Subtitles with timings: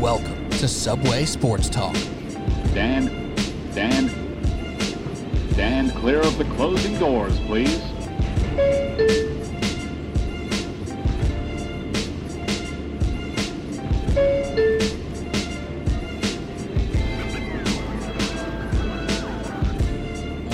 [0.00, 1.92] Welcome to Subway Sports Talk.
[2.72, 3.34] Dan,
[3.74, 4.08] Dan,
[5.54, 7.78] Dan, clear of the closing doors, please.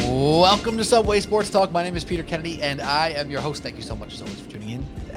[0.08, 1.70] Welcome to Subway Sports Talk.
[1.70, 3.62] My name is Peter Kennedy, and I am your host.
[3.62, 4.55] Thank you so much as always for.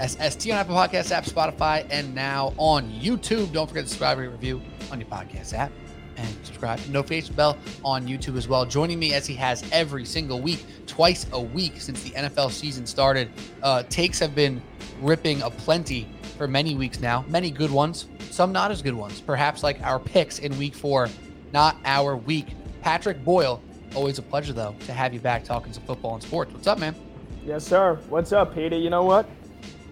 [0.08, 3.52] SST on Apple Podcast app, Spotify, and now on YouTube.
[3.52, 5.72] Don't forget to subscribe and review on your podcast app
[6.18, 6.80] and subscribe.
[6.88, 8.66] Notification bell on YouTube as well.
[8.66, 12.86] Joining me as he has every single week, twice a week since the NFL season
[12.86, 13.30] started.
[13.62, 14.62] Uh, takes have been
[15.02, 16.08] ripping a plenty
[16.38, 17.26] for many weeks now.
[17.28, 19.22] Many good ones, some not as good ones.
[19.22, 21.10] Perhaps like our picks in week four,
[21.54, 22.56] not our week.
[22.82, 23.62] Patrick Boyle
[23.96, 26.54] Always a pleasure, though, to have you back talking some football and sports.
[26.54, 26.96] What's up, man?
[27.44, 28.00] Yes, sir.
[28.10, 28.78] What's up, Peter?
[28.78, 29.28] You know what?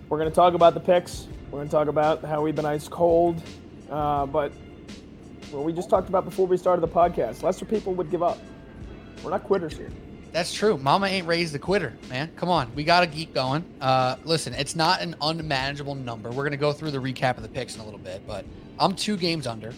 [0.10, 1.28] We're going to talk about the picks.
[1.52, 3.42] We're going to talk about how we've been ice cold.
[3.90, 4.52] Uh, but
[5.52, 8.40] what we just talked about before we started the podcast, lesser people would give up.
[9.23, 9.90] We're not quitters here.
[10.31, 10.78] That's true.
[10.78, 12.31] Mama ain't raised a quitter, man.
[12.36, 12.73] Come on.
[12.76, 13.64] We got to keep going.
[13.81, 16.30] Uh, listen, it's not an unmanageable number.
[16.30, 18.46] We're going to go through the recap of the picks in a little bit, but
[18.80, 19.74] I'm two games under.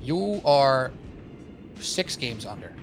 [0.00, 0.90] You are
[1.78, 2.74] six games under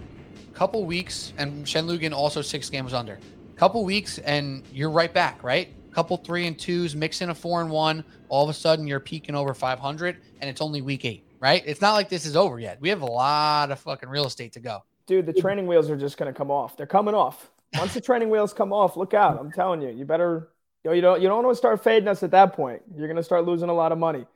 [0.57, 3.19] couple weeks, and Shenlugan also six games under.
[3.57, 5.69] Couple weeks, and you're right back, right?
[5.97, 8.03] Couple three and twos, mix in a four and one.
[8.29, 11.63] All of a sudden, you're peaking over 500, and it's only week eight, right?
[11.65, 12.79] It's not like this is over yet.
[12.79, 14.83] We have a lot of fucking real estate to go.
[15.07, 16.77] Dude, the training wheels are just going to come off.
[16.77, 17.49] They're coming off.
[17.79, 19.39] Once the training wheels come off, look out.
[19.39, 20.49] I'm telling you, you better,
[20.83, 22.83] you, know, you don't, you don't want to start fading us at that point.
[22.95, 24.27] You're going to start losing a lot of money.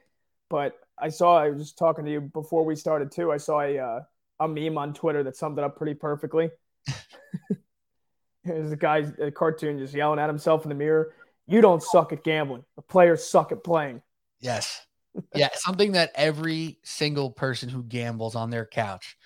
[0.50, 3.32] But I saw, I was just talking to you before we started too.
[3.32, 4.00] I saw a, uh,
[4.40, 6.50] a meme on Twitter that summed it up pretty perfectly.
[8.44, 11.14] There's a guy, a cartoon, just yelling at himself in the mirror.
[11.52, 12.64] You don't suck at gambling.
[12.78, 14.02] The players suck at playing.
[14.40, 14.86] Yes.
[15.36, 15.50] Yeah.
[15.56, 19.18] something that every single person who gambles on their couch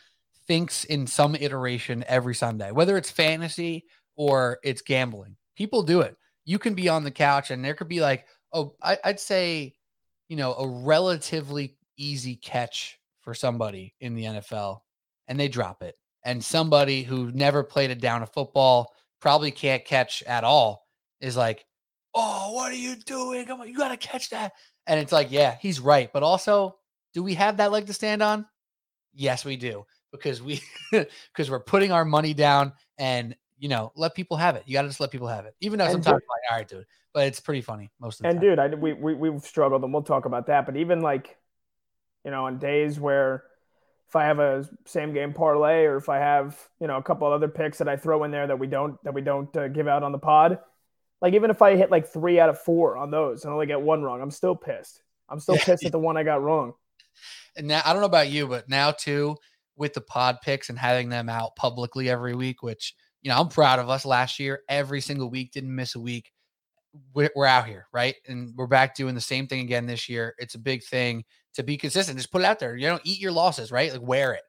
[0.48, 5.36] thinks in some iteration every Sunday, whether it's fantasy or it's gambling.
[5.56, 6.18] People do it.
[6.46, 9.76] You can be on the couch and there could be like, oh, I, I'd say,
[10.28, 14.80] you know, a relatively easy catch for somebody in the NFL
[15.28, 15.96] and they drop it.
[16.24, 20.88] And somebody who never played a down of football, probably can't catch at all,
[21.22, 21.64] is like,
[22.16, 23.46] Oh, what are you doing?
[23.46, 24.54] Come on, you got to catch that.
[24.88, 26.12] And it's like, yeah, he's right.
[26.14, 26.78] But also,
[27.14, 28.46] do we have that leg to stand on?
[29.14, 29.86] Yes, we do.
[30.12, 30.62] Because we
[30.92, 34.64] because we're putting our money down and you know, let people have it.
[34.66, 35.56] You got to just let people have it.
[35.62, 36.86] Even though sometimes dude, like, all right, dude.
[37.14, 38.50] But it's pretty funny most of the and time.
[38.50, 40.66] And dude, I, we, we, we've struggled and we'll talk about that.
[40.66, 41.38] But even like,
[42.26, 43.44] you know, on days where
[44.08, 47.32] if I have a same game parlay or if I have you know a couple
[47.32, 49.88] other picks that I throw in there that we don't that we don't uh, give
[49.88, 50.60] out on the pod,
[51.26, 53.82] like even if I hit like three out of four on those and only get
[53.82, 55.02] one wrong, I'm still pissed.
[55.28, 56.74] I'm still pissed at the one I got wrong.
[57.58, 59.36] And now I don't know about you, but now too
[59.76, 62.94] with the pod picks and having them out publicly every week, which
[63.24, 64.06] you know I'm proud of us.
[64.06, 66.32] Last year, every single week, didn't miss a week.
[67.16, 68.14] We're, we're out here, right?
[68.28, 70.36] And we're back doing the same thing again this year.
[70.38, 71.26] It's a big thing
[71.56, 72.20] to be consistent.
[72.20, 72.76] Just put it out there.
[72.76, 73.92] You know, eat your losses, right?
[73.92, 74.44] Like wear it.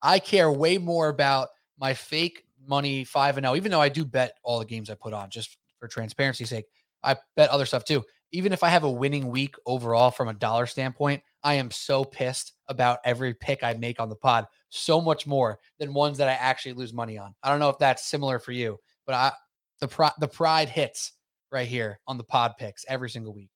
[0.00, 3.90] I care way more about my fake money five and zero, oh, even though I
[3.90, 6.66] do bet all the games I put on just for transparency's sake.
[7.02, 8.04] I bet other stuff too.
[8.30, 12.04] Even if I have a winning week overall from a dollar standpoint, I am so
[12.04, 16.28] pissed about every pick I make on the pod, so much more than ones that
[16.28, 17.34] I actually lose money on.
[17.42, 19.32] I don't know if that's similar for you, but I
[19.80, 21.14] the pride the pride hits
[21.50, 23.50] right here on the pod picks every single week.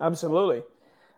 [0.00, 0.62] Absolutely.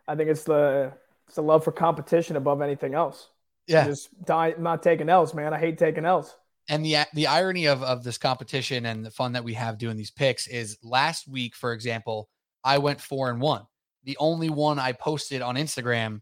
[0.09, 0.95] I think it's the
[1.29, 3.29] it's a love for competition above anything else.
[3.67, 3.85] Yeah.
[3.85, 5.53] just die, not taking L's, man.
[5.53, 6.35] I hate taking L's.
[6.71, 9.97] And the the irony of of this competition and the fun that we have doing
[9.97, 12.29] these picks is last week, for example,
[12.63, 13.65] I went four and one.
[14.05, 16.21] The only one I posted on Instagram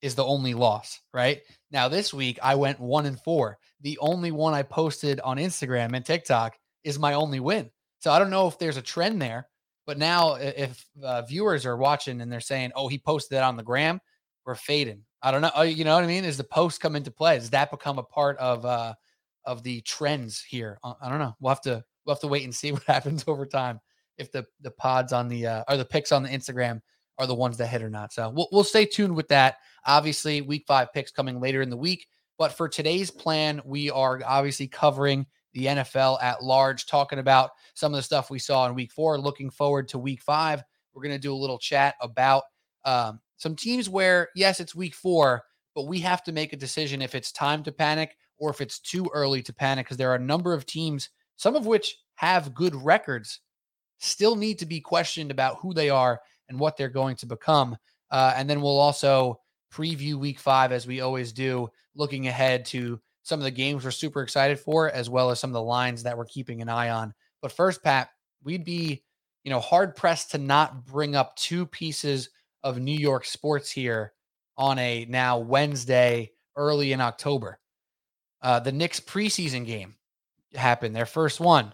[0.00, 1.40] is the only loss, right?
[1.72, 3.58] Now this week I went one and four.
[3.80, 7.68] The only one I posted on Instagram and TikTok is my only win.
[7.98, 9.48] So I don't know if there's a trend there,
[9.84, 13.56] but now if uh, viewers are watching and they're saying, "Oh, he posted that on
[13.56, 14.00] the gram,"
[14.46, 15.02] we're fading.
[15.20, 15.50] I don't know.
[15.56, 16.24] Oh, you know what I mean?
[16.24, 17.36] Is the post come into play?
[17.36, 18.94] Does that become a part of uh
[19.48, 20.78] of the trends here?
[20.84, 21.34] Uh, I don't know.
[21.40, 23.80] We'll have to we'll have to wait and see what happens over time
[24.18, 26.80] if the the pods on the uh, or the picks on the Instagram
[27.18, 28.12] are the ones that hit or not.
[28.12, 29.56] So we'll we'll stay tuned with that.
[29.86, 32.06] Obviously, week five picks coming later in the week.
[32.36, 37.92] But for today's plan, we are obviously covering the NFL at large, talking about some
[37.92, 39.18] of the stuff we saw in week four.
[39.18, 40.62] Looking forward to week five.
[40.92, 42.44] We're going to do a little chat about
[42.84, 45.44] um, some teams where, yes, it's week four,
[45.74, 48.78] but we have to make a decision if it's time to panic or if it's
[48.78, 52.54] too early to panic because there are a number of teams, some of which have
[52.54, 53.40] good records,
[53.98, 57.76] still need to be questioned about who they are and what they're going to become.
[58.10, 59.40] Uh, and then we'll also
[59.72, 63.90] preview week five as we always do, looking ahead to some of the games we're
[63.90, 66.90] super excited for, as well as some of the lines that we're keeping an eye
[66.90, 67.12] on.
[67.42, 68.08] But first, Pat,
[68.42, 69.02] we'd be,
[69.44, 72.30] you know, hard pressed to not bring up two pieces
[72.62, 74.12] of New York sports here
[74.56, 77.58] on a now Wednesday early in October.
[78.40, 79.96] Uh, the Knicks preseason game
[80.54, 81.72] happened, their first one.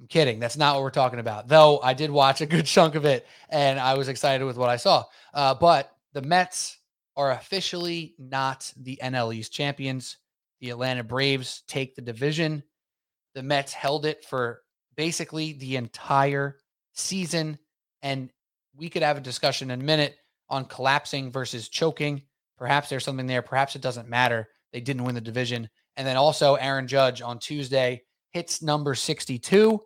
[0.00, 0.40] I'm kidding.
[0.40, 1.48] That's not what we're talking about.
[1.48, 4.68] Though I did watch a good chunk of it and I was excited with what
[4.68, 5.04] I saw.
[5.32, 6.78] Uh, but the Mets
[7.16, 10.16] are officially not the NL East champions.
[10.60, 12.62] The Atlanta Braves take the division.
[13.34, 14.62] The Mets held it for
[14.96, 16.58] basically the entire
[16.92, 17.58] season.
[18.02, 18.30] And
[18.76, 20.16] we could have a discussion in a minute
[20.48, 22.22] on collapsing versus choking.
[22.58, 23.42] Perhaps there's something there.
[23.42, 24.48] Perhaps it doesn't matter.
[24.74, 25.70] They didn't win the division.
[25.96, 29.80] And then also, Aaron Judge on Tuesday hits number 62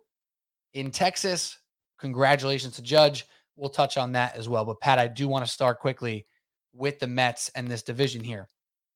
[0.73, 1.59] in Texas.
[1.99, 3.27] Congratulations to Judge.
[3.55, 4.65] We'll touch on that as well.
[4.65, 6.25] But, Pat, I do want to start quickly
[6.73, 8.49] with the Mets and this division here.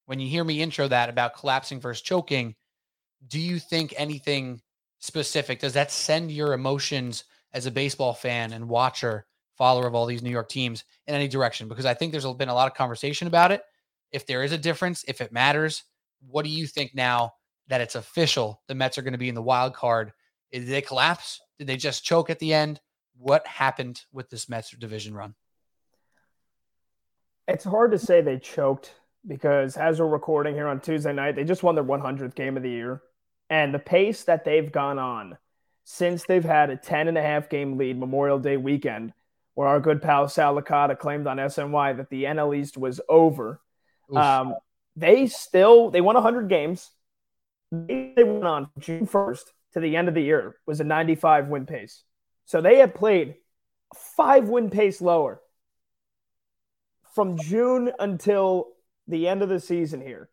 [0.07, 2.55] When you hear me intro that about collapsing versus choking,
[3.27, 4.61] do you think anything
[4.97, 5.59] specific?
[5.59, 9.27] Does that send your emotions as a baseball fan and watcher,
[9.59, 11.67] follower of all these New York teams in any direction?
[11.67, 13.61] Because I think there's been a lot of conversation about it.
[14.13, 15.83] If there is a difference, if it matters,
[16.25, 17.33] what do you think now
[17.67, 18.61] that it's official?
[18.67, 20.13] The Mets are going to be in the wild card.
[20.51, 21.41] Did they collapse?
[21.57, 22.79] Did they just choke at the end?
[23.17, 25.35] What happened with this Mets division run?
[27.47, 28.93] It's hard to say they choked
[29.27, 32.63] because as we're recording here on Tuesday night, they just won their 100th game of
[32.63, 33.01] the year.
[33.49, 35.37] And the pace that they've gone on
[35.83, 39.13] since they've had a 10 and a half game lead Memorial Day weekend,
[39.55, 43.59] where our good pal Sal Licata claimed on SNY that the NL East was over.
[44.17, 44.55] Um,
[44.95, 46.91] they still they won 100 games.
[47.71, 51.65] They went on June 1st to the end of the year was a 95 win
[51.65, 52.03] pace.
[52.45, 53.35] So they had played
[53.95, 55.41] five win pace lower
[57.15, 58.69] from June until
[59.07, 60.29] the end of the season here.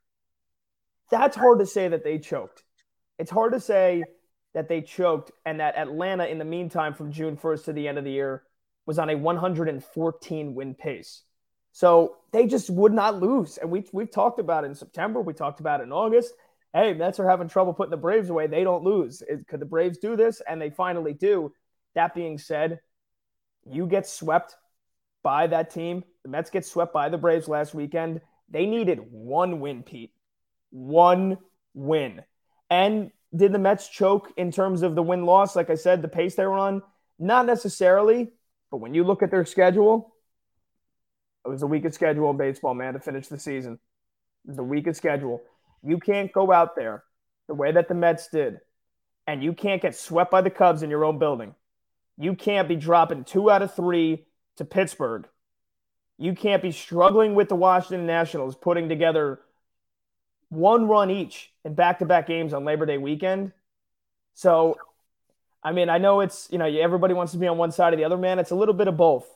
[1.11, 2.62] That's hard to say that they choked.
[3.19, 4.05] It's hard to say
[4.55, 7.99] that they choked and that Atlanta, in the meantime, from June 1st to the end
[7.99, 8.43] of the year,
[8.87, 11.23] was on a 114 win pace.
[11.72, 13.58] So they just would not lose.
[13.58, 15.20] And we, we've talked about it in September.
[15.20, 16.32] We talked about it in August.
[16.72, 18.46] Hey, Mets are having trouble putting the Braves away.
[18.46, 19.22] They don't lose.
[19.49, 20.40] could the Braves do this?
[20.49, 21.52] And they finally do.
[21.94, 22.81] That being said,
[23.69, 24.56] you get swept
[25.22, 26.05] by that team.
[26.22, 28.20] The Mets get swept by the Braves last weekend.
[28.49, 30.12] They needed one win, Pete.
[30.70, 31.38] One
[31.75, 32.23] win.
[32.69, 35.56] And did the Mets choke in terms of the win loss?
[35.56, 36.82] Like I said, the pace they were on?
[37.19, 38.32] Not necessarily.
[38.70, 40.10] But when you look at their schedule,
[41.44, 43.78] it was the weakest schedule in baseball, man, to finish the season.
[44.44, 45.42] The weakest schedule.
[45.82, 47.04] You can't go out there
[47.48, 48.60] the way that the Mets did,
[49.26, 51.54] and you can't get swept by the Cubs in your own building.
[52.19, 54.26] You can't be dropping two out of three
[54.56, 55.26] to Pittsburgh.
[56.19, 59.40] You can't be struggling with the Washington Nationals putting together
[60.50, 63.52] one run each in back to back games on Labor Day weekend.
[64.34, 64.76] So,
[65.62, 67.96] I mean, I know it's, you know, everybody wants to be on one side or
[67.96, 68.38] the other, man.
[68.38, 69.26] It's a little bit of both.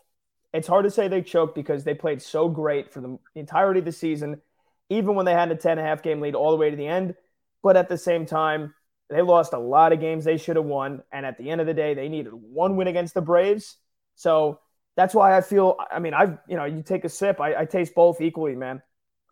[0.55, 3.85] It's hard to say they choked because they played so great for the entirety of
[3.85, 4.41] the season,
[4.89, 6.77] even when they had a 10 and a half game lead all the way to
[6.77, 7.17] the end.
[7.61, 8.73] But at the same time,
[9.11, 11.03] they lost a lot of games they should have won.
[11.13, 13.79] And at the end of the day, they needed one win against the Braves.
[14.15, 14.61] So
[14.97, 17.65] that's why I feel, I mean, I've, you know, you take a sip, I, I
[17.65, 18.81] taste both equally, man.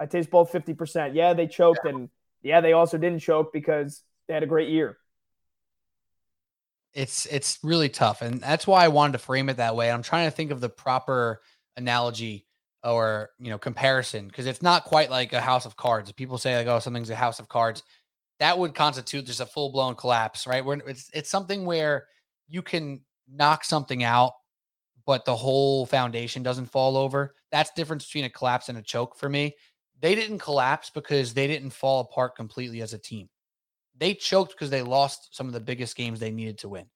[0.00, 1.14] I taste both 50%.
[1.14, 1.84] Yeah, they choked.
[1.84, 2.08] And
[2.42, 4.98] yeah, they also didn't choke because they had a great year
[6.94, 10.02] it's it's really tough and that's why i wanted to frame it that way i'm
[10.02, 11.40] trying to think of the proper
[11.76, 12.46] analogy
[12.84, 16.10] or you know comparison because it's not quite like a house of cards.
[16.12, 17.82] People say like oh something's a house of cards
[18.38, 20.64] that would constitute just a full-blown collapse right?
[20.64, 22.06] Where it's it's something where
[22.48, 24.32] you can knock something out
[25.06, 27.34] but the whole foundation doesn't fall over.
[27.50, 29.56] That's difference between a collapse and a choke for me.
[30.00, 33.28] They didn't collapse because they didn't fall apart completely as a team
[34.02, 36.86] they choked because they lost some of the biggest games they needed to win.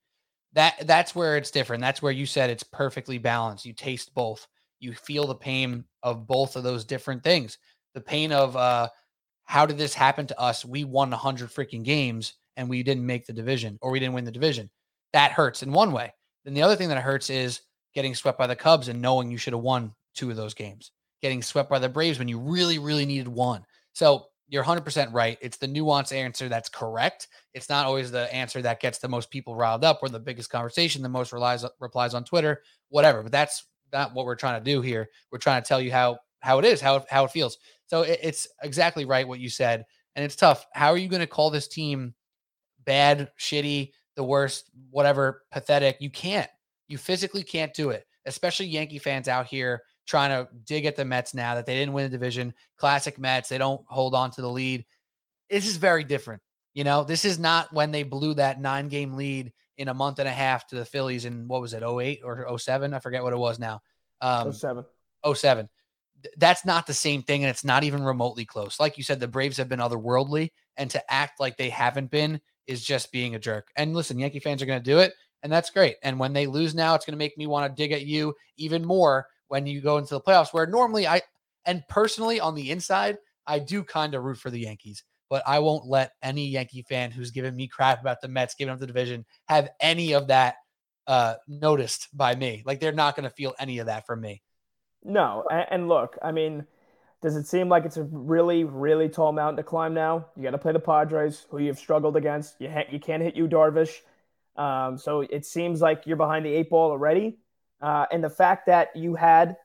[0.51, 1.81] That that's where it's different.
[1.81, 3.65] That's where you said it's perfectly balanced.
[3.65, 4.45] You taste both.
[4.81, 7.59] You feel the pain of both of those different things.
[7.93, 8.89] The pain of uh
[9.45, 10.65] how did this happen to us?
[10.65, 14.25] We won 100 freaking games and we didn't make the division or we didn't win
[14.25, 14.69] the division.
[15.13, 16.13] That hurts in one way.
[16.43, 17.61] Then the other thing that hurts is
[17.93, 20.91] getting swept by the Cubs and knowing you should have won two of those games.
[21.21, 23.65] Getting swept by the Braves when you really really needed one.
[23.93, 25.37] So you're 100% right.
[25.41, 27.27] It's the nuanced answer that's correct.
[27.53, 30.49] It's not always the answer that gets the most people riled up or the biggest
[30.49, 33.23] conversation, the most relies, replies on Twitter, whatever.
[33.23, 35.09] But that's not what we're trying to do here.
[35.31, 37.57] We're trying to tell you how how it is, how how it feels.
[37.87, 39.85] So it, it's exactly right what you said,
[40.15, 40.65] and it's tough.
[40.73, 42.13] How are you going to call this team
[42.85, 45.97] bad, shitty, the worst, whatever, pathetic?
[45.99, 46.49] You can't.
[46.87, 48.05] You physically can't do it.
[48.25, 51.93] Especially Yankee fans out here trying to dig at the Mets now that they didn't
[51.93, 52.53] win the division.
[52.77, 54.85] Classic Mets, they don't hold on to the lead.
[55.49, 56.41] This is very different.
[56.73, 60.19] You know, this is not when they blew that nine game lead in a month
[60.19, 62.93] and a half to the Phillies in what was it, 08 or 07?
[62.93, 63.81] I forget what it was now.
[64.21, 64.85] Um, 07.
[65.35, 65.69] 07.
[66.37, 68.79] That's not the same thing, and it's not even remotely close.
[68.79, 72.41] Like you said, the Braves have been otherworldly, and to act like they haven't been
[72.65, 73.69] is just being a jerk.
[73.75, 75.97] And listen, Yankee fans are going to do it, and that's great.
[76.03, 78.33] And when they lose now, it's going to make me want to dig at you
[78.57, 81.21] even more when you go into the playoffs, where normally I,
[81.65, 85.59] and personally on the inside, I do kind of root for the Yankees but I
[85.59, 88.87] won't let any Yankee fan who's giving me crap about the Mets giving up the
[88.87, 90.55] division have any of that
[91.07, 92.63] uh, noticed by me.
[92.65, 94.41] Like they're not going to feel any of that from me.
[95.03, 96.65] No, and look, I mean,
[97.21, 100.27] does it seem like it's a really, really tall mountain to climb now?
[100.35, 102.55] You got to play the Padres, who you've struggled against.
[102.59, 103.99] You ha- you can't hit Yu Darvish,
[104.57, 107.37] um, so it seems like you're behind the eight ball already.
[107.81, 109.55] Uh, and the fact that you had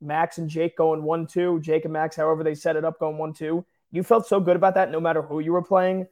[0.00, 3.18] Max and Jake going one two, Jake and Max, however they set it up, going
[3.18, 6.06] one two you felt so good about that no matter who you were playing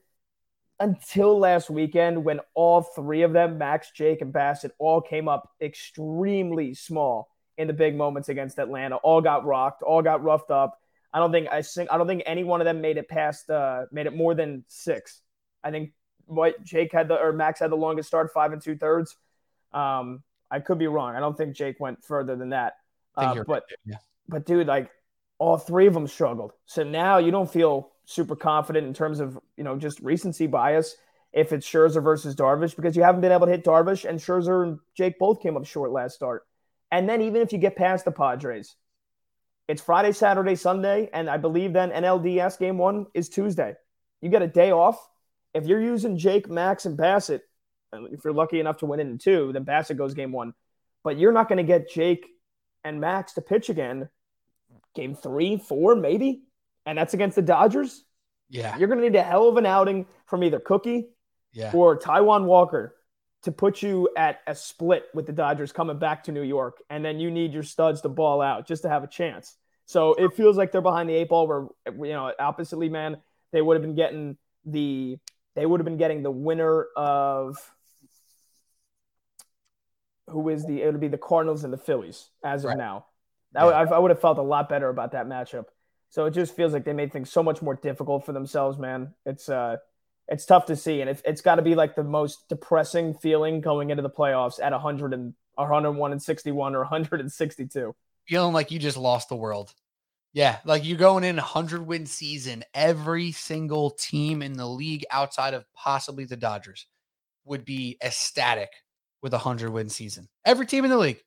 [0.79, 5.49] until last weekend when all three of them, Max, Jake, and Bassitt, all came up
[5.59, 8.95] extremely small in the big moments against Atlanta.
[8.97, 10.79] All got rocked, all got roughed up.
[11.13, 13.49] I don't think I think I don't think any one of them made it past
[13.49, 15.21] uh made it more than six.
[15.63, 15.91] I think
[16.25, 19.17] what Jake had the or Max had the longest start, five and two thirds.
[19.73, 21.15] Um, I could be wrong.
[21.15, 22.73] I don't think Jake went further than that.
[23.15, 23.97] Uh, but yeah.
[24.27, 24.91] but dude, like
[25.39, 26.51] all three of them struggled.
[26.65, 30.95] So now you don't feel super confident in terms of, you know, just recency bias
[31.33, 34.63] if it's Scherzer versus Darvish because you haven't been able to hit Darvish and Scherzer
[34.63, 36.45] and Jake both came up short last start.
[36.91, 38.75] And then even if you get past the Padres,
[39.67, 43.75] it's Friday, Saturday, Sunday, and I believe then NLDS game one is Tuesday.
[44.19, 45.09] You get a day off.
[45.53, 47.41] If you're using Jake, Max, and Bassitt,
[47.93, 50.53] if you're lucky enough to win in two, then Bassitt goes game one.
[51.03, 52.27] But you're not going to get Jake
[52.83, 54.09] and Max to pitch again
[54.93, 56.43] game three, four, maybe,
[56.85, 58.03] and that's against the Dodgers.
[58.49, 61.09] Yeah, you're going to need a hell of an outing from either Cookie
[61.53, 61.71] yeah.
[61.73, 62.95] or Taijuan Walker
[63.43, 67.03] to put you at a split with the Dodgers coming back to New York, and
[67.03, 69.55] then you need your studs to ball out just to have a chance.
[69.85, 71.47] So it feels like they're behind the eight ball.
[71.47, 71.67] Where
[72.05, 73.17] you know, oppositely, man,
[73.51, 75.17] they would have been getting the
[75.55, 77.57] they would have been getting the winner of
[80.31, 82.77] who is the it would be the Cardinals and the Phillies as of right.
[82.77, 83.05] now.
[83.53, 83.65] Yeah.
[83.65, 85.65] I, I would have felt a lot better about that matchup.
[86.09, 89.13] So it just feels like they made things so much more difficult for themselves, man.
[89.25, 89.77] It's uh,
[90.27, 93.61] it's tough to see, and it, it's got to be like the most depressing feeling
[93.61, 97.95] going into the playoffs at 100 and 101 and 61 or 162.
[98.27, 99.73] Feeling like you just lost the world.
[100.33, 102.63] Yeah, like you're going in a 100 win season.
[102.73, 106.87] Every single team in the league outside of possibly the Dodgers
[107.45, 108.69] would be ecstatic
[109.21, 110.27] with a 100 win season.
[110.45, 111.21] Every team in the league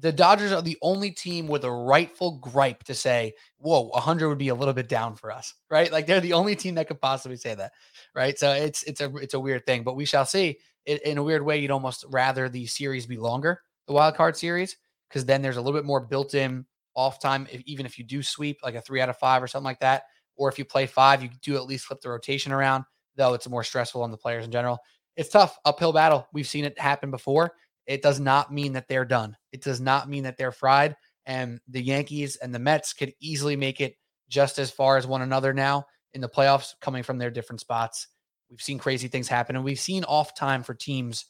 [0.00, 4.38] the Dodgers are the only team with a rightful gripe to say, "Whoa, 100 would
[4.38, 5.90] be a little bit down for us," right?
[5.90, 7.72] Like they're the only team that could possibly say that,
[8.14, 8.38] right?
[8.38, 10.58] So it's it's a it's a weird thing, but we shall see.
[10.84, 14.36] It, in a weird way, you'd almost rather the series be longer, the wild card
[14.36, 14.76] series,
[15.08, 17.48] because then there's a little bit more built-in off time.
[17.50, 19.80] If, even if you do sweep like a three out of five or something like
[19.80, 20.04] that,
[20.36, 22.84] or if you play five, you do at least flip the rotation around.
[23.16, 24.78] Though it's more stressful on the players in general.
[25.16, 26.28] It's tough uphill battle.
[26.32, 27.52] We've seen it happen before
[27.86, 29.36] it does not mean that they're done.
[29.52, 30.96] It does not mean that they're fried.
[31.24, 33.96] And the Yankees and the Mets could easily make it
[34.28, 38.08] just as far as one another now in the playoffs, coming from their different spots.
[38.50, 41.26] We've seen crazy things happen, and we've seen off time for teams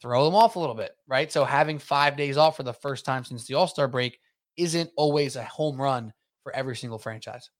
[0.00, 1.32] throw them off a little bit, right?
[1.32, 4.18] So having five days off for the first time since the All Star break
[4.56, 7.50] isn't always a home run for every single franchise.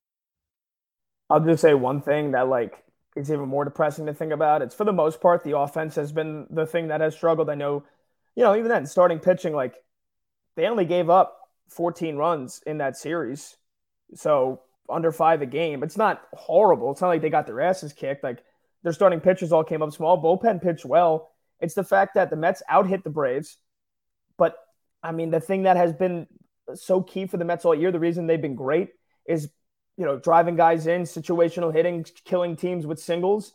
[1.28, 2.84] I'll just say one thing that like
[3.16, 4.62] is even more depressing to think about.
[4.62, 7.50] It's for the most part the offense has been the thing that has struggled.
[7.50, 7.84] I know
[8.36, 9.74] you know, even then, starting pitching, like
[10.54, 13.56] they only gave up 14 runs in that series.
[14.14, 15.82] So under five a game.
[15.82, 16.92] It's not horrible.
[16.92, 18.22] It's not like they got their asses kicked.
[18.22, 18.44] Like
[18.84, 20.22] their starting pitchers all came up small.
[20.22, 21.30] Bullpen pitched well.
[21.60, 23.56] It's the fact that the Mets out hit the Braves.
[24.36, 24.54] But
[25.02, 26.26] I mean, the thing that has been
[26.74, 28.90] so key for the Mets all year, the reason they've been great
[29.26, 29.48] is,
[29.96, 33.52] you know, driving guys in, situational hitting, killing teams with singles.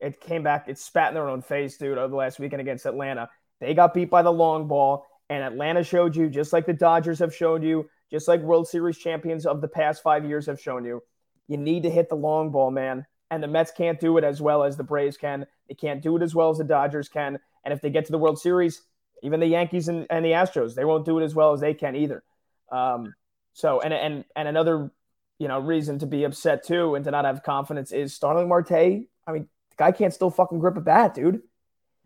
[0.00, 2.86] It came back, it spat in their own face, dude, over the last weekend against
[2.86, 3.30] Atlanta.
[3.60, 7.18] They got beat by the long ball, and Atlanta showed you, just like the Dodgers
[7.18, 10.84] have shown you, just like World Series champions of the past five years have shown
[10.84, 11.02] you,
[11.48, 13.06] you need to hit the long ball, man.
[13.30, 15.46] And the Mets can't do it as well as the Braves can.
[15.68, 17.38] They can't do it as well as the Dodgers can.
[17.64, 18.82] And if they get to the World Series,
[19.22, 21.74] even the Yankees and, and the Astros, they won't do it as well as they
[21.74, 22.22] can either.
[22.70, 23.14] Um,
[23.52, 24.90] so, and and and another,
[25.38, 28.72] you know, reason to be upset too and to not have confidence is Starling Marte.
[28.72, 31.42] I mean, the guy can't still fucking grip a bat, dude.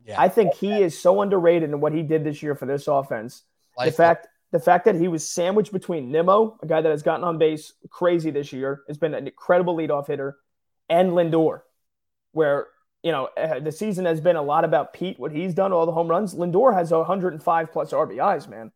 [0.05, 0.21] Yeah.
[0.21, 3.43] I think he is so underrated in what he did this year for this offense.
[3.77, 7.03] Life the fact the fact that he was sandwiched between Nimmo, a guy that has
[7.03, 10.37] gotten on base crazy this year, has been an incredible leadoff hitter,
[10.91, 11.62] and Lindor,
[12.33, 12.67] where
[13.03, 15.87] you know eh, the season has been a lot about Pete, what he's done, all
[15.87, 16.35] the home runs.
[16.35, 18.73] Lindor has 105 plus RBIs, man.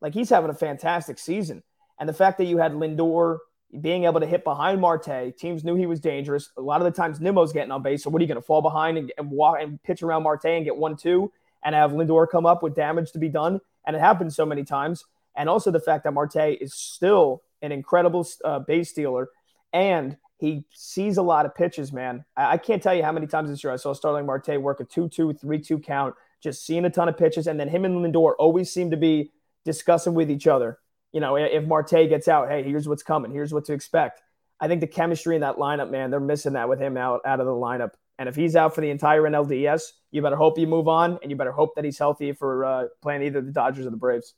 [0.00, 1.62] Like he's having a fantastic season,
[1.98, 3.38] and the fact that you had Lindor
[3.80, 6.50] being able to hit behind Marte, teams knew he was dangerous.
[6.56, 8.46] A lot of the times Nimmo's getting on base, so what are you going to
[8.46, 11.32] fall behind and, and walk and pitch around Marte and get one two
[11.64, 13.60] and have Lindor come up with damage to be done?
[13.86, 15.04] And it happens so many times.
[15.36, 19.28] And also the fact that Marte is still an incredible uh, base stealer
[19.72, 22.24] and he sees a lot of pitches, man.
[22.36, 24.80] I, I can't tell you how many times this year I saw Starling Marte work
[24.80, 27.46] a 2 2, 3 2 count, just seeing a ton of pitches.
[27.46, 29.30] And then him and Lindor always seem to be
[29.64, 30.78] discussing with each other.
[31.12, 34.22] You know, if Marte gets out, hey, here's what's coming, here's what to expect.
[34.60, 37.40] I think the chemistry in that lineup, man, they're missing that with him out, out
[37.40, 37.92] of the lineup.
[38.18, 41.30] And if he's out for the entire NLDS, you better hope you move on, and
[41.30, 44.34] you better hope that he's healthy for uh, playing either the Dodgers or the Braves.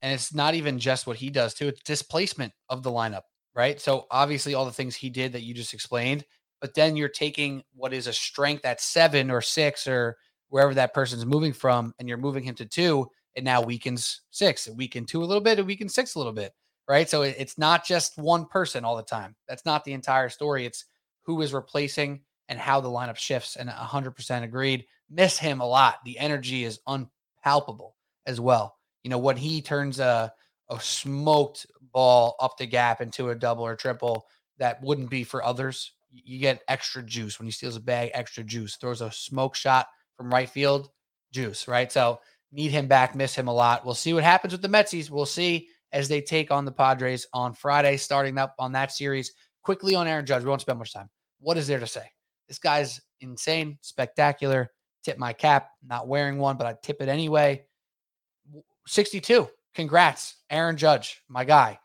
[0.00, 3.22] And it's not even just what he does too; it's displacement of the lineup,
[3.54, 3.78] right?
[3.78, 6.24] So obviously, all the things he did that you just explained,
[6.60, 10.16] but then you're taking what is a strength at seven or six or
[10.48, 14.66] wherever that person's moving from, and you're moving him to two, it now weakens six,
[14.66, 16.52] it weakened two a little bit, it weakens six a little bit,
[16.88, 17.08] right?
[17.08, 19.34] So it's not just one person all the time.
[19.48, 20.66] That's not the entire story.
[20.66, 20.84] It's
[21.22, 23.56] who is replacing and how the lineup shifts.
[23.56, 24.84] And 100% agreed.
[25.08, 25.96] Miss him a lot.
[26.04, 27.96] The energy is unpalpable
[28.26, 28.76] as well.
[29.04, 30.32] You know, when he turns a,
[30.68, 34.26] a smoked ball up the gap into a double or triple
[34.58, 38.44] that wouldn't be for others, you get extra juice when he steals a bag, extra
[38.44, 39.86] juice, throws a smoke shot
[40.16, 40.90] from right field,
[41.32, 41.90] juice, right?
[41.90, 42.20] So
[42.52, 43.84] need him back, miss him a lot.
[43.84, 45.10] We'll see what happens with the Metsies.
[45.10, 49.32] We'll see as they take on the Padres on Friday, starting up on that series.
[49.62, 51.08] Quickly on Aaron Judge, we won't spend much time.
[51.40, 52.06] What is there to say?
[52.48, 54.70] This guy's insane, spectacular.
[55.04, 57.64] Tip my cap, not wearing one, but I tip it anyway.
[58.86, 59.48] 62.
[59.74, 61.78] Congrats, Aaron Judge, my guy.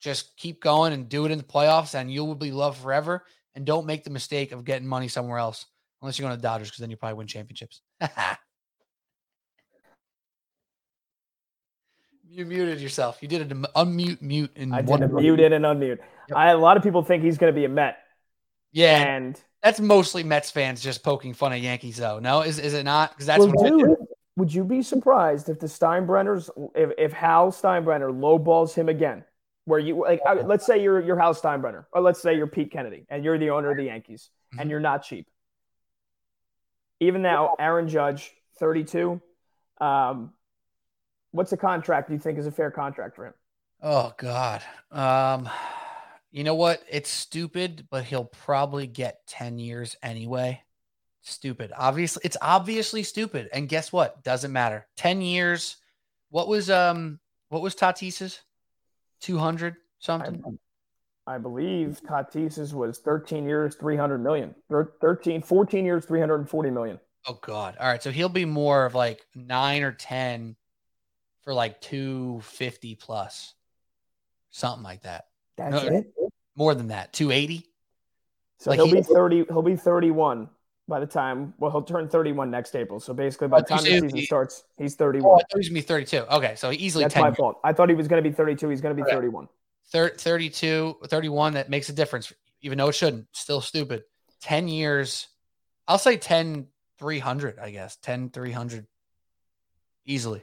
[0.00, 3.24] Just keep going and do it in the playoffs, and you will be loved forever.
[3.54, 5.66] And don't make the mistake of getting money somewhere else,
[6.00, 7.80] unless you're going to the Dodgers, because then you probably win championships.
[12.28, 13.18] You muted yourself.
[13.20, 15.98] You did an unmute, mute, and I did a mute and unmute.
[16.28, 16.36] Yep.
[16.36, 17.98] I, a lot of people think he's going to be a Met.
[18.72, 22.18] Yeah, and that's mostly Mets fans just poking fun at Yankees, though.
[22.18, 23.10] No, is is it not?
[23.10, 23.96] Because that's well, what dude,
[24.36, 29.24] would you be surprised if the Steinbrenners, if, if Hal Steinbrenner lowballs him again?
[29.64, 33.06] Where you like, let's say you're you're Hal Steinbrenner, or let's say you're Pete Kennedy,
[33.08, 34.60] and you're the owner of the Yankees, mm-hmm.
[34.60, 35.26] and you're not cheap.
[37.00, 39.20] Even now, Aaron Judge, 32.
[39.80, 40.32] Um,
[41.36, 43.34] what's a contract you think is a fair contract for him?
[43.82, 44.62] Oh God.
[44.90, 45.48] Um,
[46.30, 46.82] you know what?
[46.90, 50.62] It's stupid, but he'll probably get 10 years anyway.
[51.20, 51.72] Stupid.
[51.76, 53.48] Obviously, it's obviously stupid.
[53.52, 54.22] And guess what?
[54.24, 54.86] Doesn't matter.
[54.96, 55.76] 10 years.
[56.30, 58.40] What was um what was Tatis's?
[59.20, 60.58] 200 something?
[61.26, 64.54] I, I believe Tatis's was 13 years, 300 million.
[64.70, 66.98] 13, 14 years, 340 million.
[67.26, 67.76] Oh God.
[67.80, 68.02] All right.
[68.02, 70.56] So he'll be more of like nine or 10
[71.46, 73.54] for like 250 plus.
[74.50, 75.26] Something like that.
[75.56, 76.12] That's no, it.
[76.56, 77.64] More than that, 280.
[78.58, 79.44] So like he'll he, be 30.
[79.48, 80.48] He'll be 31
[80.88, 81.54] by the time.
[81.58, 82.98] Well, he'll turn 31 next April.
[82.98, 85.30] So basically, by the time the season he, starts, he's 31.
[85.30, 86.16] Oh, he's gonna be 32.
[86.16, 87.04] Okay, so easily.
[87.04, 87.36] That's my years.
[87.36, 87.60] fault.
[87.62, 88.68] I thought he was going to be 32.
[88.68, 89.14] He's going to be okay.
[89.14, 89.48] 31.
[89.92, 91.54] 32, 31.
[91.54, 92.32] That makes a difference,
[92.62, 93.28] even though it shouldn't.
[93.32, 94.02] Still stupid.
[94.40, 95.28] 10 years.
[95.86, 96.66] I'll say 10
[96.98, 97.58] 300.
[97.60, 98.86] I guess 10 300
[100.06, 100.42] easily.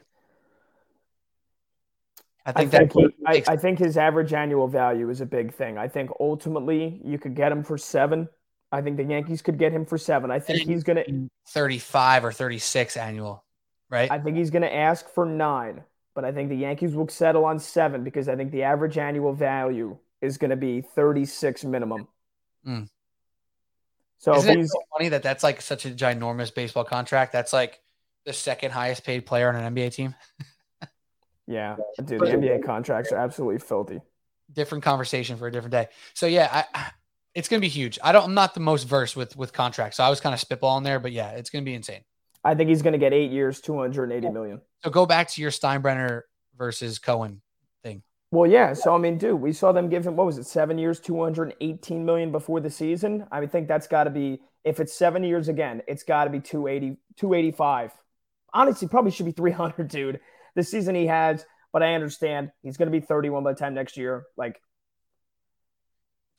[2.45, 5.53] I think, I think, he, I, I, think his average annual value is a big
[5.53, 5.77] thing.
[5.77, 8.27] I think ultimately you could get him for seven.
[8.71, 10.29] I think the Yankees could get him for seven.
[10.29, 13.45] I think he's going to 35 or 36 annual,
[13.89, 14.11] right?
[14.11, 15.83] I think he's going to ask for nine,
[16.15, 19.33] but I think the Yankees will settle on seven because I think the average annual
[19.33, 22.07] value is going to be 36 minimum.
[22.67, 22.89] Mm.
[24.17, 27.31] So Isn't it so funny that that's like such a ginormous baseball contract?
[27.31, 27.79] That's like
[28.25, 30.15] the second highest paid player on an NBA team.
[31.47, 33.99] Yeah, dude, the NBA contracts are absolutely filthy.
[34.51, 35.87] Different conversation for a different day.
[36.13, 36.91] So yeah, I,
[37.35, 37.99] it's gonna be huge.
[38.03, 38.25] I don't.
[38.25, 40.99] I'm not the most versed with with contracts, so I was kind of spitballing there,
[40.99, 42.01] but yeah, it's gonna be insane.
[42.43, 44.61] I think he's gonna get eight years, 280 million.
[44.83, 46.21] So go back to your Steinbrenner
[46.57, 47.41] versus Cohen
[47.83, 48.03] thing.
[48.31, 48.73] Well, yeah.
[48.73, 52.05] So I mean, dude, we saw them give him what was it, seven years, 218
[52.05, 53.25] million before the season.
[53.31, 56.39] I think that's got to be if it's seven years again, it's got to be
[56.39, 57.91] 280, 285.
[58.53, 60.19] Honestly, probably should be 300, dude
[60.55, 63.73] the season he has, but I understand he's going to be 31 by the time
[63.73, 64.23] next year.
[64.37, 64.61] Like,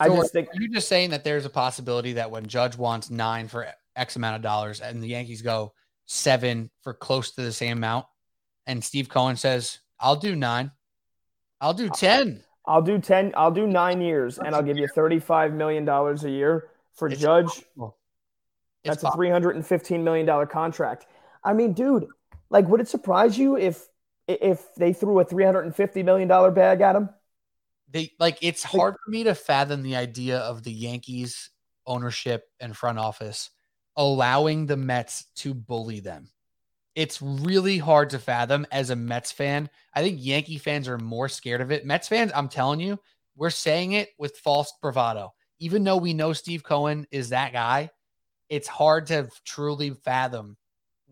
[0.01, 3.49] I just think you're just saying that there's a possibility that when Judge wants nine
[3.49, 5.73] for X amount of dollars and the Yankees go
[6.07, 8.07] seven for close to the same amount,
[8.67, 10.73] and Steve Cohen says, I'll do nine.
[11.61, 12.43] I'll do ten.
[12.67, 13.33] I'll do ten.
[13.37, 17.21] I'll do nine years, and I'll give you thirty-five million dollars a year for It's
[17.21, 17.47] Judge.
[17.47, 17.97] possible.
[18.85, 21.07] That's a three hundred and fifteen million dollar contract.
[21.43, 22.07] I mean, dude,
[22.51, 23.87] like, would it surprise you if
[24.27, 27.11] if they threw a three hundred and fifty million dollar bag at him?
[27.95, 31.51] they like it's hard for me to fathom the idea of the Yankees
[31.87, 33.51] ownership and front office
[33.97, 36.29] allowing the Mets to bully them.
[36.97, 39.71] It's really hard to fathom as a Mets fan.
[39.95, 41.87] I think Yankee fans are more scared of it.
[41.87, 42.99] Mets fans, I'm telling you,
[43.37, 45.33] we're saying it with false bravado.
[45.61, 47.91] Even though we know Steve Cohen is that guy,
[48.49, 50.57] it's hard to truly fathom.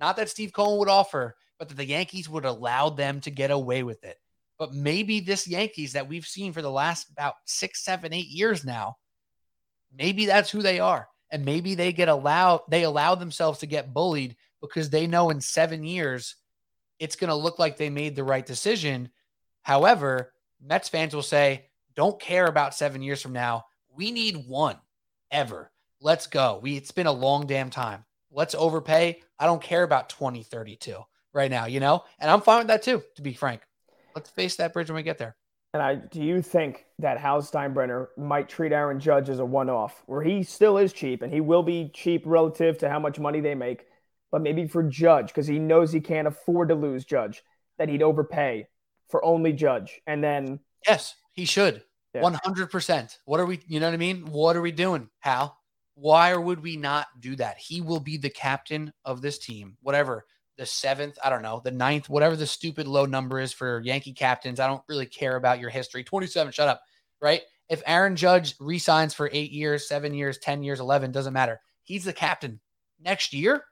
[0.01, 3.53] Not that Steve Cohen would offer, but that the Yankees would allow them to get
[3.53, 4.19] away with it.
[4.59, 8.65] But maybe this Yankees that we've seen for the last about six, seven, eight years
[8.65, 8.97] now,
[9.97, 11.07] maybe that's who they are.
[11.31, 15.41] And maybe they get allowed, they allow themselves to get bullied because they know in
[15.41, 16.35] seven years
[16.99, 19.11] it's going to look like they made the right decision.
[19.63, 23.67] However, Mets fans will say, don't care about seven years from now.
[23.95, 24.79] We need one
[25.31, 25.71] ever.
[26.01, 26.59] Let's go.
[26.61, 28.05] We it's been a long damn time.
[28.33, 29.21] Let's overpay.
[29.39, 32.05] I don't care about 2032 right now, you know?
[32.19, 33.63] And I'm fine with that too, to be frank.
[34.15, 35.37] Let's face that bridge when we get there.
[35.75, 39.71] And I do you think that Hal Steinbrenner might treat Aaron Judge as a one
[39.71, 43.19] off, where he still is cheap and he will be cheap relative to how much
[43.19, 43.87] money they make,
[44.31, 47.43] but maybe for Judge, because he knows he can't afford to lose Judge,
[47.79, 48.67] that he'd overpay
[49.09, 50.01] for only Judge.
[50.07, 51.83] And then Yes, he should.
[52.15, 52.23] Yeah.
[52.23, 53.17] 100%.
[53.25, 54.27] What are we, you know what I mean?
[54.27, 55.57] What are we doing, Hal?
[55.95, 57.57] Why would we not do that?
[57.57, 61.71] He will be the captain of this team, whatever the seventh, I don't know, the
[61.71, 64.61] ninth, whatever the stupid low number is for Yankee captains.
[64.61, 66.05] I don't really care about your history.
[66.05, 66.83] 27, shut up,
[67.21, 67.43] right?
[67.69, 71.61] If Aaron Judge resigns for eight years, seven years, 10 years, 11, doesn't matter.
[71.83, 72.61] He's the captain
[73.01, 73.65] next year.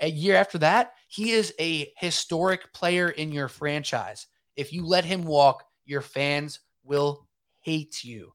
[0.00, 4.26] A year after that, he is a historic player in your franchise.
[4.56, 7.28] If you let him walk, your fans will
[7.60, 8.32] hate you.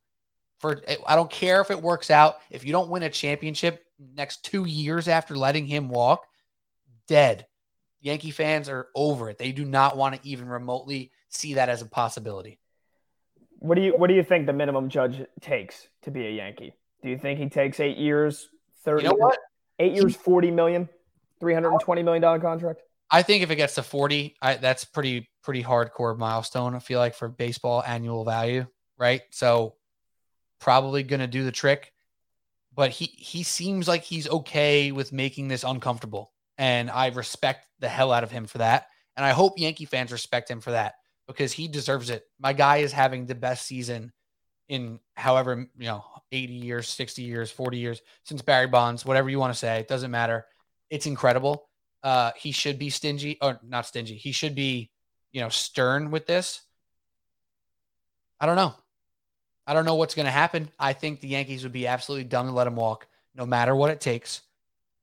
[0.60, 2.36] For eh, I don't care if it works out.
[2.52, 3.84] If you don't win a championship
[4.16, 6.26] next two years after letting him walk,
[7.12, 7.46] dead.
[8.00, 9.38] Yankee fans are over it.
[9.38, 12.58] They do not want to even remotely see that as a possibility.
[13.60, 16.74] what do you what do you think the minimum Judge takes to be a Yankee?
[17.04, 18.48] Do you think he takes eight years,
[18.86, 19.04] thirty?
[19.04, 19.38] You know what?
[19.78, 20.88] Eight years, forty million,
[21.40, 22.82] three hundred and twenty million dollar contract.
[23.14, 26.76] I think if it gets to 40, I, that's pretty pretty hardcore milestone.
[26.76, 29.22] I feel like for baseball annual value, right?
[29.32, 29.76] So
[30.62, 31.92] probably going to do the trick,
[32.74, 36.31] but he he seems like he's okay with making this uncomfortable,
[36.62, 38.88] and I respect the hell out of him for that.
[39.18, 40.94] And I hope Yankee fans respect him for that
[41.28, 42.24] because he deserves it.
[42.40, 44.14] My guy is having the best season
[44.70, 49.40] in however you know 80 years, 60 years, 40 years since Barry Bonds, whatever you
[49.40, 50.46] want to say, it doesn't matter.
[50.90, 51.68] It's incredible
[52.04, 54.16] uh, he should be stingy or not stingy.
[54.16, 54.90] He should be,
[55.32, 56.62] you know, stern with this.
[58.40, 58.74] I don't know.
[59.68, 60.70] I don't know what's going to happen.
[60.80, 63.92] I think the Yankees would be absolutely dumb to let him walk, no matter what
[63.92, 64.42] it takes.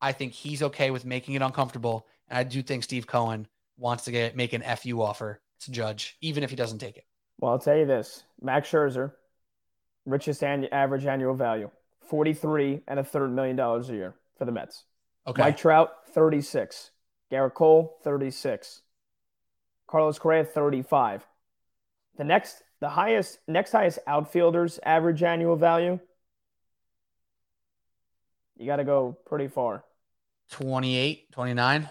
[0.00, 4.04] I think he's okay with making it uncomfortable, and I do think Steve Cohen wants
[4.04, 7.04] to get make an fu offer to Judge, even if he doesn't take it.
[7.40, 9.12] Well, I'll tell you this: Max Scherzer,
[10.06, 14.52] richest an- average annual value, forty-three and a third million dollars a year for the
[14.52, 14.84] Mets.
[15.26, 16.90] Okay, Mike Trout, 36.
[17.30, 18.82] Gerrit Cole, 36.
[19.87, 21.26] Carlos Correa, 35.
[22.16, 25.98] The next, the highest, next highest outfielders average annual value.
[28.56, 29.84] You got to go pretty far.
[30.50, 31.88] 28, 29.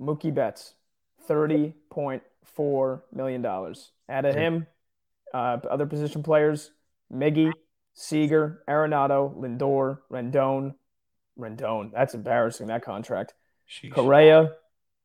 [0.00, 0.74] Mookie Betts,
[1.28, 3.46] $30.4 million.
[3.46, 4.66] Out of him,
[5.32, 6.70] uh, other position players,
[7.12, 7.50] Miggy,
[7.94, 10.74] Seager, Arenado, Lindor, Rendon.
[11.38, 11.92] Rendon.
[11.92, 13.34] That's embarrassing, that contract.
[13.68, 13.90] Sheesh.
[13.92, 14.52] Correa,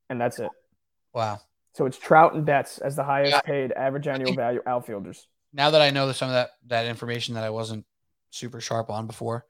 [0.09, 0.49] and that's it.
[1.13, 1.39] Wow.
[1.73, 3.41] So it's Trout and Betts as the highest Yeah.
[3.41, 5.27] paid average annual value outfielders.
[5.53, 7.85] Now that I know some of that that information that I wasn't
[8.29, 9.45] super sharp on before,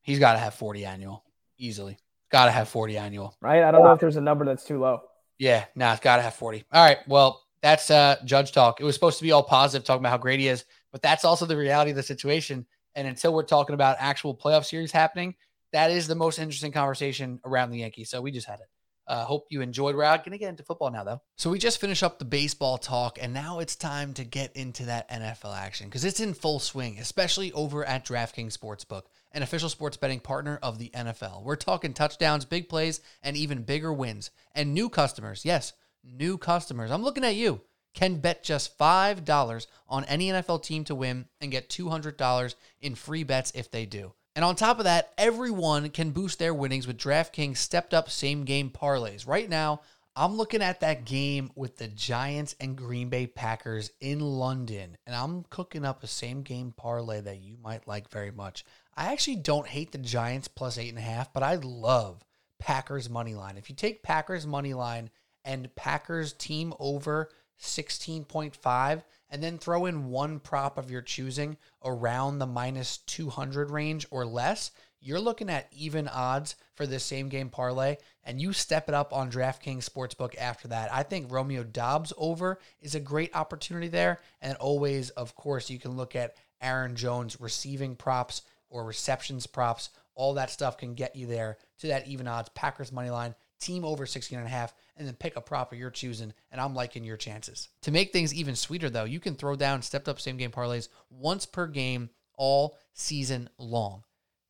[0.00, 1.24] he's got to have 40 annual
[1.58, 1.98] easily.
[2.30, 3.36] Got to have 40 annual.
[3.40, 3.62] Right?
[3.62, 5.02] I don't know if there's a number that's too low.
[5.38, 6.64] Yeah, nah, it's got to have 40.
[6.72, 6.98] All right.
[7.06, 8.80] Well, that's uh judge talk.
[8.80, 11.24] It was supposed to be all positive talking about how great he is, but that's
[11.24, 12.66] also the reality of the situation.
[12.94, 15.34] And until we're talking about actual playoff series happening,
[15.72, 18.08] that is the most interesting conversation around the Yankees.
[18.08, 18.66] So we just had it.
[19.06, 19.94] Uh, hope you enjoyed.
[19.94, 21.20] We're out gonna get into football now, though.
[21.36, 24.86] So we just finished up the baseball talk, and now it's time to get into
[24.86, 29.68] that NFL action because it's in full swing, especially over at DraftKings Sportsbook, an official
[29.68, 31.42] sports betting partner of the NFL.
[31.44, 34.30] We're talking touchdowns, big plays, and even bigger wins.
[34.54, 36.90] And new customers, yes, new customers.
[36.90, 37.60] I'm looking at you.
[37.94, 43.24] Can bet just $5 on any NFL team to win and get $200 in free
[43.24, 44.12] bets if they do.
[44.36, 48.44] And on top of that, everyone can boost their winnings with DraftKings stepped up same
[48.44, 49.26] game parlays.
[49.26, 49.80] Right now,
[50.14, 55.16] I'm looking at that game with the Giants and Green Bay Packers in London, and
[55.16, 58.66] I'm cooking up a same game parlay that you might like very much.
[58.94, 62.22] I actually don't hate the Giants plus eight and a half, but I love
[62.58, 63.56] Packers money line.
[63.56, 65.08] If you take Packers money line
[65.46, 72.38] and Packers team over 16.5, and then throw in one prop of your choosing around
[72.38, 77.48] the minus 200 range or less, you're looking at even odds for this same game
[77.48, 80.92] parlay, and you step it up on DraftKings Sportsbook after that.
[80.92, 84.20] I think Romeo Doubs over is a great opportunity there.
[84.40, 89.90] And always, of course, you can look at Aaron Jones receiving props or receptions props.
[90.16, 92.48] All that stuff can get you there to that even odds.
[92.48, 95.78] Packers money line, team over 16 and a half, and then pick a prop of
[95.78, 96.32] your choosing.
[96.50, 97.68] And I'm liking your chances.
[97.82, 100.88] To make things even sweeter, though, you can throw down stepped up same game parlays
[101.10, 104.02] once per game all season long.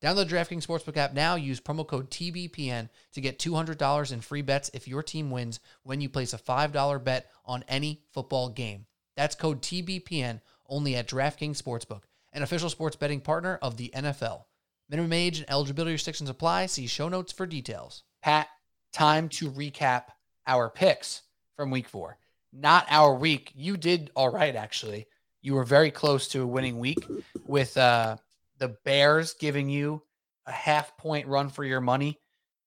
[0.03, 1.37] Download the DraftKings Sportsbook app now.
[1.37, 6.01] Use promo code TBPN to get $200 in free bets if your team wins when
[6.01, 8.87] you place a $5 bet on any football game.
[9.17, 14.45] That's code TBPN only at DraftKings Sportsbook, an official sports betting partner of the NFL.
[14.89, 16.67] Minimum age and eligibility restrictions apply.
[16.67, 18.05] See show notes for details.
[18.23, 18.49] Pat,
[18.97, 20.05] time to recap
[20.47, 21.21] our picks
[21.55, 22.17] from week four.
[22.51, 23.53] Not our week.
[23.55, 25.07] You did all right, actually.
[25.43, 27.07] You were very close to a winning week
[27.45, 28.17] with uh,
[28.59, 30.03] the Bears giving you
[30.47, 32.19] a half point run for your money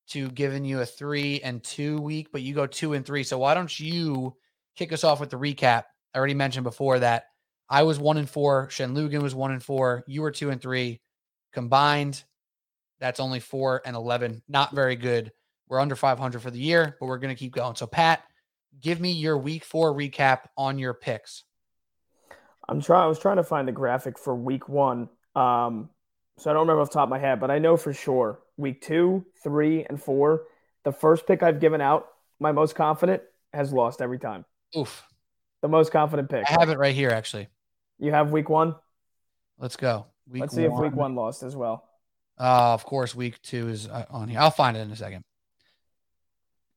[0.10, 3.24] to giving you a three and two week, but you go two and three.
[3.24, 4.36] So why don't you
[4.76, 5.86] kick us off with the recap?
[6.14, 7.26] I already mentioned before that
[7.68, 8.70] I was one and four.
[8.70, 10.04] Shen Lugan was one and four.
[10.08, 11.02] You were two and three.
[11.54, 12.24] Combined,
[13.00, 14.44] that's only four and 11.
[14.48, 15.32] Not very good.
[15.70, 17.76] We're under 500 for the year, but we're going to keep going.
[17.76, 18.24] So, Pat,
[18.82, 21.44] give me your week four recap on your picks.
[22.68, 23.04] I'm trying.
[23.04, 25.90] I was trying to find the graphic for week one um,
[26.38, 28.40] so I don't remember off the top of my head, but I know for sure
[28.58, 30.44] week two, three, and four,
[30.84, 32.08] the first pick I've given out,
[32.40, 33.22] my most confident,
[33.54, 34.46] has lost every time.
[34.78, 35.04] Oof.
[35.62, 36.46] The most confident pick.
[36.50, 37.50] I have it right here, actually.
[38.00, 38.76] You have week one?
[39.58, 40.06] Let's go.
[40.30, 40.86] Week Let's see one.
[40.86, 41.84] if week one lost as well.
[42.40, 44.40] Uh, of course, week two is uh, on here.
[44.40, 45.24] I'll find it in a second.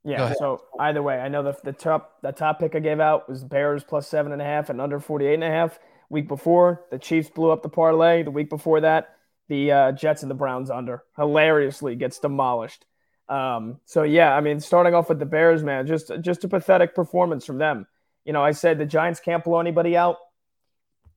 [0.05, 0.35] Yeah.
[0.35, 3.45] So either way, I know the the top the top pick I gave out was
[3.45, 5.79] Bears plus seven and a half and under 48 and a half.
[6.09, 8.23] Week before, the Chiefs blew up the parlay.
[8.23, 9.17] The week before that,
[9.49, 12.85] the uh, Jets and the Browns under hilariously gets demolished.
[13.29, 16.95] Um, so yeah, I mean, starting off with the Bears, man, just just a pathetic
[16.95, 17.87] performance from them.
[18.25, 20.17] You know, I said the Giants can't blow anybody out.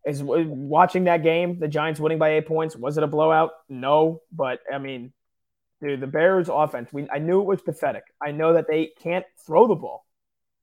[0.06, 2.76] Is watching that game, the Giants winning by eight points.
[2.76, 3.52] Was it a blowout?
[3.68, 5.12] No, but I mean,
[5.82, 6.92] dude, the Bears offense.
[6.92, 8.04] We I knew it was pathetic.
[8.22, 10.06] I know that they can't throw the ball,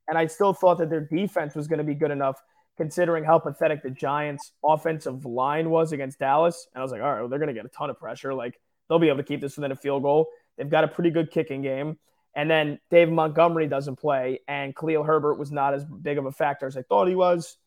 [0.08, 2.40] and I still thought that their defense was going to be good enough
[2.76, 6.66] considering how pathetic the Giants' offensive line was against Dallas.
[6.74, 8.32] And I was like, all right, well, they're going to get a ton of pressure.
[8.34, 10.28] Like, they'll be able to keep this within a field goal.
[10.56, 11.98] They've got a pretty good kicking game.
[12.34, 16.32] And then Dave Montgomery doesn't play, and Khalil Herbert was not as big of a
[16.32, 17.58] factor as I thought he was.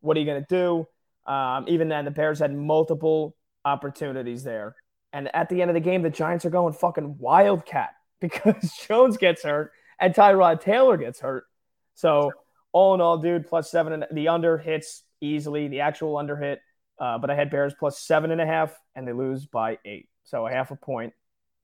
[0.00, 1.30] What are you going to do?
[1.30, 3.36] Um, even then, the Bears had multiple
[3.66, 4.76] opportunities there.
[5.14, 9.16] And at the end of the game, the Giants are going fucking wildcat because Jones
[9.16, 11.44] gets hurt and Tyrod Taylor gets hurt.
[11.94, 12.32] So
[12.72, 15.68] all in all, dude, plus seven and the under hits easily.
[15.68, 16.60] The actual under hit,
[16.98, 20.08] uh, but I had Bears plus seven and a half, and they lose by eight,
[20.24, 21.12] so a half a point.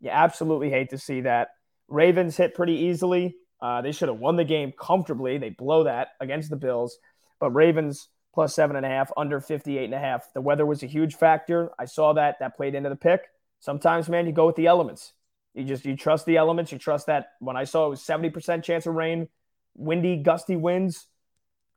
[0.00, 1.48] You absolutely hate to see that.
[1.88, 3.34] Ravens hit pretty easily.
[3.60, 5.36] Uh, they should have won the game comfortably.
[5.38, 6.96] They blow that against the Bills,
[7.40, 10.32] but Ravens plus seven and a half, under 58 and a half.
[10.32, 11.70] The weather was a huge factor.
[11.78, 12.36] I saw that.
[12.38, 13.22] That played into the pick.
[13.60, 15.12] Sometimes, man, you go with the elements.
[15.54, 16.72] You just you trust the elements.
[16.72, 19.28] You trust that when I saw it was 70% chance of rain,
[19.74, 21.06] windy, gusty winds.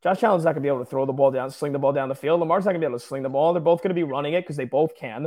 [0.02, 1.94] Josh Allen's not going to be able to throw the ball down, sling the ball
[1.94, 2.40] down the field.
[2.40, 3.54] Lamar's not going to be able to sling the ball.
[3.54, 5.24] They're both going to be running it because they both can,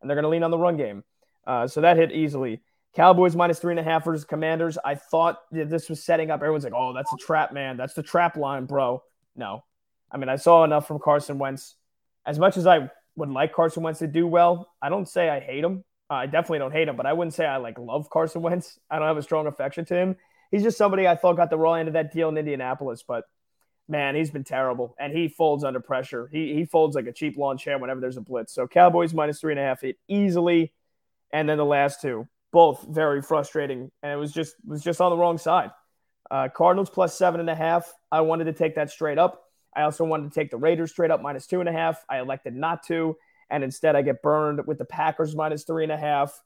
[0.00, 1.02] and they're going to lean on the run game.
[1.46, 2.60] Uh, so that hit easily.
[2.94, 4.76] Cowboys minus three and a half versus Commanders.
[4.84, 6.40] I thought this was setting up.
[6.40, 7.76] Everyone's like, "Oh, that's a trap, man.
[7.76, 9.02] That's the trap line, bro."
[9.36, 9.64] No,
[10.10, 11.76] I mean I saw enough from Carson Wentz.
[12.26, 15.40] As much as I would like Carson Wentz to do well, I don't say I
[15.40, 15.84] hate him.
[16.10, 18.78] I definitely don't hate him, but I wouldn't say I like love Carson Wentz.
[18.90, 20.16] I don't have a strong affection to him
[20.50, 23.24] he's just somebody I thought got the raw end of that deal in Indianapolis, but
[23.88, 26.28] man, he's been terrible, and he folds under pressure.
[26.32, 28.52] He he folds like a cheap lawn chair whenever there's a blitz.
[28.52, 30.72] So Cowboys minus three and a half hit easily,
[31.32, 35.10] and then the last two, both very frustrating, and it was just was just on
[35.10, 35.70] the wrong side.
[36.30, 37.92] Uh, Cardinals plus seven and a half.
[38.12, 39.44] I wanted to take that straight up.
[39.74, 42.04] I also wanted to take the Raiders straight up minus two and a half.
[42.08, 43.16] I elected not to,
[43.50, 46.38] and instead I get burned with the Packers minus three and a half.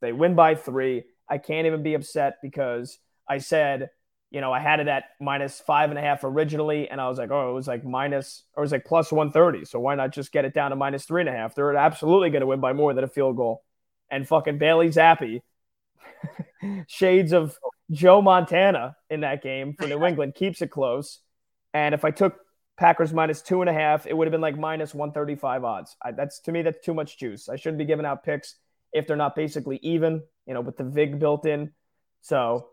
[0.00, 1.04] They win by three.
[1.28, 3.90] I can't even be upset because I said,
[4.30, 7.18] you know, I had it at minus five and a half originally, and I was
[7.18, 9.64] like, oh, it was like minus, or it was like plus 130.
[9.64, 11.54] So why not just get it down to minus three and a half?
[11.54, 13.62] They're absolutely going to win by more than a field goal.
[14.10, 15.40] And fucking Bailey Zappe,
[16.86, 17.56] shades of
[17.90, 21.20] Joe Montana in that game for New England keeps it close.
[21.72, 22.36] And if I took
[22.78, 25.96] Packers minus two and a half, it would have been like minus 135 odds.
[26.02, 27.48] I, that's to me, that's too much juice.
[27.48, 28.56] I shouldn't be giving out picks
[28.92, 31.72] if they're not basically even, you know, with the VIG built in.
[32.20, 32.68] So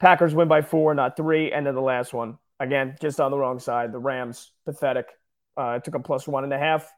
[0.00, 1.52] Packers win by four, not three.
[1.52, 3.92] And then the last one, again, just on the wrong side.
[3.92, 5.06] The Rams, pathetic.
[5.56, 6.90] Uh, took a plus one and a half.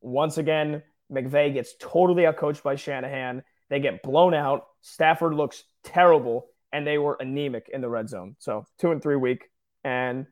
[0.00, 3.42] Once again, McVay gets totally outcoached by Shanahan.
[3.70, 4.66] They get blown out.
[4.82, 8.36] Stafford looks terrible, and they were anemic in the red zone.
[8.38, 9.44] So two and three week.
[9.82, 10.26] And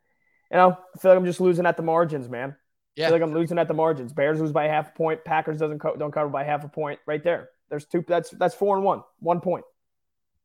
[0.51, 2.57] you know, I feel like I'm just losing at the margins, man.
[2.97, 3.07] Yeah.
[3.07, 4.13] I feel like I'm losing at the margins.
[4.13, 5.25] Bears lose by half a point.
[5.25, 6.99] Packers doesn't co- don't cover by half a point.
[7.07, 7.51] Right there.
[7.69, 8.05] There's two.
[8.07, 9.03] That's that's four and one.
[9.21, 9.65] One point.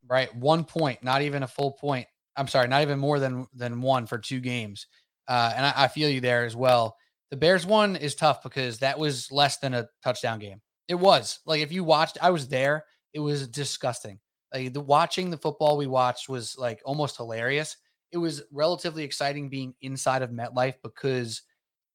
[0.06, 0.34] Right.
[0.34, 1.02] One point.
[1.02, 2.06] Not even a full point.
[2.36, 2.68] I'm sorry.
[2.68, 4.86] Not even more than than one for two games.
[5.26, 6.96] Uh, and I, I feel you there as well.
[7.30, 10.60] The Bears one is tough because that was less than a touchdown game.
[10.86, 12.84] It was like if you watched, I was there.
[13.12, 14.20] It was disgusting.
[14.54, 17.76] Like the watching the football we watched was like almost hilarious.
[18.12, 21.42] It was relatively exciting being inside of MetLife because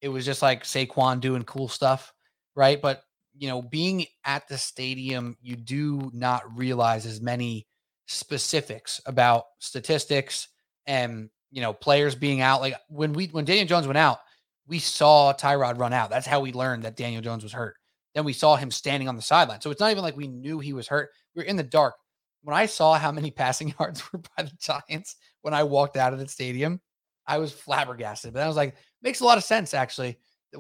[0.02, 2.14] it was just like Saquon doing cool stuff,
[2.56, 2.82] right?
[2.82, 3.04] But
[3.38, 7.68] you know, being at the stadium, you do not realize as many
[8.08, 10.50] specifics about statistics
[10.86, 12.62] and you know players being out.
[12.62, 14.20] Like when we when Daniel Jones went out,
[14.68, 16.10] we saw Tyrod run out.
[16.10, 17.76] That's how we learned that Daniel Jones was hurt.
[18.16, 19.62] Then we saw him standing on the sideline.
[19.62, 21.10] So it's not even like we knew he was hurt.
[21.36, 21.96] We are in the dark.
[22.44, 26.14] When I saw how many passing yards were by the Giants when I walked out
[26.14, 26.82] of the stadium,
[27.26, 28.34] I was flabbergasted.
[28.34, 30.18] But I was like, makes a lot of sense actually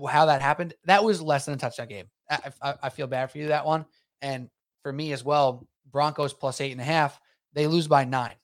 [0.10, 0.74] how that happened.
[0.86, 2.06] That was less than a touchdown game.
[2.30, 3.86] I, I, I feel bad for you that one,
[4.22, 4.50] and
[4.84, 5.68] for me as well.
[5.92, 7.20] Broncos plus eight and a half.
[7.54, 8.36] They lose by nine.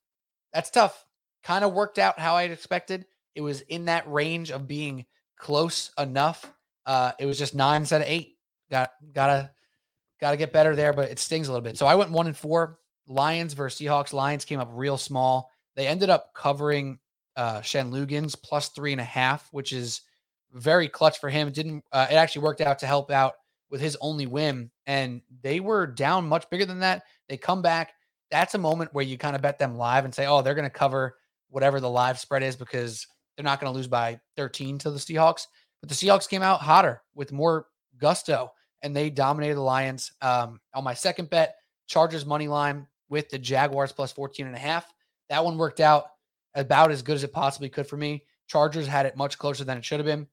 [0.53, 1.05] That's tough.
[1.43, 3.05] Kind of worked out how I'd expected.
[3.35, 5.05] It was in that range of being
[5.37, 6.51] close enough.
[6.85, 8.37] Uh, it was just nine instead of eight.
[8.69, 9.51] Got gotta
[10.19, 11.77] gotta get better there, but it stings a little bit.
[11.77, 12.79] So I went one and four.
[13.07, 14.11] Lions versus Seahawks.
[14.11, 15.49] Lions came up real small.
[15.77, 16.99] They ended up covering
[17.37, 20.01] uh Shen Lugans plus three and a half, which is
[20.51, 21.47] very clutch for him.
[21.47, 23.35] It didn't uh, it actually worked out to help out
[23.69, 27.03] with his only win, and they were down much bigger than that.
[27.29, 27.93] They come back.
[28.29, 30.63] That's a moment where you kind of bet them live and say, oh, they're going
[30.65, 31.15] to cover
[31.49, 34.99] whatever the live spread is because they're not going to lose by 13 to the
[34.99, 35.47] Seahawks.
[35.81, 40.11] But the Seahawks came out hotter with more gusto and they dominated the Lions.
[40.21, 41.55] Um, on my second bet,
[41.87, 44.91] Chargers money line with the Jaguars plus 14 and a half.
[45.29, 46.05] That one worked out
[46.55, 48.23] about as good as it possibly could for me.
[48.47, 50.27] Chargers had it much closer than it should have been.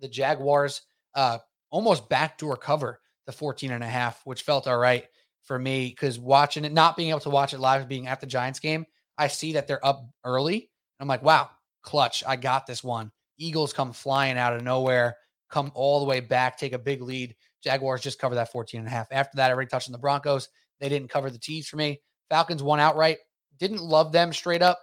[0.00, 0.82] The Jaguars
[1.14, 1.38] uh,
[1.70, 5.04] almost backdoor cover the 14 and a half, which felt all right
[5.44, 8.26] for me because watching it, not being able to watch it live, being at the
[8.26, 10.70] Giants game, I see that they're up early.
[11.00, 11.50] I'm like, wow,
[11.82, 12.24] clutch.
[12.26, 13.10] I got this one.
[13.38, 15.16] Eagles come flying out of nowhere,
[15.48, 17.34] come all the way back, take a big lead.
[17.62, 19.08] Jaguars just cover that 14 and a half.
[19.10, 20.48] After that, I already touched on the Broncos.
[20.80, 22.00] They didn't cover the T's for me.
[22.30, 23.18] Falcons won outright.
[23.58, 24.80] Didn't love them straight up.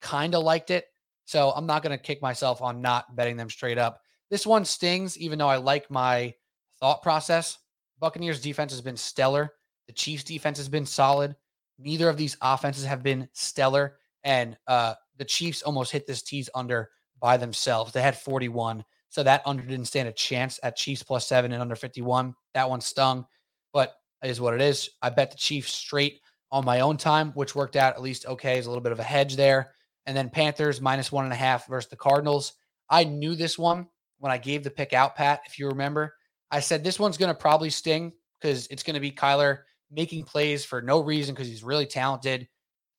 [0.00, 0.86] Kind of liked it.
[1.24, 4.00] So I'm not going to kick myself on not betting them straight up.
[4.30, 6.34] This one stings, even though I like my
[6.80, 7.58] thought process.
[8.00, 9.52] Buccaneers defense has been stellar.
[9.86, 11.36] The Chiefs defense has been solid.
[11.78, 13.96] Neither of these offenses have been stellar.
[14.24, 17.92] And uh, the Chiefs almost hit this tease under by themselves.
[17.92, 18.84] They had 41.
[19.10, 22.34] So that under didn't stand a chance at Chiefs plus seven and under 51.
[22.54, 23.26] That one stung,
[23.72, 23.94] but
[24.24, 24.88] is what it is.
[25.02, 26.21] I bet the Chiefs straight
[26.52, 28.58] on my own time, which worked out at least okay.
[28.58, 29.72] Is a little bit of a hedge there.
[30.06, 32.52] And then Panthers minus one and a half versus the Cardinals.
[32.90, 33.88] I knew this one
[34.18, 35.40] when I gave the pick out, Pat.
[35.46, 36.14] If you remember,
[36.50, 39.60] I said this one's going to probably sting because it's going to be Kyler
[39.90, 42.48] making plays for no reason because he's really talented,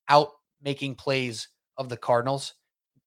[0.09, 0.29] out
[0.61, 2.53] making plays of the Cardinals.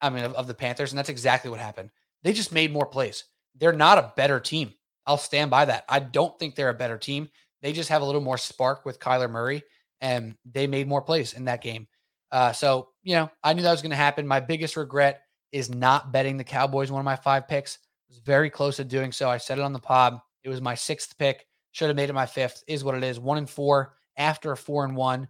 [0.01, 0.93] I mean, of, of, the Panthers.
[0.93, 1.91] And that's exactly what happened.
[2.23, 3.25] They just made more plays.
[3.55, 4.75] They're not a better team.
[5.07, 5.85] I'll stand by that.
[5.89, 7.31] I don't think they're a better team.
[7.63, 9.63] They just have a little more spark with Kyler Murray,
[10.01, 11.87] and they made more plays in that game.
[12.31, 14.27] Uh, so, you know, I knew that was going to happen.
[14.27, 17.79] My biggest regret is not betting the Cowboys, one of my five picks.
[18.09, 19.29] I was very close to doing so.
[19.29, 20.21] I said it on the pod.
[20.45, 21.47] It was my sixth pick.
[21.73, 22.65] Should have made it my fifth.
[22.67, 23.19] Is what it is.
[23.21, 25.29] One and four after a four and one.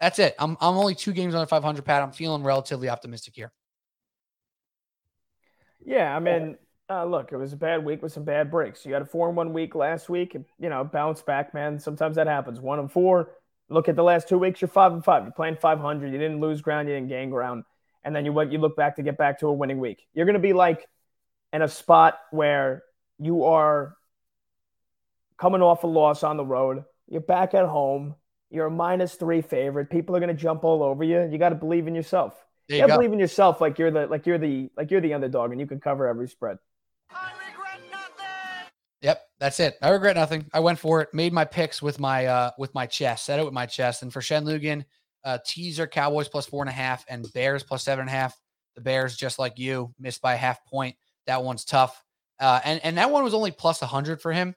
[0.00, 0.34] That's it.
[0.38, 2.02] I'm I'm only two games under 500, Pat.
[2.02, 3.52] I'm feeling relatively optimistic here.
[5.84, 6.56] Yeah, I mean,
[6.90, 8.84] uh, look, it was a bad week with some bad breaks.
[8.84, 11.78] You had a four and one week last week, and, you know, bounce back, man.
[11.78, 12.60] Sometimes that happens.
[12.60, 13.30] One and four.
[13.68, 14.60] Look at the last two weeks.
[14.60, 15.24] You're five and five.
[15.24, 16.12] You're playing 500.
[16.12, 16.88] You didn't lose ground.
[16.88, 17.64] You didn't gain ground.
[18.04, 18.52] And then you went.
[18.52, 20.06] You look back to get back to a winning week.
[20.12, 20.86] You're going to be like
[21.52, 22.82] in a spot where
[23.18, 23.96] you are
[25.38, 26.84] coming off a loss on the road.
[27.08, 28.14] You're back at home.
[28.50, 29.90] You're a minus three favorite.
[29.90, 31.28] People are going to jump all over you.
[31.30, 32.34] You got to believe in yourself.
[32.68, 35.14] There you, you believe in yourself, like you're the like you're the like you're the
[35.14, 36.58] underdog, and you can cover every spread.
[39.44, 39.76] That's it.
[39.82, 40.46] I regret nothing.
[40.54, 41.12] I went for it.
[41.12, 43.26] Made my picks with my uh with my chest.
[43.26, 44.02] Set it with my chest.
[44.02, 44.86] And for Shen Lugan,
[45.22, 48.34] uh, teaser Cowboys plus four and a half and Bears plus seven and a half.
[48.74, 50.96] The Bears, just like you, missed by a half point.
[51.26, 52.02] That one's tough.
[52.40, 54.54] Uh, and, and that one was only plus a plus 100 for him.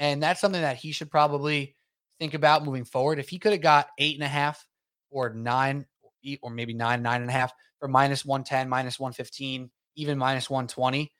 [0.00, 1.76] And that's something that he should probably
[2.18, 3.20] think about moving forward.
[3.20, 4.66] If he could have got eight and a half
[5.12, 5.86] or nine,
[6.42, 11.12] or maybe nine, nine and a half for minus 110, minus 115, even minus 120,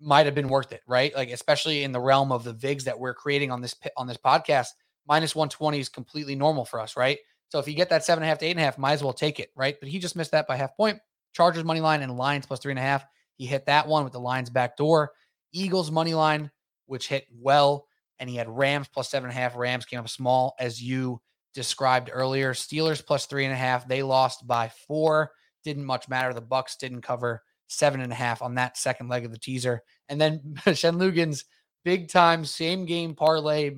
[0.00, 1.14] might have been worth it, right?
[1.14, 4.16] Like, especially in the realm of the VIGs that we're creating on this on this
[4.16, 4.68] podcast,
[5.06, 7.18] minus 120 is completely normal for us, right?
[7.48, 8.92] So if you get that seven and a half to eight and a half, might
[8.92, 9.76] as well take it, right?
[9.80, 10.98] But he just missed that by half point.
[11.32, 13.04] Chargers money line and Lions plus three and a half.
[13.36, 15.12] He hit that one with the Lions back door.
[15.52, 16.50] Eagles money line,
[16.86, 17.86] which hit well,
[18.18, 19.56] and he had Rams plus seven and a half.
[19.56, 21.20] Rams came up small, as you
[21.54, 22.52] described earlier.
[22.52, 23.88] Steelers plus three and a half.
[23.88, 25.30] They lost by four.
[25.64, 26.34] Didn't much matter.
[26.34, 29.82] The Bucks didn't cover seven and a half on that second leg of the teaser.
[30.08, 31.44] And then Shen Lugan's
[31.84, 33.76] big time same game parlay,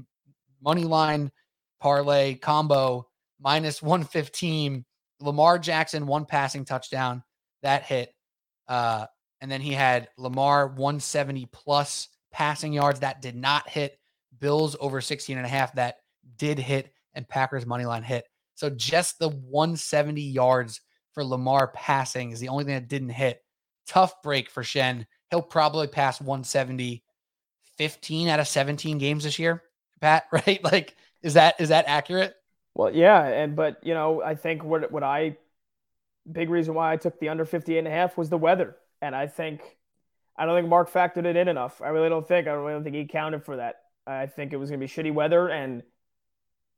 [0.63, 1.31] money line
[1.81, 3.07] parlay combo
[3.41, 4.85] minus 115.
[5.21, 7.23] Lamar Jackson, one passing touchdown.
[7.63, 8.15] That hit.
[8.69, 9.07] Uh,
[9.41, 13.01] and then he had Lamar 170 plus passing yards.
[13.01, 13.99] That did not hit.
[14.39, 15.75] Bills over 16 and a half.
[15.75, 15.97] That
[16.37, 16.93] did hit.
[17.15, 18.25] And Packers money line hit.
[18.55, 20.81] So just the 170 yards
[21.13, 23.43] for Lamar passing is the only thing that didn't hit.
[23.87, 25.07] Tough break for Shen.
[25.31, 27.03] He'll probably pass 170
[27.77, 29.63] 15 out of 17 games this year.
[30.01, 30.63] Pat, right?
[30.63, 32.35] Like, is that is that accurate?
[32.75, 35.37] Well, yeah, and but you know, I think what what I
[36.31, 38.77] big reason why I took the under 58 and a half was the weather.
[39.03, 39.63] And I think
[40.37, 41.81] I don't think Mark factored it in enough.
[41.83, 42.47] I really don't think.
[42.47, 43.77] I really don't think he counted for that.
[44.07, 45.83] I think it was going to be shitty weather and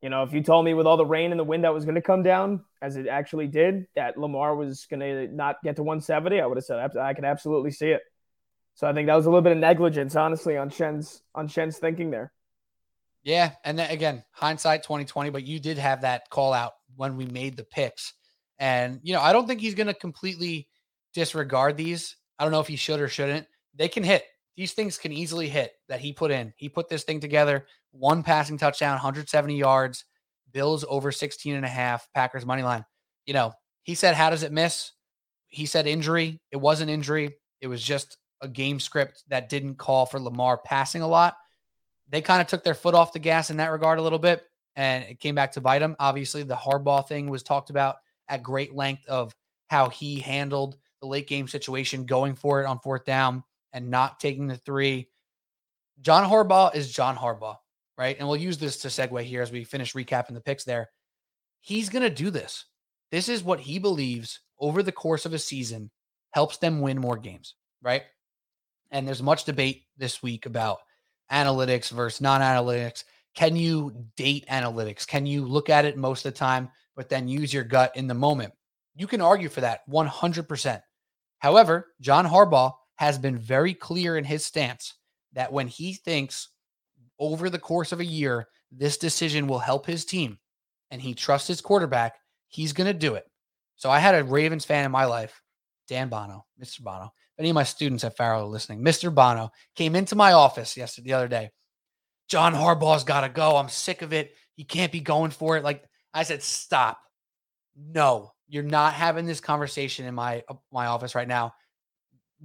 [0.03, 1.85] you know, if you told me with all the rain and the wind that was
[1.85, 5.77] going to come down, as it actually did, that Lamar was going to not get
[5.77, 8.01] to 170, I would have said I can absolutely see it.
[8.75, 11.77] So I think that was a little bit of negligence, honestly, on Shen's on Shen's
[11.77, 12.33] thinking there.
[13.23, 17.25] Yeah, and then again, hindsight 2020, but you did have that call out when we
[17.25, 18.13] made the picks.
[18.59, 20.67] And you know, I don't think he's going to completely
[21.13, 22.17] disregard these.
[22.37, 23.47] I don't know if he should or shouldn't.
[23.73, 24.25] They can hit.
[24.57, 26.53] These things can easily hit that he put in.
[26.57, 30.05] He put this thing together, one passing touchdown, 170 yards,
[30.51, 32.85] Bills over 16 and a half, Packers money line.
[33.25, 34.91] You know, he said, How does it miss?
[35.47, 36.41] He said injury.
[36.51, 37.35] It wasn't injury.
[37.61, 41.35] It was just a game script that didn't call for Lamar passing a lot
[42.13, 44.43] they kind of took their foot off the gas in that regard a little bit,
[44.75, 45.95] and it came back to bite them.
[45.99, 47.95] Obviously, the Harbaugh thing was talked about
[48.27, 49.33] at great length of
[49.67, 54.19] how he handled the late game situation, going for it on fourth down and not
[54.19, 55.09] taking the three.
[56.01, 57.57] John Harbaugh is John Harbaugh,
[57.97, 58.15] right?
[58.17, 60.89] And we'll use this to segue here as we finish recapping the picks there.
[61.61, 62.65] He's going to do this.
[63.11, 65.91] This is what he believes over the course of a season
[66.31, 68.03] helps them win more games, right?
[68.91, 70.79] And there's much debate this week about
[71.31, 73.03] analytics versus non-analytics?
[73.35, 75.07] Can you date analytics?
[75.07, 78.07] Can you look at it most of the time, but then use your gut in
[78.07, 78.53] the moment?
[78.95, 80.81] You can argue for that 100%.
[81.39, 84.93] However, John Harbaugh has been very clear in his stance
[85.33, 86.49] that when he thinks
[87.31, 90.37] over the course of a year, this decision will help his team
[90.91, 92.15] and he trusts his quarterback,
[92.47, 93.25] he's going to do it.
[93.75, 95.41] So I had a Ravens fan in my life,
[95.87, 96.81] Dan Bono, Mr.
[96.81, 99.13] Bono any of my students at Farrell are listening, Mr.
[99.13, 101.51] Bono came into my office yesterday, the other day.
[102.29, 103.57] John Harbaugh's got to go.
[103.57, 104.33] I'm sick of it.
[104.55, 105.63] He can't be going for it.
[105.63, 106.99] Like I said, stop.
[107.75, 111.53] No, you're not having this conversation in my uh, my office right now.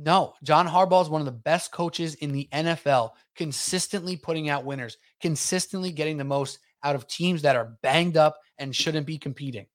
[0.00, 4.64] No, John Harbaugh is one of the best coaches in the NFL, consistently putting out
[4.64, 9.18] winners, consistently getting the most out of teams that are banged up and shouldn't be
[9.18, 9.66] competing.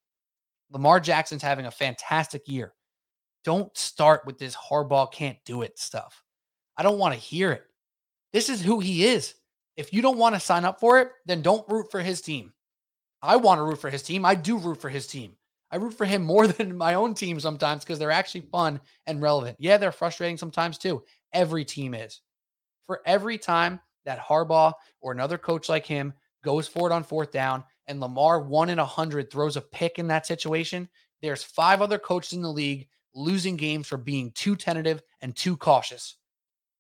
[0.72, 2.74] Lamar Jackson's having a fantastic year.
[3.44, 6.24] Don't start with this Harbaugh can't do it stuff.
[6.78, 7.64] I don't want to hear it.
[8.32, 9.36] This is who he is.
[9.76, 12.54] If you don't want to sign up for it, then don't root for his team.
[13.22, 14.26] I want to root for his team.
[14.26, 15.36] I do root for his team.
[15.74, 19.22] I root for him more than my own team sometimes because they're actually fun and
[19.22, 19.58] relevant.
[19.60, 21.04] Yeah, they're frustrating sometimes too.
[21.34, 22.22] Every team is.
[22.86, 26.14] For every time that Harbaugh or another coach like him
[26.44, 29.98] goes for it on fourth down and Lamar one in a hundred throws a pick
[29.98, 30.88] in that situation,
[31.22, 35.58] there's five other coaches in the league losing games for being too tentative and too
[35.58, 36.18] cautious.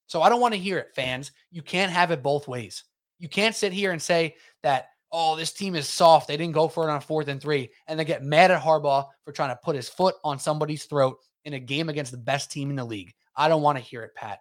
[0.06, 1.32] So I don't want to hear it, fans.
[1.50, 2.84] You can't have it both ways.
[3.18, 6.28] You can't sit here and say that, oh, this team is soft.
[6.28, 9.08] They didn't go for it on fourth and three, and they get mad at Harbaugh
[9.24, 12.52] for trying to put his foot on somebody's throat in a game against the best
[12.52, 13.14] team in the league.
[13.36, 14.40] I don't want to hear it, Pat.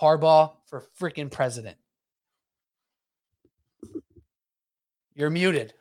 [0.00, 1.76] Harbaugh for freaking president.
[5.14, 5.74] You're muted.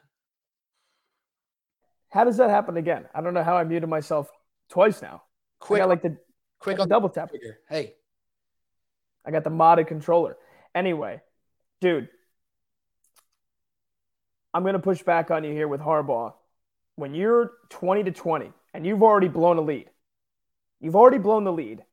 [2.10, 3.06] How does that happen again?
[3.14, 4.30] I don't know how I muted myself
[4.70, 5.24] twice now.
[5.60, 6.18] Quick, I like the
[6.60, 7.30] quick on double tap.
[7.30, 7.60] Trigger.
[7.68, 7.94] Hey,
[9.26, 10.38] I got the modded controller.
[10.74, 11.22] Anyway,
[11.82, 12.10] dude,
[14.54, 16.34] I'm gonna push back on you here with Harbaugh.
[16.96, 19.90] when you're 20 to 20 and you've already blown a lead,
[20.80, 21.84] you've already blown the lead.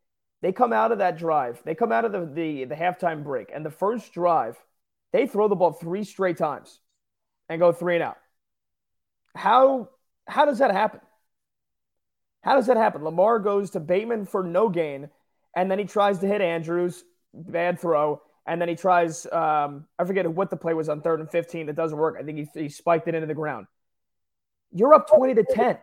[0.43, 3.51] They come out of that drive, they come out of the, the, the halftime break,
[3.55, 4.57] and the first drive,
[5.13, 6.81] they throw the ball three straight times
[7.49, 8.19] and go three and out.
[9.35, 9.91] How
[10.27, 11.01] how does that happen?
[12.43, 13.03] How does that happen?
[13.05, 15.09] Lamar goes to Bateman for no gain,
[15.55, 17.03] and then he tries to hit Andrews,
[17.35, 19.27] bad throw, and then he tries.
[19.27, 21.69] Um, I forget what the play was on third and fifteen.
[21.69, 22.17] It doesn't work.
[22.19, 23.67] I think he, he spiked it into the ground.
[24.73, 25.79] You're up twenty to ten.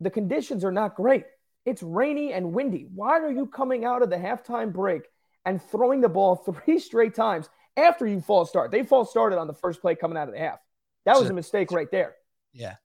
[0.00, 1.24] The conditions are not great.
[1.66, 2.86] It's rainy and windy.
[2.94, 5.02] Why are you coming out of the halftime break
[5.44, 6.36] and throwing the ball
[6.66, 8.70] three straight times after you false start?
[8.70, 10.58] They false started on the first play coming out of the half.
[11.04, 12.14] That was a mistake right there.
[12.52, 12.76] Yeah.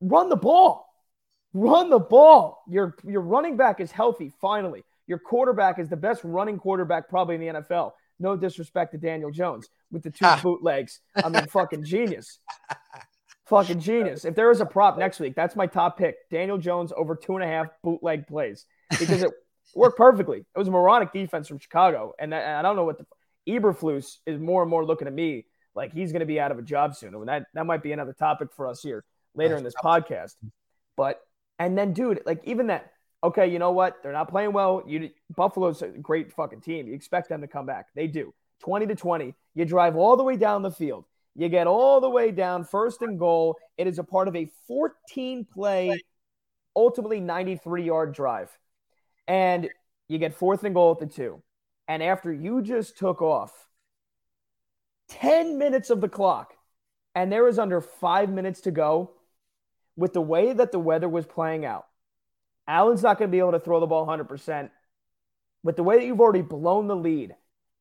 [0.00, 0.86] Run the ball.
[1.52, 2.62] Run the ball.
[2.68, 4.32] Your your running back is healthy.
[4.40, 7.92] Finally, your quarterback is the best running quarterback probably in the NFL.
[8.18, 11.00] No disrespect to Daniel Jones with the two bootlegs.
[11.14, 12.40] I mean, fucking genius.
[13.46, 14.24] fucking genius.
[14.24, 16.16] If there is a prop next week, that's my top pick.
[16.30, 18.66] Daniel Jones over two and a half bootleg plays
[18.98, 19.30] because it
[19.74, 20.38] worked perfectly.
[20.38, 23.06] It was a moronic defense from Chicago, and I don't know what the
[23.48, 26.58] Eberflus is more and more looking at me like he's going to be out of
[26.58, 27.14] a job soon.
[27.14, 29.04] And that that might be another topic for us here
[29.34, 30.34] later in this podcast.
[30.96, 31.20] But
[31.58, 32.90] and then, dude, like even that,
[33.22, 34.02] okay, you know what?
[34.02, 34.82] They're not playing well.
[34.86, 36.86] You Buffalo's a great fucking team.
[36.86, 37.86] You expect them to come back.
[37.94, 38.32] They do.
[38.60, 39.34] 20 to 20.
[39.54, 41.04] You drive all the way down the field.
[41.34, 43.58] You get all the way down, first and goal.
[43.76, 46.02] It is a part of a 14 play,
[46.74, 48.50] ultimately 93 yard drive.
[49.28, 49.68] And
[50.08, 51.42] you get fourth and goal at the two.
[51.88, 53.52] And after you just took off
[55.08, 56.54] 10 minutes of the clock,
[57.14, 59.12] and there is under five minutes to go,
[59.96, 61.86] with the way that the weather was playing out,
[62.68, 64.70] Allen's not going to be able to throw the ball 100%.
[65.62, 67.34] With the way that you've already blown the lead,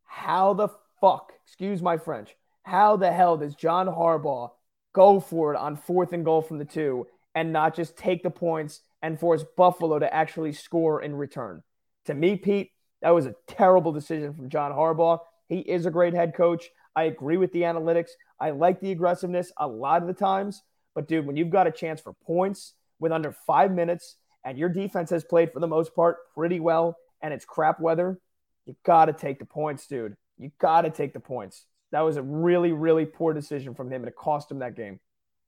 [0.04, 0.70] how the
[1.02, 4.52] fuck, excuse my French, how the hell does John Harbaugh
[4.94, 8.30] go for it on fourth and goal from the two and not just take the
[8.30, 11.62] points and force Buffalo to actually score in return?
[12.06, 12.72] To me, Pete,
[13.02, 15.20] that was a terrible decision from John Harbaugh.
[15.48, 16.70] He is a great head coach.
[16.96, 18.12] I agree with the analytics.
[18.40, 20.64] I like the aggressiveness a lot of the times.
[20.96, 24.16] But dude, when you've got a chance for points with under five minutes
[24.46, 28.20] and your defense has played for the most part pretty well and it's crap weather,
[28.66, 30.16] you got to take the points, dude.
[30.38, 31.66] You got to take the points.
[31.92, 35.00] That was a really, really poor decision from him, and it cost him that game.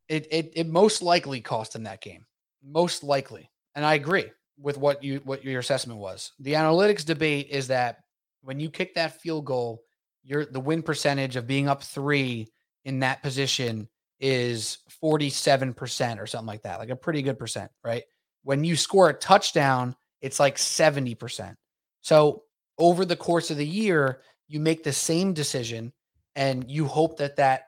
[0.08, 2.26] It, it it most likely cost him that game,
[2.64, 3.50] most likely.
[3.76, 4.26] And I agree
[4.58, 6.32] with what you what your assessment was.
[6.40, 8.00] The analytics debate is that
[8.42, 9.84] when you kick that field goal,
[10.24, 12.48] your the win percentage of being up three
[12.86, 13.90] in that position
[14.20, 18.04] is 47% or something like that, like a pretty good percent, right?
[18.44, 21.56] When you score a touchdown, it's like 70%.
[22.02, 22.44] So
[22.78, 25.94] over the course of the year, you make the same decision
[26.36, 27.64] and you hope that that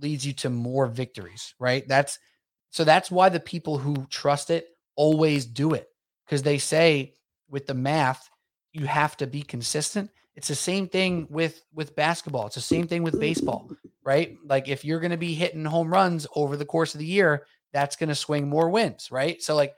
[0.00, 1.86] leads you to more victories, right?
[1.88, 2.18] That's
[2.70, 5.88] so that's why the people who trust it always do it
[6.26, 7.14] because they say
[7.48, 8.28] with the math,
[8.72, 12.46] you have to be consistent it's the same thing with with basketball.
[12.46, 13.68] It's the same thing with baseball,
[14.04, 14.36] right?
[14.46, 17.44] Like if you're going to be hitting home runs over the course of the year,
[17.72, 19.42] that's going to swing more wins, right?
[19.42, 19.74] So like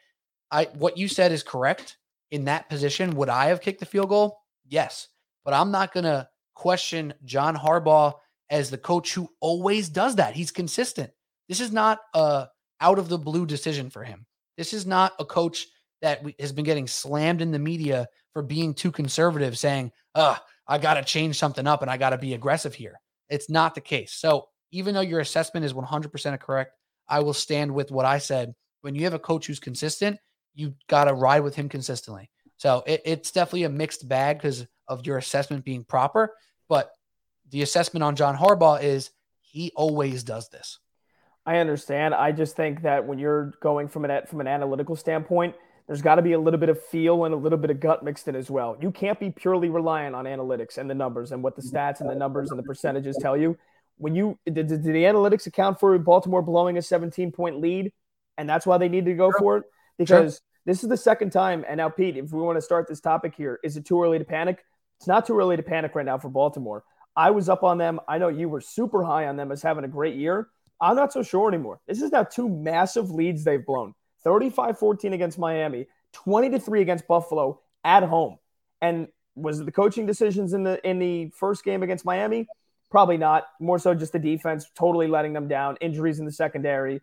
[0.51, 1.97] I what you said is correct.
[2.31, 4.39] In that position, would I have kicked the field goal?
[4.69, 5.09] Yes.
[5.45, 8.15] But I'm not going to question John Harbaugh
[8.51, 10.35] as the coach who always does that.
[10.35, 11.11] He's consistent.
[11.49, 12.47] This is not a
[12.81, 14.27] out of the blue decision for him.
[14.57, 15.67] This is not a coach
[16.03, 20.37] that has been getting slammed in the media for being too conservative, saying, "Uh,
[20.67, 23.75] I got to change something up and I got to be aggressive here." It's not
[23.75, 24.13] the case.
[24.13, 26.75] So even though your assessment is 100% correct,
[27.09, 28.55] I will stand with what I said.
[28.83, 30.19] When you have a coach who's consistent,
[30.55, 32.31] you got to ride with him consistently.
[32.57, 36.35] So it, it's definitely a mixed bag because of your assessment being proper.
[36.69, 36.91] But
[37.51, 40.79] the assessment on John Harbaugh is he always does this.
[41.47, 42.15] I understand.
[42.15, 45.55] I just think that when you're going from an from an analytical standpoint,
[45.87, 48.05] there's got to be a little bit of feel and a little bit of gut
[48.05, 48.77] mixed in as well.
[48.81, 52.11] You can't be purely reliant on analytics and the numbers and what the stats and
[52.11, 53.57] the numbers and the percentages tell you.
[53.97, 57.91] When you did, did the analytics account for Baltimore blowing a 17 point lead,
[58.37, 59.65] and that's why they need to go for it
[60.01, 60.41] because sure.
[60.65, 61.65] this is the second time.
[61.69, 64.19] And now, Pete, if we want to start this topic here, is it too early
[64.19, 64.65] to panic?
[64.99, 66.85] It's not too early to panic right now for Baltimore.
[67.15, 68.01] I was up on them.
[68.09, 70.49] I know you were super high on them as having a great year.
[70.81, 71.81] I'm not so sure anymore.
[71.87, 73.95] This is now two massive leads they've blown.
[74.25, 78.39] 35 14 against Miami, 20 to 3 against Buffalo at home.
[78.81, 82.47] And was it the coaching decisions in the in the first game against Miami?
[82.91, 83.45] Probably not.
[83.61, 85.77] More so just the defense totally letting them down.
[85.81, 87.01] Injuries in the secondary.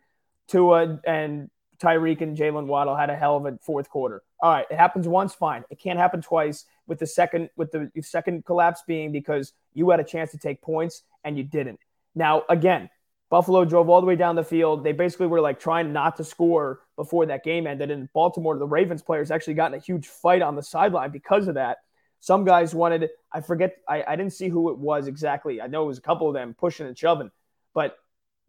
[0.48, 1.50] Tua and
[1.82, 4.24] Tyreek and Jaylen Waddle had a hell of a fourth quarter.
[4.42, 5.64] All right, it happens once, fine.
[5.70, 6.66] It can't happen twice.
[6.88, 10.62] With the second with the second collapse being because you had a chance to take
[10.62, 11.80] points and you didn't.
[12.16, 12.90] Now, again,
[13.30, 14.84] Buffalo drove all the way down the field.
[14.84, 17.92] They basically were like trying not to score before that game ended.
[17.92, 21.48] And Baltimore, the Ravens players actually got in a huge fight on the sideline because
[21.48, 21.80] of that.
[22.20, 25.62] Some guys wanted, I forget, I, I didn't see who it was exactly.
[25.62, 27.30] I know it was a couple of them pushing and shoving,
[27.76, 27.98] but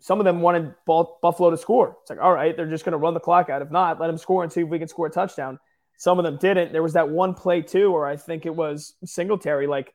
[0.00, 1.96] some of them wanted Buffalo to score.
[2.02, 3.62] It's like, all right, they're just going to run the clock out.
[3.62, 5.58] If not, let them score and see if we can score a touchdown.
[5.96, 6.72] Some of them didn't.
[6.72, 9.66] There was that one play too, or I think it was Singletary.
[9.66, 9.92] Like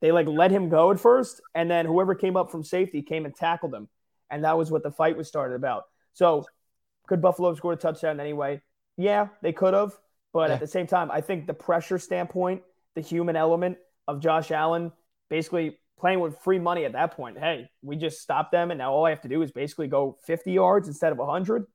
[0.00, 3.24] they like let him go at first, and then whoever came up from safety came
[3.24, 3.88] and tackled him,
[4.30, 5.84] and that was what the fight was started about.
[6.12, 6.44] So,
[7.06, 8.60] could Buffalo have scored a touchdown anyway?
[8.96, 9.92] Yeah, they could have,
[10.32, 10.54] but yeah.
[10.54, 12.62] at the same time, I think the pressure standpoint,
[12.96, 13.78] the human element
[14.08, 14.90] of Josh Allen,
[15.30, 17.38] basically playing with free money at that point.
[17.38, 20.18] Hey, we just stop them, and now all I have to do is basically go
[20.26, 21.66] 50 yards instead of 100.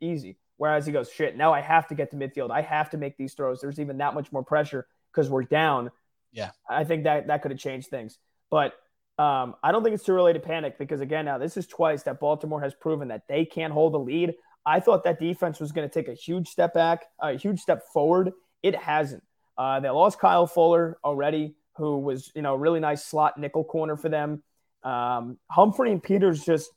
[0.00, 0.36] Easy.
[0.56, 2.50] Whereas he goes, shit, now I have to get to midfield.
[2.50, 3.60] I have to make these throws.
[3.60, 5.90] There's even that much more pressure because we're down.
[6.32, 6.50] Yeah.
[6.68, 8.18] I think that that could have changed things.
[8.50, 8.74] But
[9.18, 12.02] um, I don't think it's too early to panic because, again, now this is twice
[12.02, 14.34] that Baltimore has proven that they can't hold the lead.
[14.66, 17.86] I thought that defense was going to take a huge step back, a huge step
[17.92, 18.32] forward.
[18.62, 19.22] It hasn't.
[19.56, 23.96] Uh, they lost Kyle Fuller already who was, you know, really nice slot nickel corner
[23.96, 24.42] for them.
[24.82, 26.70] Um, Humphrey and Peters just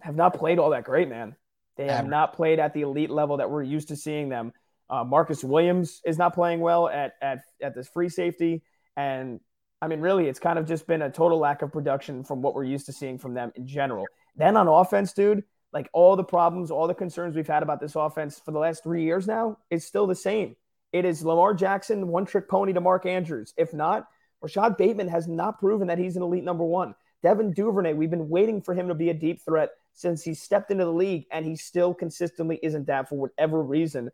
[0.00, 1.34] have not played all that great, man.
[1.76, 4.52] They have not played at the elite level that we're used to seeing them.
[4.90, 8.62] Uh, Marcus Williams is not playing well at at at this free safety,
[8.96, 9.40] and
[9.80, 12.54] I mean, really, it's kind of just been a total lack of production from what
[12.54, 14.06] we're used to seeing from them in general.
[14.36, 17.96] Then on offense, dude, like all the problems, all the concerns we've had about this
[17.96, 20.56] offense for the last three years now, it's still the same.
[20.92, 23.54] It is Lamar Jackson, one trick pony to Mark Andrews.
[23.56, 24.08] If not,
[24.40, 26.94] Rashod Bateman has not proven that he's an elite number one.
[27.22, 30.70] Devin Duvernay, we've been waiting for him to be a deep threat since he stepped
[30.70, 34.10] into the league, and he still consistently isn't that for whatever reason.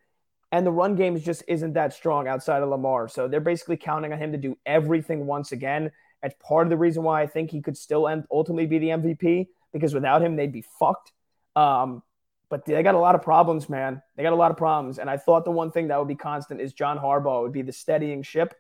[0.52, 3.08] And the run game just isn't that strong outside of Lamar.
[3.08, 5.90] So they're basically counting on him to do everything once again.
[6.22, 8.88] That's part of the reason why I think he could still end, ultimately be the
[8.88, 11.12] MVP because without him, they'd be fucked.
[11.54, 12.02] Um,
[12.48, 14.02] but they got a lot of problems, man.
[14.16, 14.98] They got a lot of problems.
[14.98, 17.62] And I thought the one thing that would be constant is John Harbaugh would be
[17.62, 18.54] the steadying ship.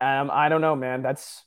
[0.00, 1.02] Um, I don't know, man.
[1.02, 1.44] That's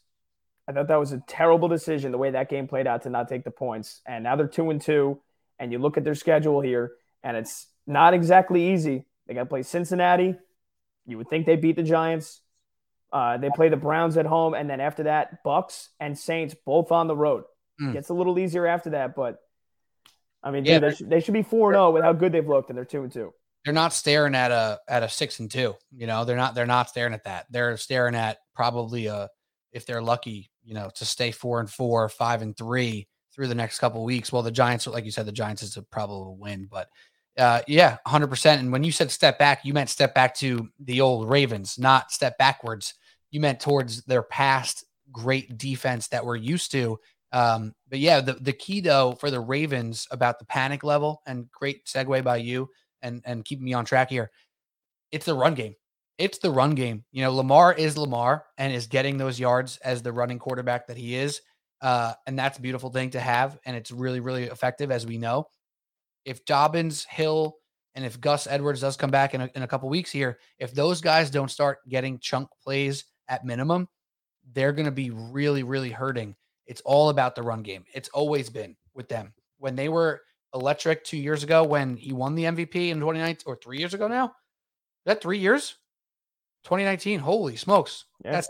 [0.67, 3.27] I thought that was a terrible decision the way that game played out to not
[3.27, 4.01] take the points.
[4.05, 5.19] And now they're two and two,
[5.57, 6.91] and you look at their schedule here,
[7.23, 9.05] and it's not exactly easy.
[9.25, 10.35] They got to play Cincinnati.
[11.07, 12.41] You would think they beat the Giants.
[13.11, 16.91] Uh, they play the Browns at home, and then after that, Bucks and Saints both
[16.91, 17.45] on the road.
[17.81, 17.93] Mm.
[17.93, 19.39] Gets a little easier after that, but
[20.43, 22.31] I mean, yeah, dude, they, should, they should be four zero oh with how good
[22.31, 23.33] they've looked, and they're two and two.
[23.65, 25.75] They're not staring at a at a six and two.
[25.91, 27.47] You know, they're not they're not staring at that.
[27.49, 29.29] They're staring at probably a
[29.71, 33.55] if they're lucky, you know, to stay four and four, five and three through the
[33.55, 34.31] next couple weeks.
[34.31, 36.89] Well, the Giants, like you said, the Giants is a probable win, but
[37.37, 38.61] uh, yeah, hundred percent.
[38.61, 42.11] And when you said step back, you meant step back to the old Ravens, not
[42.11, 42.95] step backwards.
[43.31, 46.99] You meant towards their past great defense that we're used to
[47.31, 51.49] um, but yeah, the, the key though for the Ravens about the panic level and
[51.51, 52.69] great segue by you
[53.01, 54.31] and and keeping me on track here.
[55.11, 55.75] It's the run game.
[56.17, 57.05] It's the run game.
[57.11, 60.97] You know, Lamar is Lamar and is getting those yards as the running quarterback that
[60.97, 61.41] he is.
[61.81, 63.57] Uh, and that's a beautiful thing to have.
[63.65, 65.47] And it's really, really effective, as we know.
[66.25, 67.55] If Dobbins, Hill,
[67.95, 70.73] and if Gus Edwards does come back in a, in a couple weeks here, if
[70.73, 73.87] those guys don't start getting chunk plays at minimum,
[74.51, 76.35] they're going to be really, really hurting
[76.69, 77.83] it's all about the run game.
[77.95, 79.33] It's always been with them.
[79.57, 80.21] When they were
[80.53, 84.07] electric two years ago, when he won the MVP in 2019 or three years ago
[84.07, 84.31] now, is
[85.07, 85.75] that three years?
[86.65, 87.19] 2019.
[87.19, 88.05] Holy smokes.
[88.23, 88.33] Yeah.
[88.33, 88.49] That's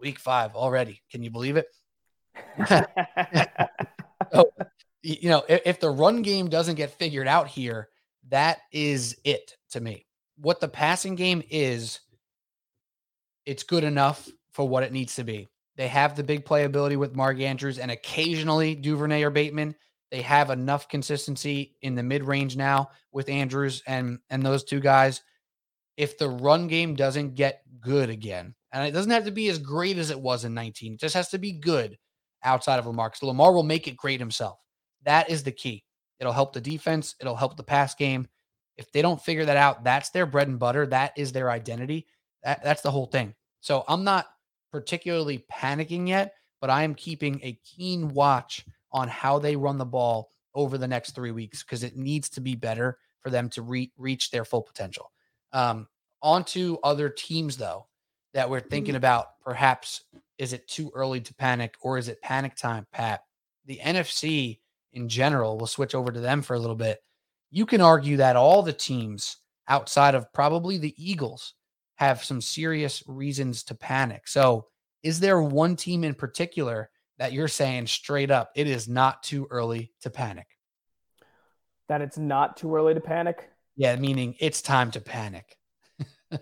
[0.00, 1.02] week five already.
[1.10, 1.66] Can you believe it?
[4.32, 4.50] so,
[5.02, 7.88] you know, if, if the run game doesn't get figured out here,
[8.28, 10.06] that is it to me.
[10.38, 11.98] What the passing game is,
[13.44, 15.48] it's good enough for what it needs to be.
[15.76, 19.74] They have the big playability with Mark Andrews and occasionally Duvernay or Bateman.
[20.10, 24.80] They have enough consistency in the mid range now with Andrews and and those two
[24.80, 25.22] guys.
[25.96, 29.58] If the run game doesn't get good again, and it doesn't have to be as
[29.58, 31.96] great as it was in 19, it just has to be good
[32.42, 33.12] outside of Lamar.
[33.14, 34.58] So Lamar will make it great himself.
[35.04, 35.84] That is the key.
[36.20, 37.14] It'll help the defense.
[37.20, 38.28] It'll help the pass game.
[38.76, 40.86] If they don't figure that out, that's their bread and butter.
[40.86, 42.06] That is their identity.
[42.42, 43.34] That, that's the whole thing.
[43.60, 44.26] So I'm not
[44.74, 49.84] particularly panicking yet, but I am keeping a keen watch on how they run the
[49.84, 53.62] ball over the next three weeks because it needs to be better for them to
[53.62, 55.12] re- reach their full potential.
[55.52, 55.86] Um,
[56.22, 57.86] on to other teams, though,
[58.32, 58.96] that we're thinking mm-hmm.
[58.96, 59.40] about.
[59.44, 60.06] Perhaps
[60.38, 63.22] is it too early to panic or is it panic time, Pat?
[63.66, 64.58] The NFC
[64.92, 66.98] in general, we'll switch over to them for a little bit.
[67.52, 69.36] You can argue that all the teams
[69.68, 71.54] outside of probably the Eagles
[71.96, 74.26] have some serious reasons to panic.
[74.28, 74.66] So,
[75.02, 79.46] is there one team in particular that you're saying straight up it is not too
[79.50, 80.46] early to panic.
[81.88, 83.50] That it's not too early to panic?
[83.76, 85.56] Yeah, meaning it's time to panic.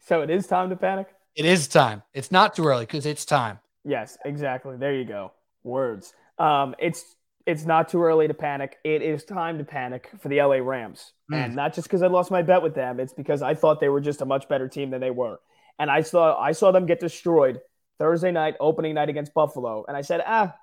[0.00, 1.08] so it is time to panic?
[1.36, 2.02] It is time.
[2.12, 3.60] It's not too early because it's time.
[3.84, 4.76] Yes, exactly.
[4.76, 5.32] There you go.
[5.62, 6.12] Words.
[6.38, 7.16] Um, it's
[7.46, 8.76] it's not too early to panic.
[8.84, 11.12] It is time to panic for the LA Rams.
[11.32, 11.44] Mm.
[11.44, 13.88] And not just because I lost my bet with them, it's because I thought they
[13.88, 15.40] were just a much better team than they were.
[15.78, 17.60] And I saw I saw them get destroyed
[17.98, 19.84] Thursday night, opening night against Buffalo.
[19.88, 20.54] And I said, ah,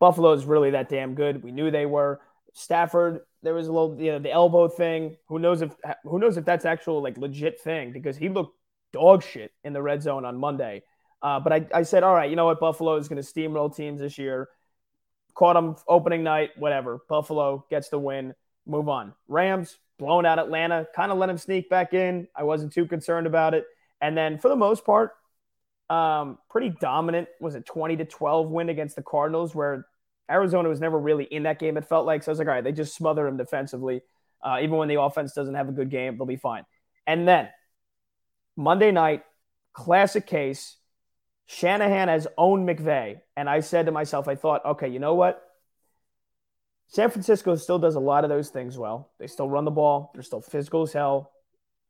[0.00, 1.42] Buffalo is really that damn good.
[1.42, 2.20] We knew they were.
[2.54, 5.16] Stafford, there was a little, you know, the elbow thing.
[5.28, 8.56] Who knows if who knows if that's actual like legit thing because he looked
[8.92, 10.82] dog shit in the red zone on Monday.
[11.22, 12.60] Uh, but I, I said, all right, you know what?
[12.60, 14.48] Buffalo is going to steamroll teams this year.
[15.34, 17.00] Caught them opening night, whatever.
[17.08, 18.34] Buffalo gets the win.
[18.66, 19.14] Move on.
[19.28, 20.86] Rams blown out Atlanta.
[20.94, 22.28] Kind of let them sneak back in.
[22.36, 23.64] I wasn't too concerned about it.
[24.00, 25.12] And then for the most part,
[25.88, 27.28] um, pretty dominant.
[27.40, 29.86] Was it 20 to 12 win against the Cardinals, where
[30.30, 31.76] Arizona was never really in that game.
[31.76, 32.30] It felt like so.
[32.30, 34.02] I was like, all right, they just smother them defensively.
[34.42, 36.64] Uh, even when the offense doesn't have a good game, they'll be fine.
[37.06, 37.48] And then
[38.56, 39.24] Monday night,
[39.72, 40.76] classic case.
[41.46, 43.20] Shanahan has owned McVay.
[43.36, 45.42] And I said to myself, I thought, okay, you know what?
[46.88, 49.10] San Francisco still does a lot of those things well.
[49.18, 50.10] They still run the ball.
[50.14, 51.32] They're still physical as hell.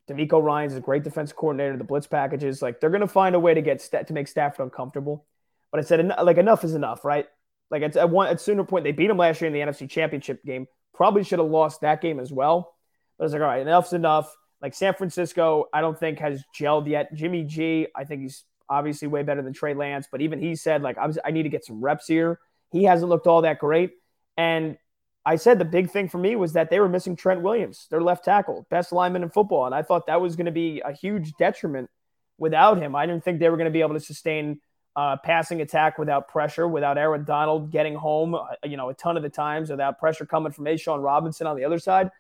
[0.08, 1.76] DeMeco Ryans a great defense coordinator.
[1.76, 4.64] The blitz packages, like they're going to find a way to get to make Stafford
[4.64, 5.26] uncomfortable.
[5.70, 7.26] But I said, like enough is enough, right?
[7.70, 9.88] Like at, at one at sooner point, they beat him last year in the NFC
[9.88, 10.66] Championship game.
[10.94, 12.74] Probably should have lost that game as well.
[13.16, 14.34] But I was like, all right, enough's enough.
[14.60, 17.14] Like San Francisco, I don't think has gelled yet.
[17.14, 20.82] Jimmy G, I think he's obviously way better than Trey Lance, but even he said
[20.82, 22.38] like I, was, I need to get some reps here.
[22.70, 23.92] He hasn't looked all that great,
[24.36, 24.78] and
[25.24, 28.00] I said the big thing for me was that they were missing Trent Williams, their
[28.00, 30.92] left tackle, best lineman in football, and I thought that was going to be a
[30.92, 31.90] huge detriment
[32.38, 32.96] without him.
[32.96, 34.60] I didn't think they were going to be able to sustain
[34.96, 39.16] uh, passing attack without pressure, without Aaron Donald getting home, uh, you know, a ton
[39.16, 42.10] of the times, without pressure coming from A'Shawn Robinson on the other side,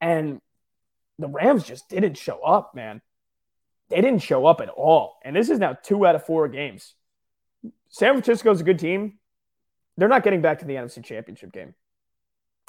[0.00, 0.40] and
[1.18, 3.02] the Rams just didn't show up, man
[3.90, 5.18] they didn't show up at all.
[5.24, 6.94] And this is now two out of four games.
[7.88, 9.18] San Francisco is a good team.
[9.96, 11.74] They're not getting back to the NFC Championship game.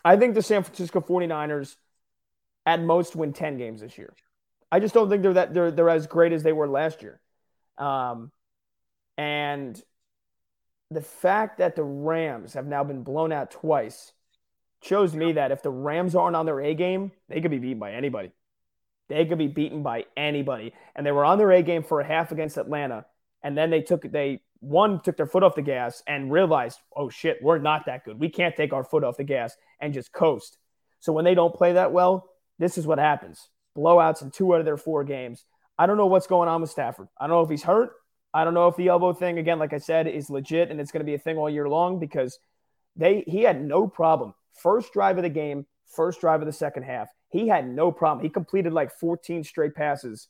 [0.03, 1.76] I think the San Francisco 49ers
[2.65, 4.13] at most win 10 games this year.
[4.72, 7.20] I just don't think they're that they're they're as great as they were last year.
[7.78, 8.32] Um,
[9.17, 9.82] and
[10.91, 14.13] the fact that the Rams have now been blown out twice
[14.82, 17.80] shows me that if the Rams aren't on their A game, they could be beaten
[17.80, 18.32] by anybody.
[19.10, 20.74] They could be beaten by anybody.
[20.95, 23.05] And they were on their A game for a half against Atlanta.
[23.43, 27.10] And then they took they one took their foot off the gas and realized, oh
[27.10, 28.20] shit, we're not that good.
[28.20, 30.57] We can't take our foot off the gas and just coast.
[30.99, 32.30] So when they don't play that well,
[32.60, 33.49] this is what happens.
[33.78, 35.45] Blowouts in two out of their four games.
[35.78, 37.07] I don't know what's going on with Stafford.
[37.18, 37.91] I don't know if he's hurt.
[38.34, 40.91] I don't know if the elbow thing, again, like I said, is legit and it's
[40.91, 42.38] going to be a thing all year long because
[42.95, 44.34] they he had no problem.
[44.53, 47.07] First drive of the game, first drive of the second half.
[47.30, 48.23] He had no problem.
[48.23, 50.27] He completed like 14 straight passes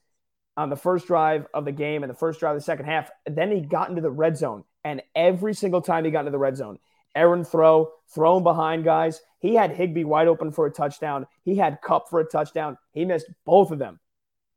[0.57, 3.09] on the first drive of the game and the first drive of the second half.
[3.25, 4.63] Then he got into the red zone.
[4.83, 6.79] And every single time he got into the red zone,
[7.15, 9.21] Aaron throw, thrown behind guys.
[9.39, 11.27] He had Higbee wide open for a touchdown.
[11.43, 12.77] He had Kupp for a touchdown.
[12.91, 13.99] He missed both of them.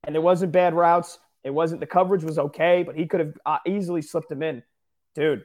[0.05, 1.19] And it wasn't bad routes.
[1.45, 4.63] It wasn't the coverage was okay, but he could have uh, easily slipped him in.
[5.15, 5.45] Dude,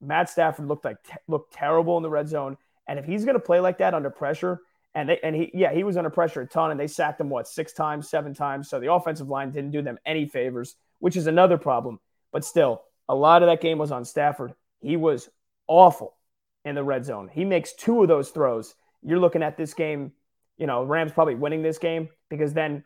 [0.00, 0.98] Matt Stafford looked like
[1.28, 2.56] looked terrible in the red zone.
[2.86, 4.60] And if he's going to play like that under pressure,
[4.94, 7.28] and they and he yeah he was under pressure a ton and they sacked him
[7.28, 8.68] what six times seven times.
[8.68, 12.00] So the offensive line didn't do them any favors which is another problem.
[12.32, 14.54] But still a lot of that game was on Stafford.
[14.80, 15.28] He was
[15.66, 16.14] awful
[16.64, 17.28] in the red zone.
[17.30, 18.74] He makes two of those throws.
[19.02, 20.12] You're looking at this game
[20.56, 22.84] you know Rams probably winning this game because then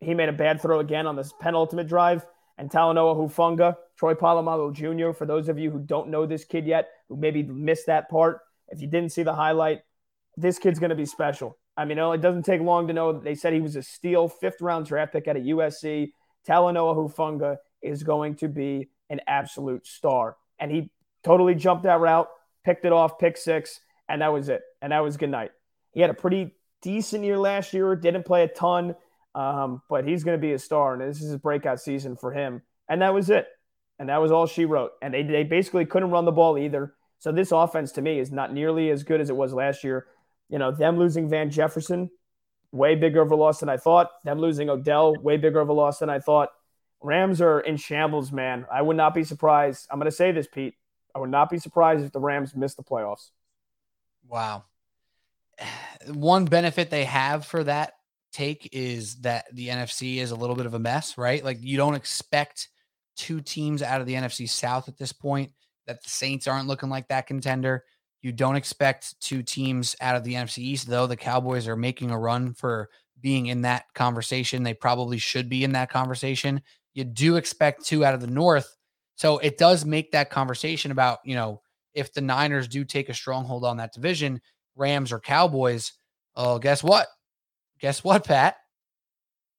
[0.00, 2.26] he made a bad throw again on this penultimate drive.
[2.56, 5.12] And Talanoa Hufanga Troy Polamalu Jr.
[5.12, 8.40] for those of you who don't know this kid yet who maybe missed that part
[8.68, 9.82] if you didn't see the highlight
[10.36, 11.56] this kid's going to be special.
[11.76, 14.28] I mean, it doesn't take long to know that they said he was a steal,
[14.28, 16.12] fifth round draft pick at a USC.
[16.46, 20.36] Talanoa Hufanga is going to be an absolute star.
[20.58, 20.90] And he
[21.22, 22.28] totally jumped that route,
[22.64, 24.62] picked it off, pick six, and that was it.
[24.80, 25.50] And that was good night.
[25.92, 28.94] He had a pretty decent year last year, didn't play a ton,
[29.34, 30.94] um, but he's going to be a star.
[30.94, 32.62] And this is a breakout season for him.
[32.88, 33.48] And that was it.
[33.98, 34.92] And that was all she wrote.
[35.00, 36.94] And they, they basically couldn't run the ball either.
[37.18, 40.06] So this offense to me is not nearly as good as it was last year.
[40.54, 42.08] You know, them losing Van Jefferson,
[42.70, 44.10] way bigger of a loss than I thought.
[44.22, 46.50] Them losing Odell, way bigger of a loss than I thought.
[47.02, 48.64] Rams are in shambles, man.
[48.72, 49.88] I would not be surprised.
[49.90, 50.74] I'm going to say this, Pete.
[51.12, 53.30] I would not be surprised if the Rams miss the playoffs.
[54.28, 54.62] Wow.
[56.12, 57.94] One benefit they have for that
[58.32, 61.44] take is that the NFC is a little bit of a mess, right?
[61.44, 62.68] Like you don't expect
[63.16, 65.50] two teams out of the NFC South at this point.
[65.88, 67.82] That the Saints aren't looking like that contender.
[68.24, 71.06] You don't expect two teams out of the NFC East, though.
[71.06, 72.88] The Cowboys are making a run for
[73.20, 74.62] being in that conversation.
[74.62, 76.62] They probably should be in that conversation.
[76.94, 78.78] You do expect two out of the North.
[79.14, 81.60] So it does make that conversation about, you know,
[81.92, 84.40] if the Niners do take a stronghold on that division,
[84.74, 85.92] Rams or Cowboys,
[86.34, 87.08] oh, guess what?
[87.78, 88.56] Guess what, Pat?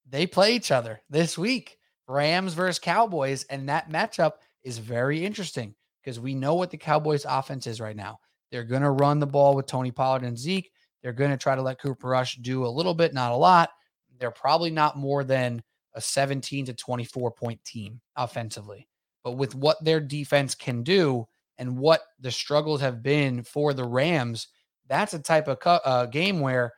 [0.10, 1.78] They play each other this week.
[2.08, 3.44] Rams versus Cowboys.
[3.44, 4.32] And that matchup
[4.64, 8.18] is very interesting because we know what the Cowboys offense is right now.
[8.56, 10.72] They're going to run the ball with Tony Pollard and Zeke.
[11.04, 13.70] They're going to try to let Cooper Rush do a little bit, not a lot.
[14.18, 15.62] They're probably not more than
[15.94, 18.88] a 17 to 24 point team offensively.
[19.26, 21.28] But with what their defense can do
[21.58, 24.48] and what the struggles have been for the Rams,
[24.88, 26.72] that's a type of uh, game where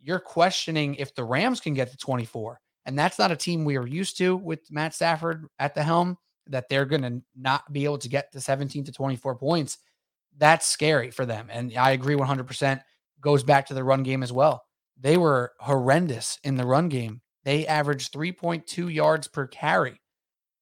[0.00, 2.60] you're questioning if the Rams can get to 24.
[2.86, 6.18] And that's not a team we are used to with Matt Stafford at the helm,
[6.48, 9.78] that they're going to not be able to get to 17 to 24 points.
[10.38, 11.48] That's scary for them.
[11.50, 12.80] And I agree 100%.
[13.20, 14.62] Goes back to the run game as well.
[14.98, 17.20] They were horrendous in the run game.
[17.44, 20.00] They averaged 3.2 yards per carry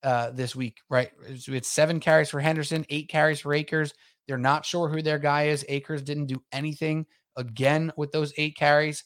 [0.03, 1.11] uh, this week, right?
[1.27, 3.95] It's seven carries for Henderson, eight carries for Akers.
[4.27, 5.65] They're not sure who their guy is.
[5.69, 7.07] Akers didn't do anything
[7.37, 9.05] again with those eight carries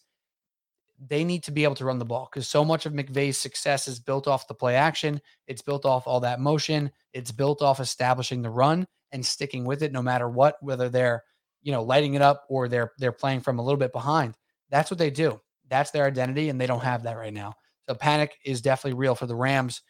[1.08, 3.88] they need to be able to run the ball because so much of McVay's success
[3.88, 5.20] is built off the play action.
[5.46, 6.90] It's built off all that motion.
[7.12, 11.22] It's built off establishing the run and sticking with it no matter what, whether they're,
[11.62, 14.36] you know, lighting it up or they're they're playing from a little bit behind.
[14.70, 15.40] That's what they do.
[15.68, 17.54] That's their identity, and they don't have that right now.
[17.88, 19.82] So panic is definitely real for the Rams.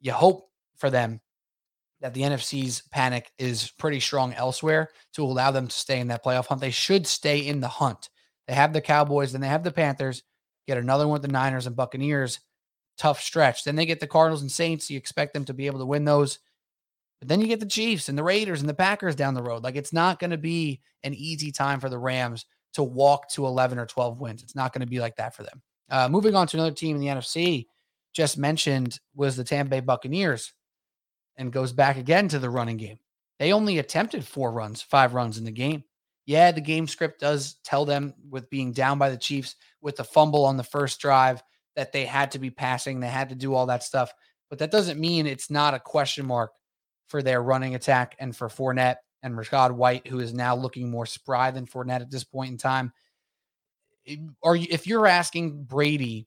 [0.00, 1.20] You hope for them
[2.00, 6.24] that the NFC's panic is pretty strong elsewhere to allow them to stay in that
[6.24, 6.60] playoff hunt.
[6.60, 8.08] They should stay in the hunt.
[8.48, 10.22] They have the Cowboys, and they have the Panthers
[10.66, 12.40] get another one with the Niners and Buccaneers.
[12.96, 13.64] Tough stretch.
[13.64, 14.90] Then they get the Cardinals and Saints.
[14.90, 16.38] You expect them to be able to win those.
[17.20, 19.62] But then you get the Chiefs and the Raiders and the Packers down the road.
[19.62, 23.46] Like it's not going to be an easy time for the Rams to walk to
[23.46, 24.42] 11 or 12 wins.
[24.42, 25.62] It's not going to be like that for them.
[25.90, 27.66] Uh, moving on to another team in the NFC,
[28.12, 30.52] just mentioned was the Tampa Bay Buccaneers
[31.36, 32.98] and goes back again to the running game.
[33.38, 35.84] They only attempted four runs, five runs in the game.
[36.26, 40.04] Yeah, the game script does tell them with being down by the Chiefs with the
[40.04, 41.42] fumble on the first drive
[41.76, 44.12] that they had to be passing, they had to do all that stuff.
[44.48, 46.52] But that doesn't mean it's not a question mark
[47.10, 51.06] for their running attack and for Fournette and Rachaad White, who is now looking more
[51.06, 52.92] spry than Fournette at this point in time.
[54.42, 56.26] Or if you're asking Brady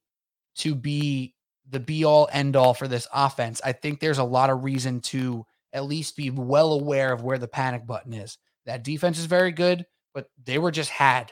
[0.57, 1.33] to be
[1.69, 5.01] the be all end all for this offense, I think there's a lot of reason
[5.01, 8.37] to at least be well aware of where the panic button is.
[8.65, 11.31] That defense is very good but they were just had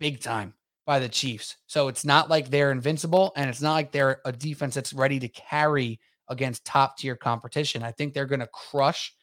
[0.00, 0.54] big time
[0.86, 1.56] by the Chiefs.
[1.66, 5.18] So it's not like they're invincible and it's not like they're a defense that's ready
[5.20, 7.82] to carry against top tier competition.
[7.82, 9.14] I think they're going to crush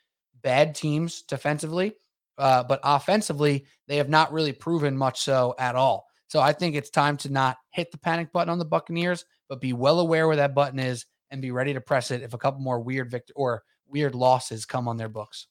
[0.41, 1.93] bad teams defensively,
[2.37, 6.07] uh, but offensively, they have not really proven much so at all.
[6.27, 9.61] So I think it's time to not hit the panic button on the Buccaneers, but
[9.61, 12.37] be well aware where that button is and be ready to press it if a
[12.37, 15.47] couple more weird victor or weird losses come on their books.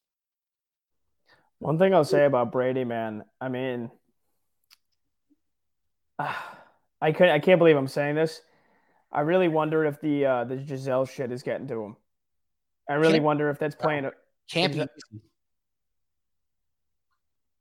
[1.58, 3.90] One thing I'll say about Brady, man, I mean,
[7.00, 8.40] I could I can't believe I'm saying this.
[9.14, 11.96] I really wonder if the uh, the Gisele shit is getting to him.
[12.88, 14.04] I really wonder if that's playing.
[14.04, 14.12] A,
[14.50, 14.84] can't be.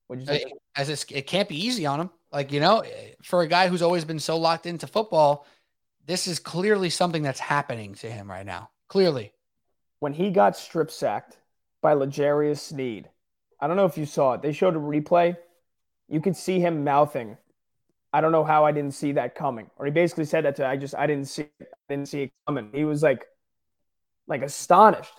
[0.10, 0.46] You say?
[0.76, 2.10] As it's, it can't be easy on him.
[2.32, 2.84] Like you know,
[3.22, 5.46] for a guy who's always been so locked into football,
[6.06, 8.70] this is clearly something that's happening to him right now.
[8.88, 9.32] Clearly,
[10.00, 11.38] when he got strip sacked
[11.82, 13.10] by L'Jarius Sneed,
[13.60, 14.42] I don't know if you saw it.
[14.42, 15.38] They showed a replay.
[16.10, 17.38] You could see him mouthing,
[18.14, 19.70] I don't know how I didn't see that coming.
[19.78, 21.48] Or he basically said that to I just I didn't see.
[21.62, 22.70] I didn't see it coming.
[22.74, 23.26] He was like
[24.28, 25.14] like astonished.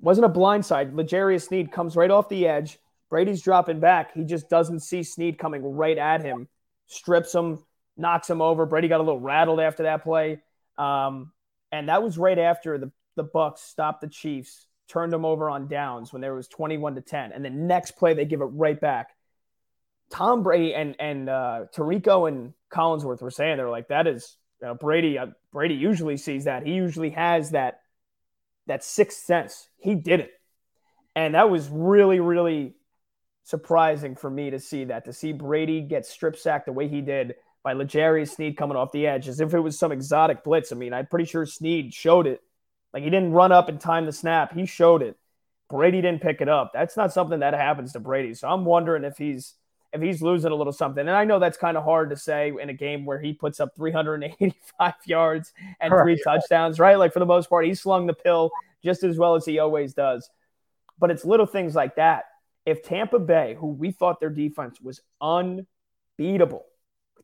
[0.00, 0.94] Wasn't a blindside.
[0.94, 2.78] L'Jarius Sneed comes right off the edge.
[3.10, 4.14] Brady's dropping back.
[4.14, 6.48] He just doesn't see Sneed coming right at him.
[6.86, 7.64] Strips him,
[7.96, 8.64] knocks him over.
[8.66, 10.40] Brady got a little rattled after that play.
[10.76, 11.32] Um,
[11.72, 15.68] and that was right after the, the Bucks stopped the Chiefs turned them over on
[15.68, 17.32] downs when there was 21 to 10.
[17.32, 19.10] And the next play, they give it right back.
[20.10, 24.36] Tom Brady and and uh, Tirico and Collinsworth were saying they're like that is
[24.80, 25.18] Brady.
[25.18, 26.66] Uh, Brady usually sees that.
[26.66, 27.80] He usually has that
[28.66, 29.68] that sixth sense.
[29.76, 30.30] He didn't,
[31.14, 32.74] and that was really really
[33.44, 37.00] surprising for me to see that to see Brady get strip sacked the way he
[37.00, 40.70] did by L'Jarius Sneed coming off the edge as if it was some exotic blitz.
[40.70, 42.42] I mean, I'm pretty sure Sneed showed it
[42.92, 44.52] like he didn't run up and time the snap.
[44.52, 45.16] He showed it.
[45.68, 46.72] Brady didn't pick it up.
[46.72, 48.34] That's not something that happens to Brady.
[48.34, 49.54] So I'm wondering if he's
[49.92, 51.00] if he's losing a little something.
[51.00, 53.60] And I know that's kind of hard to say in a game where he puts
[53.60, 56.98] up 385 yards and three touchdowns, right?
[56.98, 58.50] Like for the most part, he slung the pill
[58.84, 60.28] just as well as he always does.
[60.98, 62.24] But it's little things like that.
[62.66, 66.66] If Tampa Bay, who we thought their defense was unbeatable,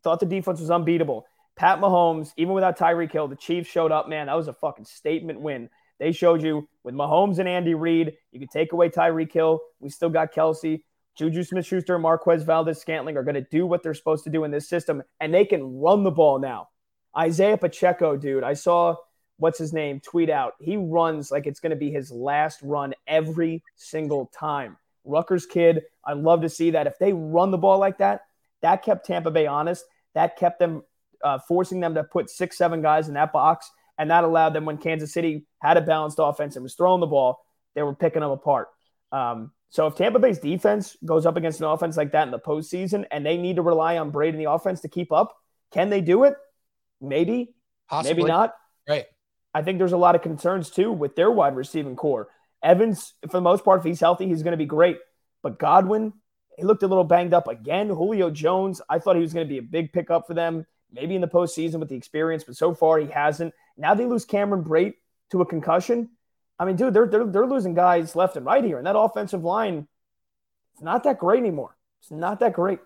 [0.02, 1.26] thought the defense was unbeatable.
[1.56, 4.26] Pat Mahomes, even without Tyreek Hill, the Chiefs showed up, man.
[4.26, 5.68] That was a fucking statement win.
[5.98, 9.60] They showed you with Mahomes and Andy Reid, you can take away Tyreek Hill.
[9.80, 10.82] We still got Kelce.
[11.16, 14.44] Juju Smith Schuster, Marquez Valdes Scantling are going to do what they're supposed to do
[14.44, 16.68] in this system, and they can run the ball now.
[17.16, 18.96] Isaiah Pacheco, dude, I saw
[19.36, 20.54] what's his name tweet out.
[20.60, 24.76] He runs like it's going to be his last run every single time.
[25.04, 26.86] Rutgers kid, I love to see that.
[26.86, 28.22] If they run the ball like that,
[28.62, 29.84] that kept Tampa Bay honest.
[30.14, 30.82] That kept them
[31.22, 33.70] uh, forcing them to put six, seven guys in that box.
[33.98, 37.06] And that allowed them when Kansas City had a balanced offense and was throwing the
[37.06, 37.44] ball,
[37.74, 38.68] they were picking them apart.
[39.12, 42.38] Um, so if Tampa Bay's defense goes up against an offense like that in the
[42.38, 45.36] postseason and they need to rely on Brady in the offense to keep up,
[45.72, 46.34] can they do it?
[47.00, 47.56] Maybe,
[47.90, 48.14] Possibly.
[48.14, 48.54] maybe not.
[48.88, 49.06] Right.
[49.52, 52.28] I think there's a lot of concerns too with their wide receiving core.
[52.62, 54.98] Evans, for the most part, if he's healthy, he's going to be great.
[55.42, 56.12] But Godwin,
[56.56, 57.88] he looked a little banged up again.
[57.88, 61.16] Julio Jones, I thought he was going to be a big pickup for them, maybe
[61.16, 63.52] in the postseason with the experience, but so far he hasn't.
[63.76, 64.94] Now they lose Cameron Brate
[65.32, 66.10] to a concussion.
[66.58, 68.78] I mean, dude, they're, they're, they're losing guys left and right here.
[68.78, 69.88] And that offensive line,
[70.74, 71.76] it's not that great anymore.
[72.00, 72.78] It's not that great.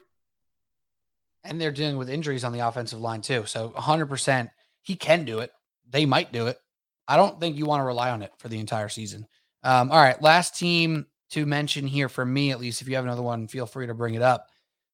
[1.45, 3.45] And they're dealing with injuries on the offensive line, too.
[3.47, 4.51] So 100%,
[4.83, 5.53] he can do it.
[5.89, 6.59] They might do it.
[7.07, 9.27] I don't think you want to rely on it for the entire season.
[9.63, 10.21] Um, all right.
[10.21, 12.83] Last team to mention here for me, at least.
[12.83, 14.49] If you have another one, feel free to bring it up.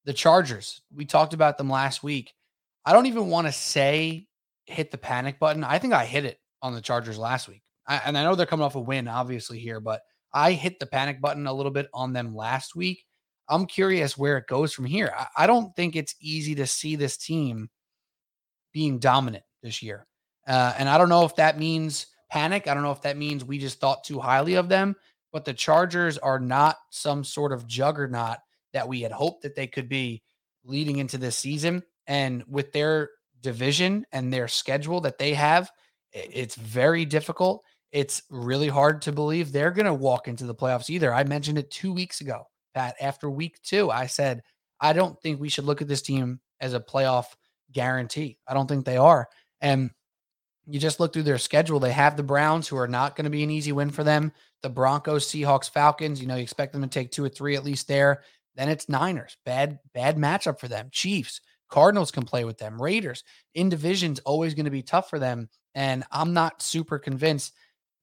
[0.05, 0.83] The Chargers.
[0.95, 2.33] We talked about them last week.
[2.85, 4.29] I don't even want to say
[4.67, 5.65] hit the panic button.
[5.65, 7.64] I think I hit it on the Chargers last week.
[7.87, 10.87] I, and I know they're coming off a win, obviously, here, but I hit the
[10.87, 13.05] panic button a little bit on them last week.
[13.49, 15.13] I'm curious where it goes from here.
[15.17, 17.69] I, I don't think it's easy to see this team
[18.73, 20.07] being dominant this year.
[20.47, 22.67] Uh, and I don't know if that means panic.
[22.67, 24.97] I don't know if that means we just thought too highly of them,
[25.33, 28.39] but the Chargers are not some sort of juggernaut
[28.73, 30.23] that we had hoped that they could be
[30.65, 31.83] leading into this season.
[32.07, 33.11] And with their
[33.41, 35.71] division and their schedule that they have,
[36.13, 37.63] it's very difficult.
[37.95, 41.15] It's really hard to believe they're going to walk into the playoffs either.
[41.15, 42.97] I mentioned it two weeks ago, Pat.
[43.01, 44.43] After week two, I said,
[44.81, 47.27] I don't think we should look at this team as a playoff
[47.71, 48.37] guarantee.
[48.49, 49.29] I don't think they are.
[49.61, 49.93] And
[50.67, 51.79] you just look through their schedule.
[51.79, 54.33] They have the Browns, who are not going to be an easy win for them.
[54.63, 56.21] The Broncos, Seahawks, Falcons.
[56.21, 58.23] You know, you expect them to take two or three at least there.
[58.57, 59.37] Then it's Niners.
[59.45, 60.89] Bad, bad matchup for them.
[60.91, 62.83] Chiefs, Cardinals can play with them.
[62.83, 63.23] Raiders
[63.55, 65.49] in divisions always going to be tough for them.
[65.77, 67.53] And I'm not super convinced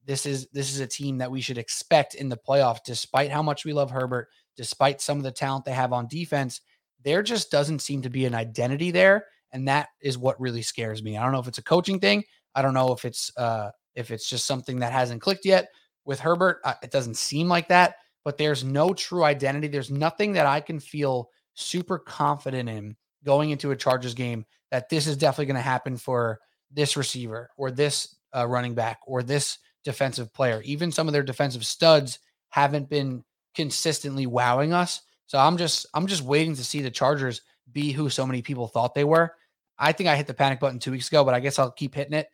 [0.06, 3.43] this is this is a team that we should expect in the playoff, despite how
[3.43, 4.28] much we love Herbert,
[4.58, 6.62] despite some of the talent they have on defense.
[7.04, 11.04] There just doesn't seem to be an identity there, and that is what really scares
[11.04, 11.18] me.
[11.18, 12.24] I don't know if it's a coaching thing.
[12.56, 15.70] I don't know if it's uh, if it's just something that hasn't clicked yet
[16.06, 16.60] with Herbert.
[16.64, 19.68] Uh, it doesn't seem like that, but there's no true identity.
[19.68, 24.89] There's nothing that I can feel super confident in going into a Chargers game that
[24.89, 26.39] this is definitely going to happen for
[26.72, 30.61] this receiver or this uh, running back or this defensive player.
[30.63, 32.19] Even some of their defensive studs
[32.49, 33.23] haven't been
[33.55, 35.01] consistently wowing us.
[35.27, 38.67] So I'm just I'm just waiting to see the Chargers be who so many people
[38.67, 39.34] thought they were.
[39.77, 41.95] I think I hit the panic button two weeks ago, but I guess I'll keep
[41.95, 42.27] hitting it.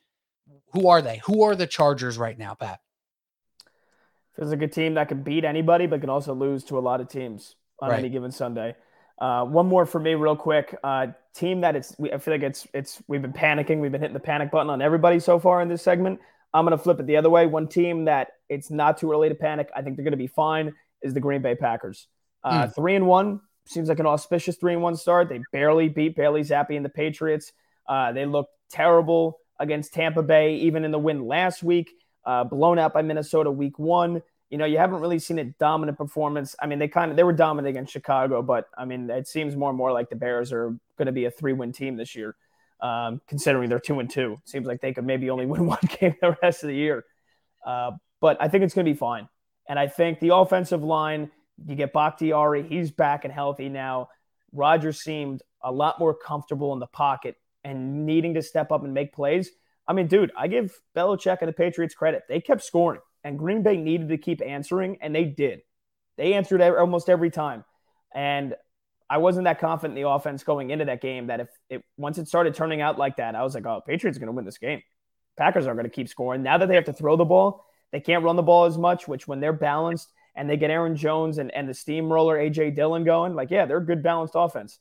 [0.73, 1.21] Who are they?
[1.25, 2.79] Who are the Chargers right now, Pat?
[4.37, 7.07] Like a team that can beat anybody, but can also lose to a lot of
[7.07, 7.99] teams on right.
[7.99, 8.75] any given Sunday.
[9.19, 10.75] Uh, one more for me, real quick.
[10.83, 13.79] Uh, team that it's we, I feel like it's it's we've been panicking.
[13.79, 16.19] We've been hitting the panic button on everybody so far in this segment.
[16.57, 17.45] I'm going to flip it the other way.
[17.45, 19.69] One team that it's not too early to panic.
[19.75, 20.73] I think they're going to be fine.
[21.01, 22.07] Is the Green Bay Packers.
[22.43, 22.75] Uh, mm.
[22.75, 25.29] Three and one seems like an auspicious three and one start.
[25.29, 27.53] They barely beat Bailey Zappe and the Patriots.
[27.87, 31.91] Uh, they looked terrible against Tampa Bay, even in the win last week.
[32.25, 34.23] Uh, blown out by Minnesota week one.
[34.49, 36.55] You know, you haven't really seen a dominant performance.
[36.59, 39.55] I mean, they kind of they were dominant against Chicago, but I mean, it seems
[39.55, 42.15] more and more like the Bears are going to be a three win team this
[42.15, 42.35] year
[42.79, 44.37] um, considering they're two and two.
[44.45, 47.05] Seems like they could maybe only win one game the rest of the year.
[47.65, 49.27] Uh, but I think it's going to be fine.
[49.67, 51.31] And I think the offensive line,
[51.65, 54.09] you get Bakhtiari, he's back and healthy now.
[54.53, 58.93] Rodgers seemed a lot more comfortable in the pocket and needing to step up and
[58.93, 59.49] make plays.
[59.87, 62.23] I mean, dude, I give Belichick and the Patriots credit.
[62.27, 65.61] They kept scoring, and Green Bay needed to keep answering, and they did.
[66.17, 67.63] They answered almost every time.
[68.13, 68.55] And
[69.09, 72.17] I wasn't that confident in the offense going into that game that if it once
[72.17, 74.45] it started turning out like that, I was like, oh, Patriots are going to win
[74.45, 74.81] this game.
[75.37, 76.43] Packers are going to keep scoring.
[76.43, 79.07] Now that they have to throw the ball, they can't run the ball as much,
[79.07, 83.03] which when they're balanced and they get Aaron Jones and, and the steamroller AJ Dillon
[83.03, 84.79] going, like, yeah, they're a good balanced offense.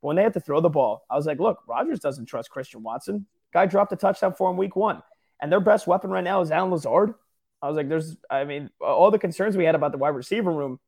[0.00, 2.50] But when they had to throw the ball, I was like, look, Rodgers doesn't trust
[2.50, 3.26] Christian Watson.
[3.52, 5.02] Guy dropped a touchdown for him week one.
[5.40, 7.14] And their best weapon right now is Allen Lazard.
[7.60, 10.52] I was like, there's, I mean, all the concerns we had about the wide receiver
[10.52, 10.78] room,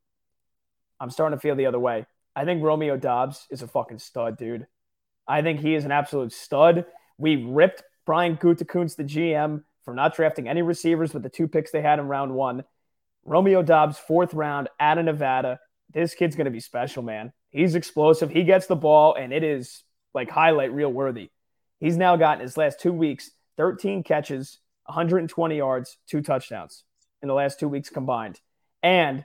[1.01, 2.07] I'm starting to feel the other way.
[2.39, 4.69] I think Romeo Doubs is a fucking stud, dude.
[5.27, 6.87] I think he is an absolute stud.
[7.19, 11.73] We ripped Brian Gutekunst, the GM, for not drafting any receivers with the two picks
[11.73, 12.63] they had in round one.
[13.25, 15.59] Romeo Doubs, fourth round out of Nevada.
[15.93, 17.33] This kid's going to be special, man.
[17.51, 18.31] He's explosive.
[18.31, 19.83] He gets the ball, and it is
[20.15, 21.31] like highlight reel worthy.
[21.81, 26.85] He's now gotten his last two weeks 13 catches, 120 yards, two touchdowns
[27.21, 28.39] in the last two weeks combined.
[28.81, 29.25] And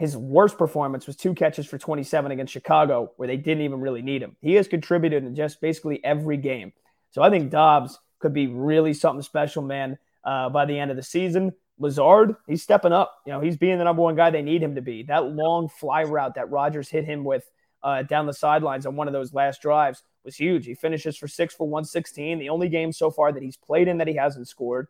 [0.00, 4.00] his worst performance was two catches for 27 against Chicago, where they didn't even really
[4.00, 4.34] need him.
[4.40, 6.72] He has contributed in just basically every game.
[7.10, 10.96] So I think Doubs could be really something special, man, uh, by the end of
[10.96, 11.52] the season.
[11.78, 13.14] Lazard, he's stepping up.
[13.26, 15.02] You know, he's being the number one guy they need him to be.
[15.02, 17.44] That long fly route that Rodgers hit him with
[17.82, 20.64] uh, down the sidelines on one of those last drives was huge.
[20.64, 22.38] He finishes for six for 116.
[22.38, 24.88] The only game so far that he's played in that he hasn't scored.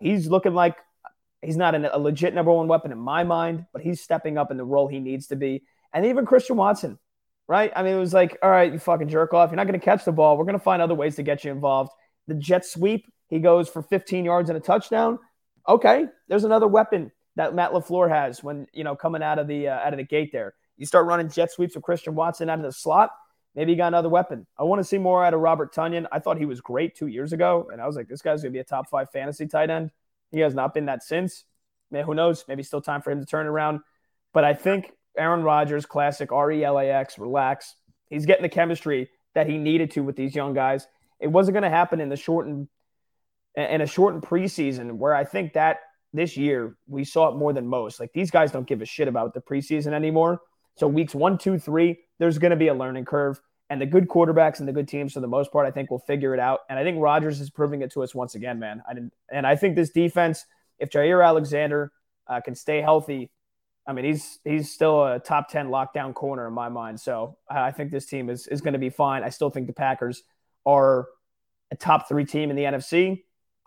[0.00, 0.76] He's looking like
[1.42, 4.56] he's not a legit number one weapon in my mind, but he's stepping up in
[4.56, 5.62] the role he needs to be.
[5.92, 6.98] And even Christian Watson,
[7.48, 7.72] right?
[7.74, 9.50] I mean, it was like, all right, you fucking jerk off.
[9.50, 10.36] You're not going to catch the ball.
[10.36, 11.90] We're going to find other ways to get you involved.
[12.28, 15.18] The jet sweep, he goes for 15 yards and a touchdown.
[15.68, 19.68] Okay, there's another weapon that Matt LaFleur has when you know coming out of the
[19.68, 20.54] uh, out of the gate there.
[20.76, 23.10] You start running jet sweeps with Christian Watson out of the slot.
[23.54, 24.46] Maybe you got another weapon.
[24.58, 26.06] I want to see more out of Robert Tonyan.
[26.12, 28.52] I thought he was great two years ago, and I was like, this guy's gonna
[28.52, 29.90] be a top five fantasy tight end.
[30.30, 31.44] He has not been that since.
[31.90, 32.44] Man, who knows?
[32.46, 33.80] Maybe still time for him to turn around.
[34.32, 37.74] But I think Aaron Rodgers, classic R E L A X, relax.
[38.08, 40.86] He's getting the chemistry that he needed to with these young guys.
[41.18, 42.68] It wasn't going to happen in the shortened
[43.56, 45.78] in a shortened preseason where I think that
[46.12, 47.98] this year we saw it more than most.
[48.00, 50.40] Like these guys don't give a shit about the preseason anymore.
[50.76, 53.40] So weeks one, two, three, there's going to be a learning curve.
[53.70, 56.00] And the good quarterbacks and the good teams, for the most part, I think will
[56.00, 56.60] figure it out.
[56.68, 58.82] And I think Rodgers is proving it to us once again, man.
[58.88, 60.44] I didn't, and I think this defense,
[60.80, 61.92] if Jaire Alexander
[62.26, 63.30] uh, can stay healthy,
[63.86, 67.00] I mean, he's he's still a top ten lockdown corner in my mind.
[67.00, 69.22] So I think this team is is going to be fine.
[69.22, 70.22] I still think the Packers
[70.66, 71.06] are
[71.70, 73.22] a top three team in the NFC,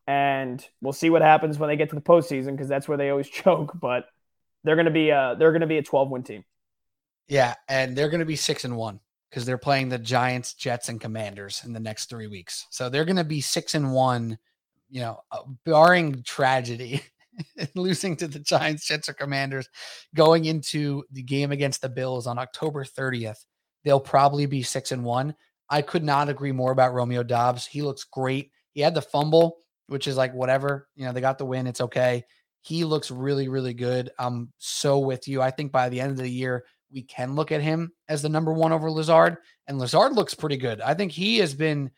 [0.05, 3.09] and we'll see what happens when they get to the postseason because that's where they
[3.09, 3.71] always choke.
[3.79, 4.05] But
[4.63, 6.43] they're going to be a they're going to be a twelve win team.
[7.27, 8.99] Yeah, and they're going to be six and one
[9.33, 12.67] because they're playing the Giants, Jets, and Commanders in the next three weeks.
[12.69, 14.37] So they're going to be six and one.
[14.91, 17.01] You know, uh, barring tragedy,
[17.75, 19.67] losing to the Giants, Jets, or Commanders,
[20.13, 23.43] going into the game against the Bills on October 30th,
[23.83, 25.33] they'll probably be six and one.
[25.67, 27.65] I could not agree more about Romeo Doubs.
[27.65, 28.51] He looks great.
[28.73, 30.87] He had the fumble, which is like whatever.
[30.95, 31.65] You know, they got the win.
[31.65, 32.23] It's okay.
[32.61, 34.11] He looks really, really good.
[34.19, 35.41] I'm so with you.
[35.41, 38.29] I think by the end of the year, we can look at him as the
[38.29, 39.37] number one over Lazard.
[39.67, 40.79] And Lazard looks pretty good.
[40.79, 41.91] I think he has been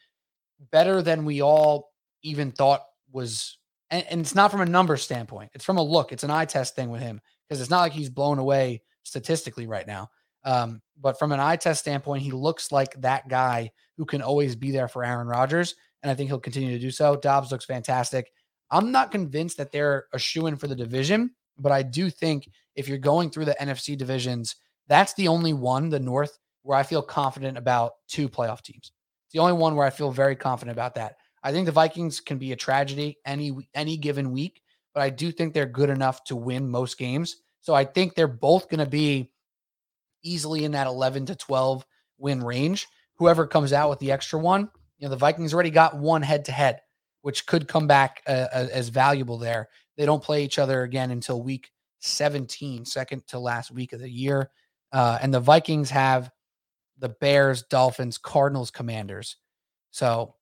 [0.72, 1.92] better than we all
[2.24, 2.82] even thought
[3.12, 3.58] was.
[3.92, 6.12] And, and it's not from a number standpoint, it's from a look.
[6.12, 9.68] It's an eye test thing with him because it's not like he's blown away statistically
[9.68, 10.10] right now.
[10.44, 14.56] Um, but from an eye test standpoint, he looks like that guy who can always
[14.56, 15.76] be there for Aaron Rodgers.
[16.02, 17.16] And I think he'll continue to do so.
[17.16, 18.32] Doubs looks fantastic.
[18.72, 22.50] I'm not convinced that they're a shoe in for the division, but I do think
[22.76, 24.56] if you're going through the NFC divisions,
[24.88, 28.92] that's the only one, the North, where I feel confident about two playoff teams.
[29.26, 31.18] It's the only one where I feel very confident about that.
[31.44, 34.62] I think the Vikings can be a tragedy any any given week,
[34.94, 37.38] but I do think they're good enough to win most games.
[37.62, 39.32] So I think they're both going to be
[40.24, 41.86] easily in that 11 to 12
[42.18, 42.88] win range.
[43.18, 46.46] Whoever comes out with the extra one, you know, the Vikings already got one head
[46.46, 46.82] to head,
[47.22, 49.70] which could come back uh, as valuable there.
[49.98, 51.70] They don't play each other again until week
[52.02, 54.52] 17, second to last week of the year.
[54.96, 56.32] Uh, and the Vikings have
[57.00, 59.36] the Bears, Dolphins, Cardinals, Commanders.
[59.92, 60.36] So,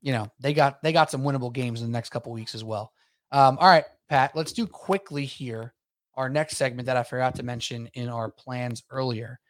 [0.00, 2.62] you know, they got they got some winnable games in the next couple weeks as
[2.62, 2.92] well.
[3.32, 5.74] Um, all right, Pat, let's do quickly here
[6.14, 9.40] our next segment that I forgot to mention in our plans earlier.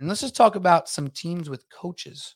[0.00, 2.34] And let's just talk about some teams with coaches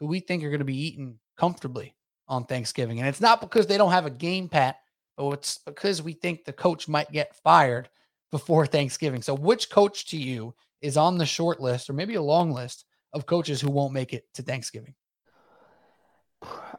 [0.00, 1.94] who we think are going to be eating comfortably
[2.26, 3.00] on Thanksgiving.
[3.00, 4.76] And it's not because they don't have a game, Pat,
[5.18, 7.90] but it's because we think the coach might get fired
[8.30, 9.20] before Thanksgiving.
[9.20, 12.84] So, which coach to you is on the short list or maybe a long list
[13.12, 14.94] of coaches who won't make it to Thanksgiving?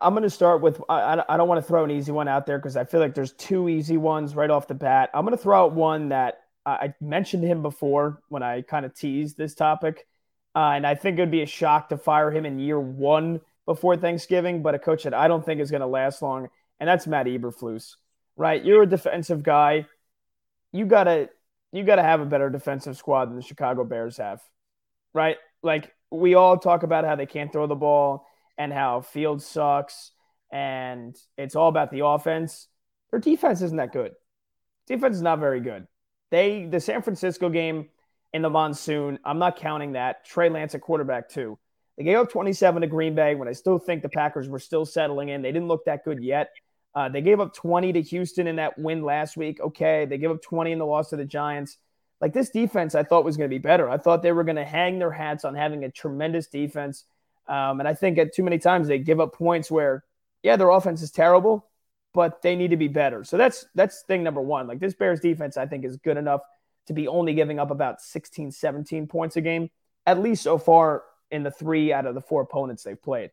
[0.02, 2.46] I'm going to start with I, I don't want to throw an easy one out
[2.46, 5.10] there because I feel like there's two easy ones right off the bat.
[5.14, 8.96] I'm going to throw out one that I mentioned him before when I kind of
[8.96, 10.06] teased this topic.
[10.56, 13.42] Uh, and I think it would be a shock to fire him in year one
[13.66, 16.50] before Thanksgiving, but a coach that I don't think is going to last long,
[16.80, 17.96] and that's Matt Eberflus,
[18.36, 18.64] right?
[18.64, 19.88] You're a defensive guy.
[20.72, 21.30] You got to
[21.74, 24.42] you got to have a better defensive squad than the Chicago Bears have,
[25.14, 25.38] right?
[25.62, 28.28] Like we all talk about how they can't throw the ball
[28.58, 30.12] and how Fields sucks
[30.52, 32.68] and it's all about the offense.
[33.12, 34.12] Their defense isn't that good.
[34.88, 35.88] Defense is not very good.
[36.30, 37.90] They the San Francisco game
[38.34, 40.26] in the monsoon, I'm not counting that.
[40.26, 41.58] Trey Lance at quarterback too.
[41.98, 44.86] They gave up 27 to Green Bay when I still think the Packers were still
[44.86, 45.44] settling in.
[45.44, 46.50] They didn't look that good yet.
[46.96, 49.60] Uh, they gave up 20 to Houston in that win last week.
[49.60, 50.06] Okay.
[50.06, 51.78] They gave up 20 in the loss to the Giants.
[52.22, 53.90] Like this defense, I thought was going to be better.
[53.90, 57.06] I thought they were going to hang their hats on having a tremendous defense.
[57.48, 60.06] Um, and I think at too many times they give up points where,
[60.42, 61.68] yeah, their offense is terrible,
[62.14, 63.24] but they need to be better.
[63.24, 64.68] So that's that's thing number one.
[64.68, 66.42] Like this Bears defense, I think is good enough
[66.88, 69.70] to be only giving up about 16, 17 points a game,
[70.06, 73.32] at least so far in the three out of the four opponents they've played.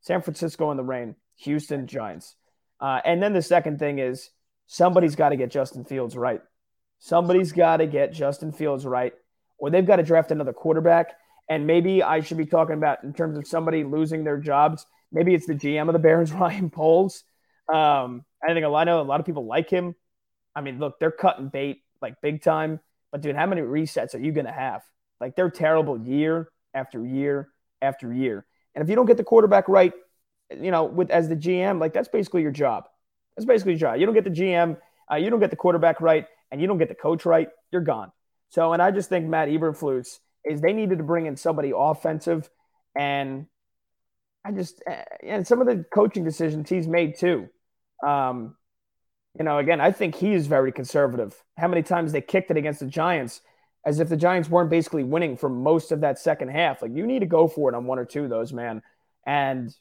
[0.00, 2.36] San Francisco in the rain, Houston Giants.
[2.80, 4.30] Uh, and then the second thing is
[4.66, 6.40] somebody's got to get Justin Fields right.
[6.98, 9.12] Somebody's got to get Justin Fields right,
[9.58, 11.14] or they've got to draft another quarterback.
[11.48, 14.84] And maybe I should be talking about in terms of somebody losing their jobs.
[15.10, 17.24] Maybe it's the GM of the Bears, Ryan Poles.
[17.72, 19.94] Um, I think a lot, I know a lot of people like him.
[20.54, 22.80] I mean, look, they're cutting bait like big time.
[23.10, 24.82] But dude, how many resets are you going to have?
[25.20, 27.48] Like they're terrible year after year
[27.80, 28.44] after year.
[28.74, 29.92] And if you don't get the quarterback right,
[30.50, 32.84] you know, with as the GM, like that's basically your job.
[33.36, 33.98] That's basically your job.
[33.98, 34.76] You don't get the GM,
[35.10, 37.82] uh, you don't get the quarterback right, and you don't get the coach right, you're
[37.82, 38.12] gone.
[38.50, 42.48] So, and I just think Matt Eberflus is they needed to bring in somebody offensive,
[42.96, 43.46] and
[44.44, 47.48] I just uh, and some of the coaching decisions he's made too.
[48.06, 48.56] Um,
[49.38, 51.34] you know, again, I think he is very conservative.
[51.56, 53.40] How many times they kicked it against the Giants,
[53.84, 56.82] as if the Giants weren't basically winning for most of that second half.
[56.82, 58.82] Like you need to go for it on one or two of those, man.
[59.26, 59.74] And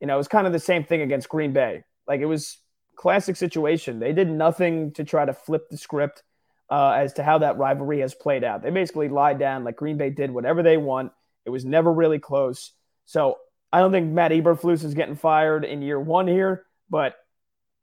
[0.00, 1.84] you know, it was kind of the same thing against Green Bay.
[2.08, 2.58] Like it was
[2.96, 3.98] classic situation.
[3.98, 6.22] They did nothing to try to flip the script
[6.70, 8.62] uh, as to how that rivalry has played out.
[8.62, 11.12] They basically lied down like Green Bay did whatever they want.
[11.44, 12.72] It was never really close.
[13.04, 13.38] So
[13.72, 17.16] I don't think Matt Eberflus is getting fired in year one here, but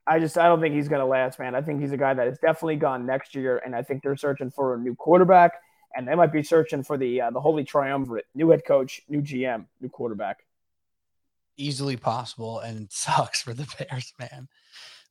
[0.06, 1.54] I just I don't think he's going to last, man.
[1.54, 4.16] I think he's a guy that is definitely gone next year, and I think they're
[4.16, 5.52] searching for a new quarterback,
[5.94, 9.20] and they might be searching for the uh, the holy triumvirate: new head coach, new
[9.20, 10.38] GM, new quarterback
[11.58, 14.48] easily possible and sucks for the Bears, man.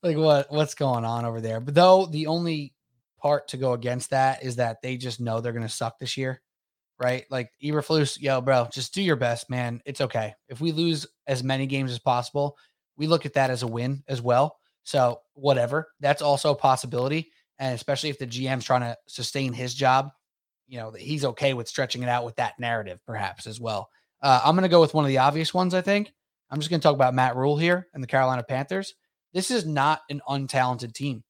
[0.04, 1.60] Like what what's going on over there?
[1.60, 2.74] But though the only
[3.20, 6.42] part to go against that is that they just know they're gonna suck this year,
[7.00, 7.26] right?
[7.30, 9.82] Like Eberflus, yo, bro, just do your best, man.
[9.86, 10.34] It's okay.
[10.50, 12.58] If we lose as many games as possible,
[12.96, 14.58] we look at that as a win as well.
[14.84, 17.32] So whatever, that's also a possibility.
[17.60, 20.12] And especially if the GM's trying to sustain his job,
[20.68, 23.90] you know, he's okay with stretching it out with that narrative, perhaps as well.
[24.22, 26.12] Uh, I'm going to go with one of the obvious ones, I think.
[26.50, 28.96] I'm just going to talk about Matt Rhule here and the Carolina Panthers.
[29.34, 31.24] This is not an untalented team.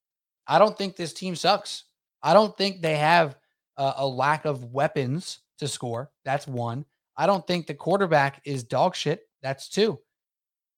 [0.47, 1.83] I don't think this team sucks.
[2.21, 3.35] I don't think they have
[3.77, 6.11] a, a lack of weapons to score.
[6.23, 6.85] That's one.
[7.15, 9.21] I don't think the quarterback is dog shit.
[9.41, 9.99] That's two.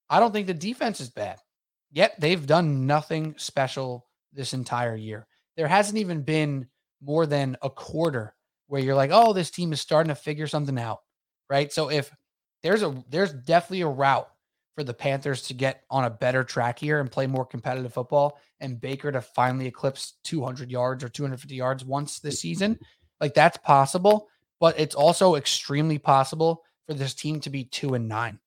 [0.09, 1.37] I don't think the defense is bad.
[1.91, 5.27] Yet they've done nothing special this entire year.
[5.57, 6.67] There hasn't even been
[7.01, 8.35] more than a quarter
[8.67, 10.99] where you're like, oh, this team is starting to figure something out.
[11.49, 11.73] Right.
[11.73, 12.11] So if
[12.63, 14.29] there's a there's definitely a route
[14.75, 18.39] for the Panthers to get on a better track here and play more competitive football
[18.59, 22.79] and Baker to finally eclipse 200 yards or 250 yards once this season.
[23.19, 24.29] Like that's possible,
[24.59, 28.39] but it's also extremely possible for this team to be 2 and 9.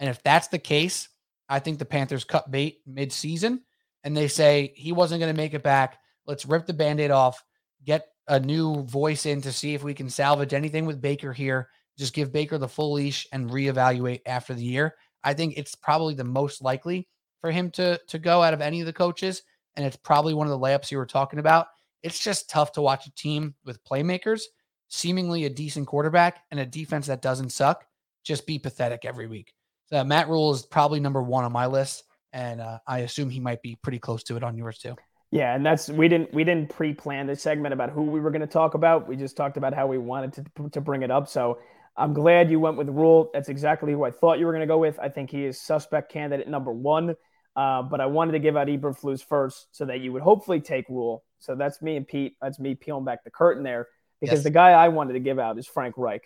[0.00, 1.08] And if that's the case,
[1.48, 3.62] I think the Panthers cut bait mid-season
[4.02, 5.98] and they say he wasn't going to make it back.
[6.26, 7.42] Let's rip the band-aid off,
[7.84, 11.68] get a new voice in to see if we can salvage anything with Baker here
[11.98, 14.94] just give Baker the full leash and reevaluate after the year.
[15.24, 17.08] I think it's probably the most likely
[17.40, 19.42] for him to to go out of any of the coaches,
[19.74, 21.68] and it's probably one of the layups you were talking about.
[22.02, 24.42] It's just tough to watch a team with playmakers,
[24.88, 27.84] seemingly a decent quarterback, and a defense that doesn't suck
[28.24, 29.52] just be pathetic every week.
[29.86, 33.40] So Matt Rhule is probably number one on my list, and uh, I assume he
[33.40, 34.96] might be pretty close to it on yours too.
[35.30, 38.42] Yeah, and that's we didn't we didn't pre-plan this segment about who we were going
[38.42, 39.08] to talk about.
[39.08, 41.28] We just talked about how we wanted to to bring it up.
[41.28, 41.58] So
[41.96, 43.30] I'm glad you went with Rhule.
[43.32, 44.98] That's exactly who I thought you were going to go with.
[44.98, 47.16] I think he is suspect candidate number one.
[47.54, 50.88] Uh, but I wanted to give out Eberflus first so that you would hopefully take
[50.90, 51.24] Rhule.
[51.38, 52.36] So that's me and Pete.
[52.42, 53.88] That's me peeling back the curtain there
[54.20, 54.44] because yes.
[54.44, 56.24] the guy I wanted to give out is Frank Reich.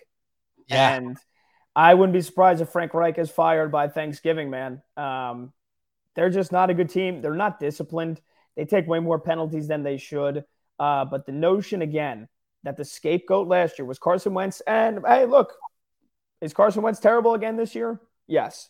[0.66, 0.94] Yeah.
[0.96, 1.16] And
[1.76, 4.82] I wouldn't be surprised if Frank Reich is fired by Thanksgiving, man.
[4.96, 5.52] Um,
[6.16, 7.22] they're just not a good team.
[7.22, 8.20] They're not disciplined.
[8.56, 10.44] They take way more penalties than they should.
[10.80, 12.28] Uh, but the notion, again,
[12.64, 14.60] that the scapegoat last year was Carson Wentz.
[14.66, 15.54] And hey, look,
[16.40, 18.00] is Carson Wentz terrible again this year?
[18.26, 18.68] Yes.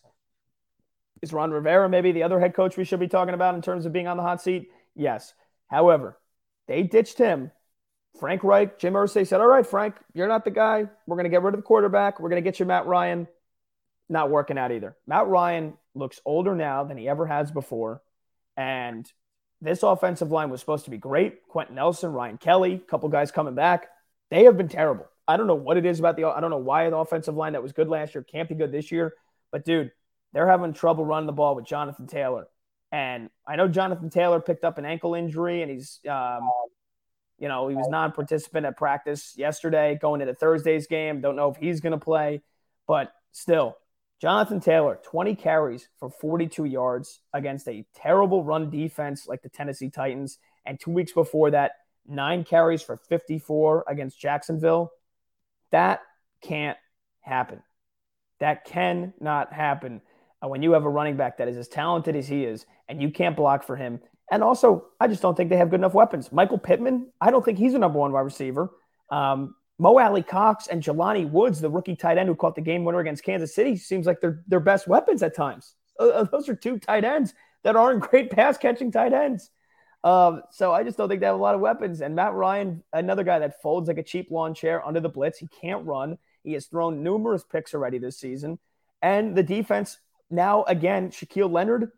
[1.22, 3.86] Is Ron Rivera maybe the other head coach we should be talking about in terms
[3.86, 4.70] of being on the hot seat?
[4.94, 5.34] Yes.
[5.68, 6.18] However,
[6.66, 7.50] they ditched him
[8.18, 10.86] Frank Reich, Jim Irsay said, All right, Frank, you're not the guy.
[11.06, 12.18] We're going to get rid of the quarterback.
[12.18, 13.28] We're going to get you Matt Ryan.
[14.08, 14.96] Not working out either.
[15.06, 18.02] Matt Ryan looks older now than he ever has before.
[18.56, 19.10] And
[19.60, 21.46] this offensive line was supposed to be great.
[21.48, 23.88] Quenton Nelson, Ryan Kelly, couple guys coming back.
[24.30, 25.06] They have been terrible.
[25.28, 26.24] I don't know what it is about the.
[26.24, 28.72] I don't know why the offensive line that was good last year can't be good
[28.72, 29.14] this year.
[29.52, 29.92] But dude,
[30.32, 32.48] they're having trouble running the ball with Jonathan Taylor.
[32.92, 36.50] And I know Jonathan Taylor picked up an ankle injury, and he's, um,
[37.38, 41.20] you know, he was non-participant at practice yesterday, going into Thursday's game.
[41.20, 42.42] Don't know if he's going to play,
[42.88, 43.76] but still,
[44.20, 49.88] Jonathan Taylor, 20 carries for 42 yards against a terrible run defense like the Tennessee
[49.88, 51.72] Titans, and two weeks before that,
[52.06, 54.92] nine carries for 54 against Jacksonville.
[55.70, 56.02] That
[56.42, 56.76] can't
[57.20, 57.62] happen.
[58.40, 60.02] That cannot happen
[60.42, 63.00] uh, when you have a running back that is as talented as he is and
[63.00, 64.00] you can't block for him.
[64.30, 66.30] And also, I just don't think they have good enough weapons.
[66.30, 68.70] Michael Pittman, I don't think he's a number one wide receiver.
[69.10, 73.00] Um, Mo Alie-Cox and Jelani Woods, the rookie tight end who caught the game winner
[73.00, 75.74] against Kansas City, seems like they're their best weapons at times.
[75.98, 77.32] Uh, uh those are two tight ends
[77.62, 79.50] that aren't great pass catching tight ends.
[80.04, 82.02] Um, so I just don't think they have a lot of weapons.
[82.02, 85.38] And Matt Ryan, another guy that folds like a cheap lawn chair under the blitz.
[85.38, 86.18] He can't run.
[86.44, 88.58] He has thrown numerous picks already this season.
[89.00, 89.98] And the defense
[90.30, 91.90] now, again, Shaquille Leonard,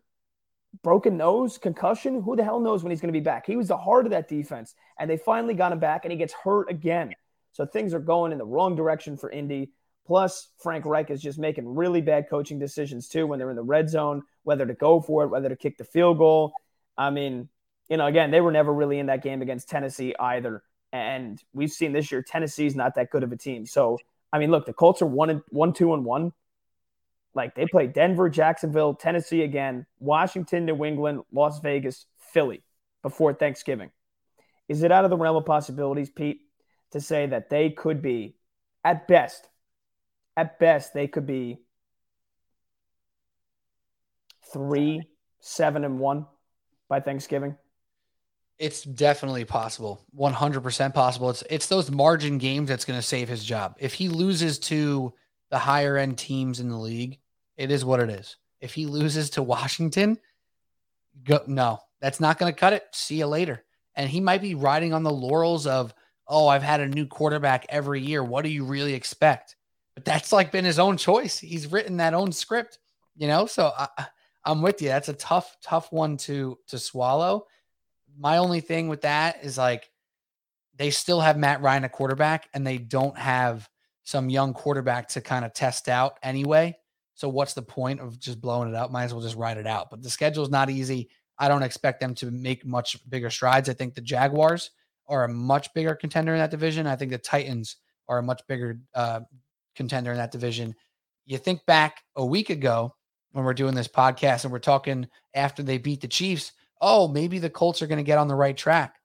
[0.83, 2.21] broken nose, concussion.
[2.21, 3.45] Who the hell knows when he's going to be back?
[3.45, 4.73] He was the heart of that defense.
[4.97, 7.13] And they finally got him back, and he gets hurt again.
[7.53, 9.71] So things are going in the wrong direction for Indy.
[10.05, 13.63] Plus, Frank Reich is just making really bad coaching decisions too when they're in the
[13.63, 16.53] red zone, whether to go for it, whether to kick the field goal.
[16.97, 17.47] I mean,
[17.89, 20.63] you know, again, they were never really in that game against Tennessee either.
[20.91, 23.65] And we've seen this year Tennessee's not that good of a team.
[23.65, 23.97] So,
[24.31, 26.33] I mean, look, the Colts are one and one, two and one.
[27.33, 32.61] Like they play Denver, Jacksonville, Tennessee again, Washington, New England, Las Vegas, Philly
[33.01, 33.91] before Thanksgiving.
[34.67, 36.41] Is it out of the realm of possibilities, Pete,
[36.93, 38.35] to say that they could be,
[38.83, 39.49] at best,
[40.37, 41.59] at best, they could be
[44.51, 45.03] three,
[45.39, 46.25] seven, and one
[46.87, 47.57] by Thanksgiving?
[48.59, 50.05] It's definitely possible.
[50.17, 51.29] 100% possible.
[51.31, 53.75] It's it's those margin games that's going to save his job.
[53.79, 55.13] If he loses to
[55.49, 57.19] the higher end teams in the league,
[57.57, 58.37] it is what it is.
[58.61, 60.19] If he loses to Washington,
[61.23, 62.85] go no, that's not going to cut it.
[62.91, 63.63] See you later.
[63.95, 65.93] And he might be riding on the laurels of,
[66.27, 68.23] "Oh, I've had a new quarterback every year.
[68.23, 69.55] What do you really expect?"
[69.95, 71.37] But that's like been his own choice.
[71.39, 72.79] He's written that own script,
[73.15, 73.45] you know?
[73.45, 73.87] So I,
[74.43, 74.87] I'm with you.
[74.87, 77.45] That's a tough tough one to to swallow
[78.17, 79.89] my only thing with that is like
[80.75, 83.69] they still have Matt Ryan a quarterback and they don't have
[84.03, 86.75] some young quarterback to kind of test out anyway.
[87.15, 88.91] So what's the point of just blowing it up?
[88.91, 89.89] Might as well just ride it out.
[89.89, 91.09] But the schedule is not easy.
[91.37, 93.69] I don't expect them to make much bigger strides.
[93.69, 94.71] I think the Jaguars
[95.07, 96.87] are a much bigger contender in that division.
[96.87, 97.77] I think the Titans
[98.07, 99.21] are a much bigger uh,
[99.75, 100.75] contender in that division.
[101.25, 102.95] You think back a week ago
[103.31, 106.51] when we're doing this podcast and we're talking after they beat the Chiefs,
[106.81, 108.95] oh, maybe the Colts are going to get on the right track.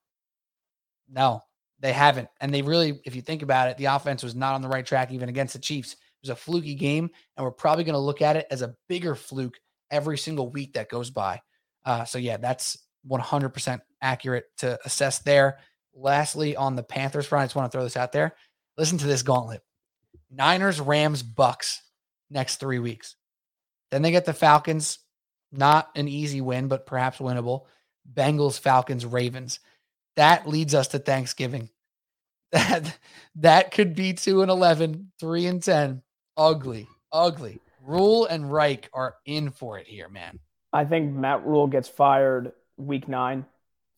[1.09, 1.43] No,
[1.81, 2.29] they haven't.
[2.41, 4.85] And they really, if you think about it, the offense was not on the right
[4.85, 5.93] track even against the Chiefs.
[5.93, 8.75] It was a fluky game, and we're probably going to look at it as a
[8.89, 9.59] bigger fluke
[9.91, 11.41] every single week that goes by.
[11.85, 12.77] Uh, so, yeah, that's
[13.09, 15.59] 100% accurate to assess there.
[16.01, 18.37] Lastly, on the Panthers front, I just want to throw this out there.
[18.77, 19.63] Listen to this gauntlet
[20.31, 21.83] Niners, Rams, Bucks
[22.31, 23.17] next three weeks.
[23.91, 24.99] Then they get the Falcons,
[25.51, 27.65] not an easy win, but perhaps winnable.
[28.13, 29.61] Bengals, Falcons, Ravens.
[30.17, 31.71] That leads us to Thanksgiving.
[32.51, 32.99] That
[33.37, 36.03] that could be 2 and 11, 3 and 10.
[36.35, 37.61] Ugly, ugly.
[37.83, 40.39] Rhule and Reich are in for it here, man.
[40.73, 43.45] I think Matt Rhule gets fired week 9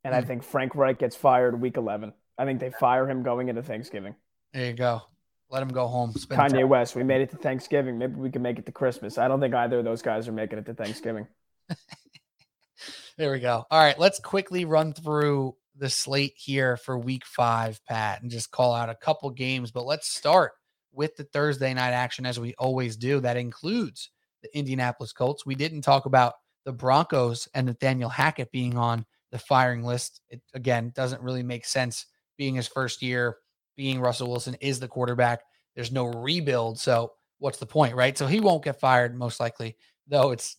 [0.05, 0.14] and.
[0.14, 2.12] I think Frank Reich gets fired week 11.
[2.39, 4.14] I think they fire him going into Thanksgiving.
[4.52, 5.02] There you go.
[5.51, 6.12] Let him go home.
[6.12, 6.68] Kanye time.
[6.68, 7.98] West, we made it to Thanksgiving.
[7.98, 9.18] Maybe we can make it to Christmas.
[9.18, 11.27] I don't think either of those guys are making it to Thanksgiving.
[13.18, 13.64] there we go.
[13.70, 18.51] All right, let's quickly run through the slate here for week five, Pat, and just
[18.51, 19.72] call out a couple games.
[19.72, 20.52] But let's start
[20.93, 23.20] with the Thursday night action as we always do.
[23.20, 24.10] That includes
[24.43, 25.44] the Indianapolis Colts.
[25.44, 30.20] We didn't talk about the Broncos and Nathaniel Hackett being on the firing list.
[30.28, 33.36] It again doesn't really make sense being his first year,
[33.77, 35.43] being Russell Wilson is the quarterback.
[35.74, 36.78] There's no rebuild.
[36.78, 38.16] So what's the point, right?
[38.16, 39.77] So he won't get fired most likely,
[40.09, 40.57] though it's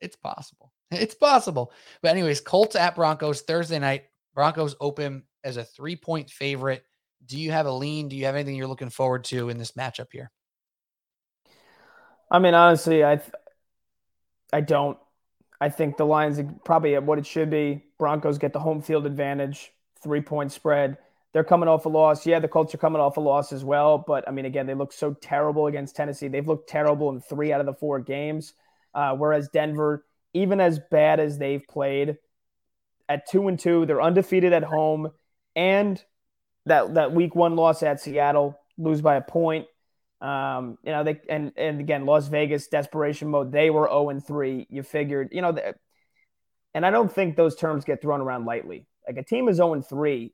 [0.00, 0.72] it's possible.
[0.92, 1.72] It's possible.
[2.02, 4.06] But anyways, Colts at Broncos Thursday night.
[4.34, 6.84] Broncos open as a three point favorite.
[7.24, 8.08] Do you have a lean?
[8.08, 10.32] Do you have anything you're looking forward to in this matchup here?
[12.28, 13.20] I mean, honestly, I
[14.52, 14.98] I don't.
[15.60, 17.84] I think the Lions probably at what it should be.
[18.00, 19.72] Broncos get the home field advantage,
[20.02, 20.98] three point spread.
[21.32, 22.26] they're coming off a loss.
[22.26, 23.98] Yeah, the Colts are coming off a loss as well.
[23.98, 26.28] But I mean, again, they look so terrible against Tennessee.
[26.28, 28.54] They've looked terrible in three out of the four games.
[28.94, 30.04] Uh, whereas Denver,
[30.34, 32.18] even as bad as they've played,
[33.08, 35.10] at two and two, they're undefeated at home,
[35.54, 36.02] and
[36.66, 39.66] that that week one loss at Seattle, lose by a point.
[40.20, 43.52] Um, you know, they and and again, Las Vegas desperation mode.
[43.52, 44.66] They were zero oh and three.
[44.70, 45.56] You figured, you know,
[46.74, 48.86] and I don't think those terms get thrown around lightly.
[49.06, 50.32] Like a team is zero oh and three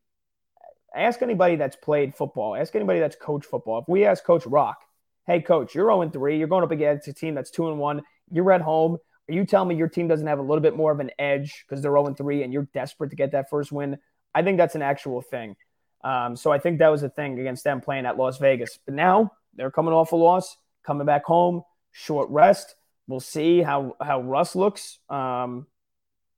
[0.96, 3.80] ask anybody that's played football, ask anybody that's coached football.
[3.80, 4.78] If we ask Coach Rock,
[5.26, 8.02] hey, coach, you're 0 3, you're going up against a team that's 2 and 1,
[8.30, 8.96] you're at home.
[9.28, 11.64] Are you telling me your team doesn't have a little bit more of an edge
[11.66, 13.98] because they're 0 3 and you're desperate to get that first win?
[14.34, 15.56] I think that's an actual thing.
[16.04, 18.78] Um, so I think that was a thing against them playing at Las Vegas.
[18.84, 22.74] But now they're coming off a loss, coming back home, short rest.
[23.08, 24.98] We'll see how how Russ looks.
[25.08, 25.66] Um,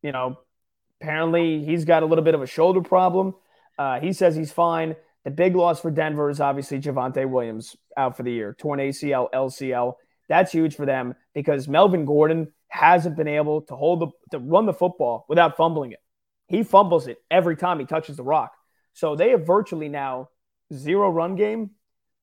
[0.02, 0.38] you know,
[1.00, 3.34] apparently he's got a little bit of a shoulder problem.
[3.78, 4.96] Uh, he says he's fine.
[5.24, 9.28] The big loss for Denver is obviously Javonte Williams out for the year, torn ACL,
[9.32, 9.94] LCL.
[10.28, 14.66] That's huge for them because Melvin Gordon hasn't been able to hold the to run
[14.66, 16.00] the football without fumbling it.
[16.46, 18.52] He fumbles it every time he touches the rock.
[18.92, 20.30] So they have virtually now
[20.72, 21.70] zero run game.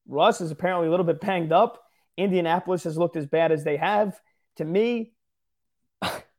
[0.07, 1.81] Russ is apparently a little bit banged up.
[2.18, 4.19] Indianapolis has looked as bad as they have.
[4.57, 5.14] To me,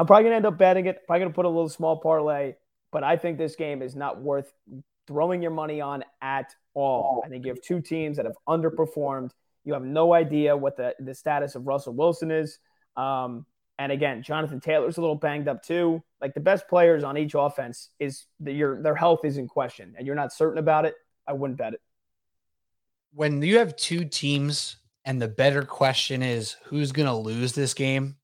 [0.00, 1.06] I'm probably gonna end up betting it.
[1.06, 2.54] Probably gonna put a little small parlay
[2.92, 4.52] but I think this game is not worth
[5.06, 7.22] throwing your money on at all.
[7.24, 9.30] I think you have two teams that have underperformed.
[9.64, 12.58] You have no idea what the, the status of Russell Wilson is.
[12.96, 13.46] Um,
[13.78, 16.02] and again, Jonathan Taylor's a little banged up too.
[16.20, 19.94] Like the best players on each offense is the, your their health is in question,
[19.96, 20.94] and you're not certain about it.
[21.26, 21.80] I wouldn't bet it.
[23.12, 27.72] When you have two teams, and the better question is who's going to lose this
[27.72, 28.16] game,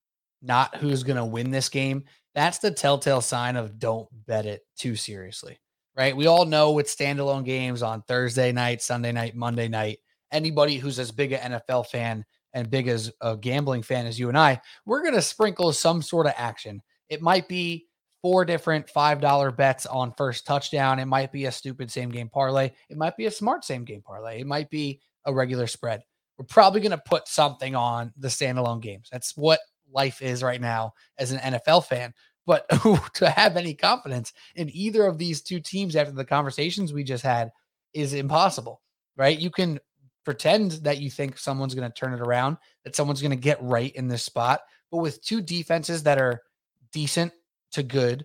[0.43, 2.05] not who's going to win this game
[2.37, 5.59] that's the telltale sign of don't bet it too seriously,
[5.97, 6.15] right?
[6.15, 10.01] We all know with standalone games on Thursday night, Sunday night, Monday night,
[10.31, 14.29] anybody who's as big an NFL fan and big as a gambling fan as you
[14.29, 16.83] and I, we're going to sprinkle some sort of action.
[17.09, 17.87] It might be
[18.21, 20.99] four different $5 bets on first touchdown.
[20.99, 22.71] It might be a stupid same game parlay.
[22.91, 24.41] It might be a smart same game parlay.
[24.41, 26.03] It might be a regular spread.
[26.37, 29.09] We're probably going to put something on the standalone games.
[29.11, 29.61] That's what
[29.93, 32.15] life is right now as an NFL fan.
[32.47, 32.69] But
[33.15, 37.25] to have any confidence in either of these two teams after the conversations we just
[37.25, 37.51] had
[37.93, 38.81] is impossible,
[39.17, 39.39] right?
[39.39, 39.81] You can
[40.25, 43.63] pretend that you think someone's going to turn it around, that someone's going to get
[43.63, 44.61] right in this spot.
[44.91, 46.43] But with two defenses that are
[46.93, 47.33] decent
[47.73, 48.25] to good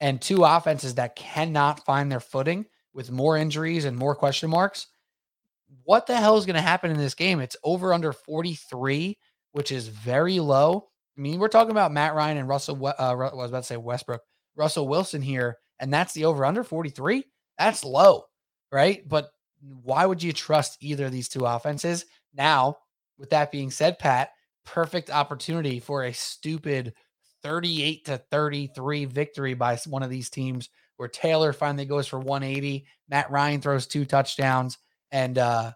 [0.00, 4.88] and two offenses that cannot find their footing with more injuries and more question marks,
[5.84, 7.40] what the hell is going to happen in this game?
[7.40, 9.18] It's over under 43,
[9.52, 10.88] which is very low.
[11.16, 12.86] I mean, we're talking about Matt Ryan and Russell.
[12.86, 14.22] Uh, I was about to say Westbrook,
[14.56, 17.24] Russell Wilson here, and that's the over under 43.
[17.58, 18.24] That's low,
[18.70, 19.06] right?
[19.06, 19.30] But
[19.82, 22.06] why would you trust either of these two offenses?
[22.34, 22.76] Now,
[23.18, 24.30] with that being said, Pat,
[24.64, 26.94] perfect opportunity for a stupid
[27.42, 32.86] 38 to 33 victory by one of these teams where Taylor finally goes for 180,
[33.08, 34.78] Matt Ryan throws two touchdowns,
[35.10, 35.72] and uh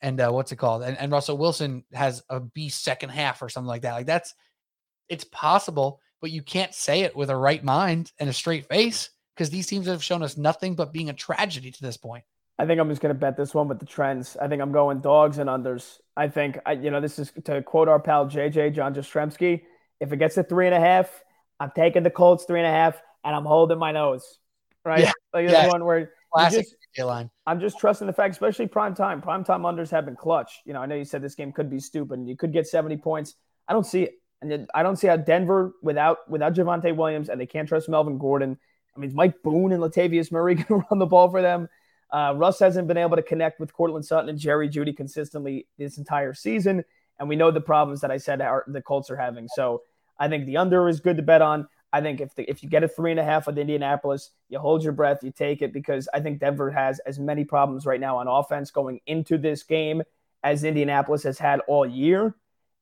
[0.00, 0.82] and uh, what's it called?
[0.82, 3.92] And, and Russell Wilson has a B second half or something like that.
[3.92, 4.34] Like that's
[5.12, 9.10] it's possible, but you can't say it with a right mind and a straight face
[9.36, 12.24] because these teams have shown us nothing but being a tragedy to this point.
[12.58, 14.36] I think I'm just going to bet this one with the trends.
[14.40, 15.98] I think I'm going dogs and unders.
[16.16, 19.62] I think, I, you know, this is to quote our pal JJ, John Jastrzemski.
[20.00, 21.24] If it gets to three and a half,
[21.60, 24.38] I'm taking the Colts three and a half and I'm holding my nose.
[24.84, 25.00] Right?
[25.00, 25.12] Yeah.
[25.34, 25.68] Like yeah.
[25.68, 27.30] one where classic just, line.
[27.46, 29.20] I'm just trusting the fact, especially prime time.
[29.20, 30.60] Prime time unders have been clutch.
[30.64, 32.66] You know, I know you said this game could be stupid and you could get
[32.66, 33.34] 70 points.
[33.68, 34.21] I don't see it.
[34.42, 38.18] And I don't see how Denver without without Javonte Williams and they can't trust Melvin
[38.18, 38.58] Gordon.
[38.94, 41.68] I mean, Mike Boone and Latavius Murray going to run the ball for them.
[42.10, 45.96] Uh, Russ hasn't been able to connect with Courtland Sutton and Jerry Jeudy consistently this
[45.96, 46.84] entire season,
[47.18, 49.48] and we know the problems that I said are, the Colts are having.
[49.48, 49.82] So
[50.18, 51.68] I think the under is good to bet on.
[51.90, 54.58] I think if the, if you get a three and a half with Indianapolis, you
[54.58, 58.00] hold your breath, you take it because I think Denver has as many problems right
[58.00, 60.02] now on offense going into this game
[60.42, 62.34] as Indianapolis has had all year,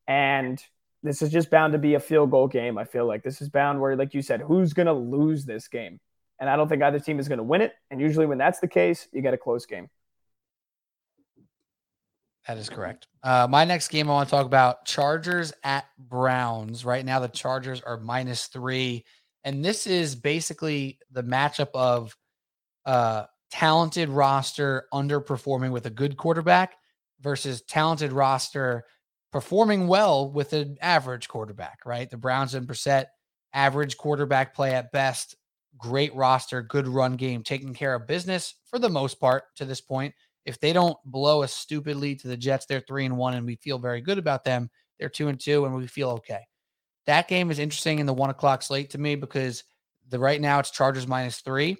[0.09, 0.63] and
[1.03, 2.77] this is just bound to be a field goal game.
[2.79, 5.69] I feel like this is bound where, like you said, who's going to lose this
[5.69, 6.01] game?
[6.39, 7.73] And I don't think either team is going to win it.
[7.91, 9.89] And usually, when that's the case, you get a close game.
[12.47, 13.07] That is correct.
[13.23, 16.85] Uh, my next game I want to talk about Chargers at Browns.
[16.85, 19.05] Right now, the Chargers are minus three.
[19.45, 22.17] And this is basically the matchup of
[22.87, 26.77] uh, talented roster underperforming with a good quarterback
[27.21, 28.85] versus talented roster
[29.33, 32.11] performing well with an average quarterback, right?
[32.11, 33.07] The Browns and Brissett,
[33.53, 35.37] average quarterback play at best.
[35.79, 39.81] great roster, good run game, taking care of business for the most part to this
[39.81, 40.15] point.
[40.45, 43.47] If they don't blow a stupid lead to the Jets, they're three and one, and
[43.47, 44.71] we feel very good about them.
[44.99, 46.41] They're two and two, and we feel okay.
[47.07, 49.65] That game is interesting in the one o'clock slate to me because
[50.09, 51.77] the right now it's Chargers minus three.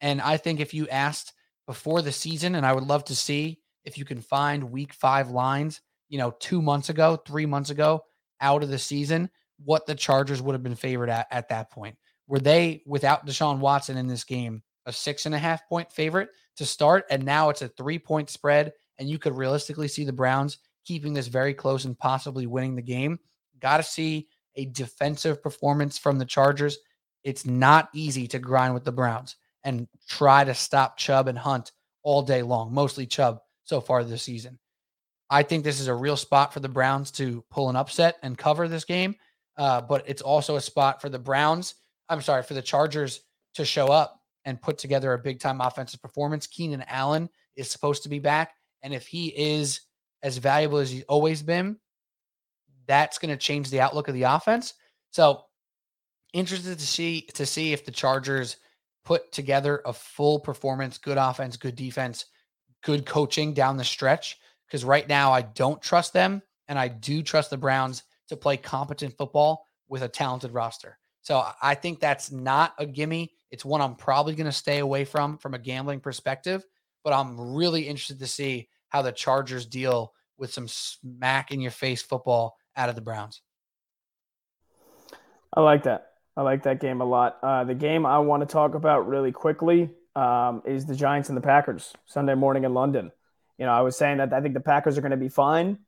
[0.00, 1.32] And I think if you asked
[1.66, 5.30] before the season, and I would love to see if you can find week five
[5.30, 5.80] lines,
[6.10, 8.02] you know, two months ago, three months ago,
[8.42, 9.30] out of the season,
[9.64, 11.96] what the Chargers would have been favored at at that point.
[12.26, 16.28] Were they without Deshaun Watson in this game a six and a half point favorite
[16.56, 17.04] to start?
[17.10, 21.12] And now it's a three point spread, and you could realistically see the Browns keeping
[21.12, 23.18] this very close and possibly winning the game.
[23.60, 26.78] Got to see a defensive performance from the Chargers.
[27.24, 31.72] It's not easy to grind with the Browns and try to stop Chubb and Hunt
[32.02, 34.59] all day long, mostly Chubb so far this season.
[35.30, 38.36] I think this is a real spot for the Browns to pull an upset and
[38.36, 39.14] cover this game.
[39.56, 41.74] Uh, but it's also a spot for the Browns.
[42.08, 43.20] I'm sorry, for the Chargers
[43.54, 46.46] to show up and put together a big time offensive performance.
[46.46, 48.54] Keenan Allen is supposed to be back.
[48.82, 49.82] And if he is
[50.22, 51.76] as valuable as he's always been,
[52.86, 54.74] that's going to change the outlook of the offense.
[55.10, 55.44] So
[56.32, 58.56] interested to see to see if the Chargers
[59.04, 62.26] put together a full performance, good offense, good defense,
[62.82, 64.38] good coaching down the stretch.
[64.70, 68.56] Because right now I don't trust them, and I do trust the Browns to play
[68.56, 70.96] competent football with a talented roster.
[71.22, 73.32] So I think that's not a gimme.
[73.50, 76.64] It's one I'm probably going to stay away from from a gambling perspective.
[77.02, 81.70] But I'm really interested to see how the Chargers deal with some smack in your
[81.70, 83.42] face football out of the Browns.
[85.54, 86.12] I like that.
[86.36, 87.38] I like that game a lot.
[87.42, 91.36] Uh, the game I want to talk about really quickly um, is the Giants and
[91.36, 93.10] the Packers Sunday morning in London.
[93.60, 95.78] You know, I was saying that I think the Packers are going to be fine.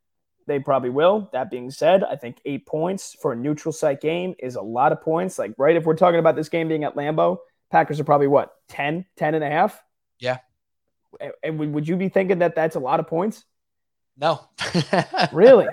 [0.45, 1.29] They probably will.
[1.33, 4.91] That being said, I think eight points for a neutral site game is a lot
[4.91, 5.39] of points.
[5.39, 7.39] Like, right, if we're talking about this game being at Lambeau,
[7.71, 9.81] Packers are probably what, 10, 10 and a half?
[10.19, 10.37] Yeah.
[11.41, 13.43] And would you be thinking that that's a lot of points?
[14.17, 14.41] No.
[15.31, 15.65] really?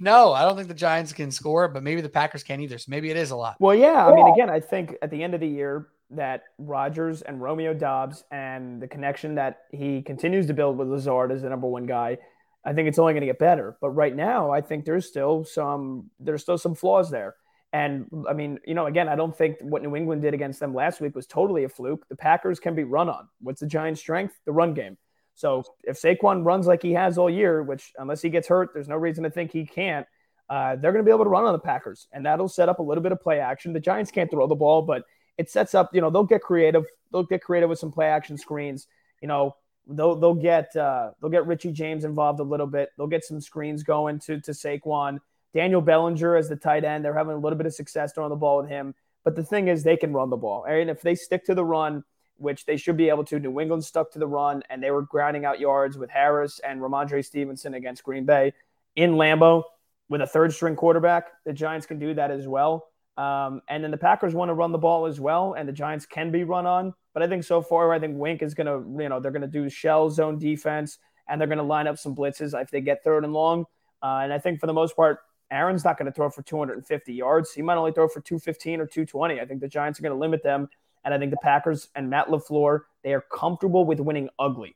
[0.00, 2.78] No, I don't think the Giants can score, but maybe the Packers can't either.
[2.78, 3.56] So maybe it is a lot.
[3.60, 4.04] Well, yeah.
[4.04, 7.74] I mean, again, I think at the end of the year that Rodgers and Romeo
[7.74, 11.86] Doubs and the connection that he continues to build with Lazard as the number one
[11.86, 12.18] guy,
[12.64, 13.76] I think it's only going to get better.
[13.80, 17.34] But right now, I think there's still some there's still some flaws there.
[17.72, 20.74] And I mean, you know, again, I don't think what New England did against them
[20.74, 22.06] last week was totally a fluke.
[22.08, 23.28] The Packers can be run on.
[23.40, 24.38] What's the Giants' strength?
[24.46, 24.96] The run game.
[25.34, 28.86] So if Saquon runs like he has all year, which unless he gets hurt, there's
[28.88, 30.06] no reason to think he can't.
[30.48, 32.78] Uh, they're going to be able to run on the Packers, and that'll set up
[32.78, 33.72] a little bit of play action.
[33.72, 35.02] The Giants can't throw the ball, but
[35.38, 35.94] it sets up.
[35.94, 36.84] You know, they'll get creative.
[37.12, 38.86] They'll get creative with some play action screens.
[39.20, 39.56] You know,
[39.86, 42.90] they'll they'll get uh, they'll get Richie James involved a little bit.
[42.96, 45.18] They'll get some screens going to to Saquon.
[45.54, 47.04] Daniel Bellinger as the tight end.
[47.04, 48.94] They're having a little bit of success throwing the ball with him.
[49.22, 50.64] But the thing is, they can run the ball.
[50.64, 52.04] And if they stick to the run,
[52.36, 53.38] which they should be able to.
[53.38, 56.80] New England stuck to the run, and they were grinding out yards with Harris and
[56.80, 58.52] Rhamondre Stevenson against Green Bay
[58.96, 59.62] in Lambeau
[60.08, 61.28] with a third string quarterback.
[61.44, 62.88] The Giants can do that as well.
[63.16, 66.06] Um, and then the Packers want to run the ball as well, and the Giants
[66.06, 66.94] can be run on.
[67.12, 69.42] But I think so far, I think Wink is going to, you know, they're going
[69.42, 72.80] to do shell zone defense, and they're going to line up some blitzes if they
[72.80, 73.66] get third and long.
[74.02, 75.20] Uh, and I think for the most part,
[75.50, 77.52] Aaron's not going to throw for 250 yards.
[77.52, 79.40] He might only throw for 215 or 220.
[79.40, 80.68] I think the Giants are going to limit them
[81.04, 84.74] and I think the Packers and Matt LaFleur, they are comfortable with winning ugly.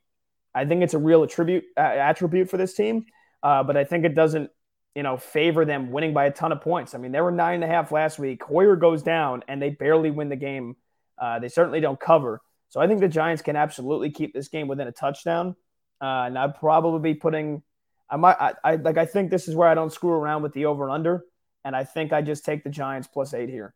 [0.53, 3.05] I think it's a real attribute uh, attribute for this team,
[3.43, 4.49] uh, but I think it doesn't,
[4.99, 6.93] you know, favor them winning by a ton of points.
[6.93, 8.43] I mean, they were nine and a half last week.
[8.43, 10.75] Hoyer goes down, and they barely win the game.
[11.17, 12.41] Uh, they certainly don't cover.
[12.67, 15.55] So I think the Giants can absolutely keep this game within a touchdown.
[16.01, 17.63] Uh, and I'd probably be putting,
[18.09, 20.51] I might, I, I like, I think this is where I don't screw around with
[20.51, 21.23] the over and under,
[21.63, 23.73] and I think I just take the Giants plus eight here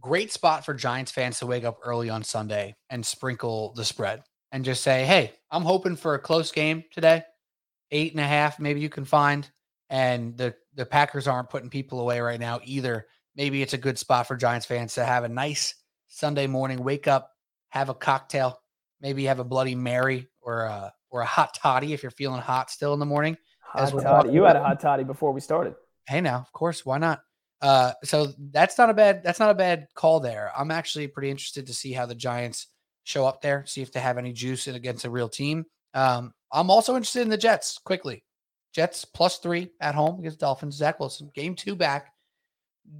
[0.00, 4.22] great spot for Giants fans to wake up early on Sunday and sprinkle the spread
[4.50, 7.22] and just say, hey, I'm hoping for a close game today.
[7.92, 9.48] Eight and a half, maybe you can find.
[9.88, 13.06] And the, the Packers aren't putting people away right now either.
[13.36, 15.74] Maybe it's a good spot for Giants fans to have a nice
[16.08, 17.30] Sunday morning, wake up,
[17.68, 18.60] have a cocktail,
[19.00, 22.70] maybe have a Bloody Mary or a, or a hot toddy if you're feeling hot
[22.70, 23.36] still in the morning.
[23.60, 24.30] Hot toddy.
[24.30, 25.74] You had a hot toddy before we started.
[26.06, 27.22] Hey, now, of course, why not?
[27.60, 30.50] Uh, so that's not a bad that's not a bad call there.
[30.56, 32.66] I'm actually pretty interested to see how the Giants
[33.04, 35.64] show up there, see if they have any juice against a real team.
[35.94, 38.24] Um, I'm also interested in the Jets quickly.
[38.72, 40.76] Jets plus three at home against Dolphins.
[40.76, 42.12] Zach Wilson, game Tua back.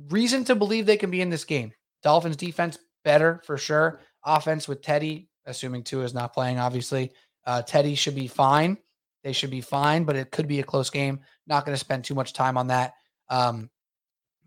[0.08, 1.72] Reason to believe they can be in this game.
[2.02, 4.00] Dolphins defense better for sure.
[4.24, 7.12] Offense with Teddy, assuming two is not playing, obviously.
[7.46, 8.78] Uh, Teddy should be fine.
[9.24, 11.20] They should be fine, but it could be a close game.
[11.46, 12.94] Not going to spend too much time on that.
[13.28, 13.70] Um,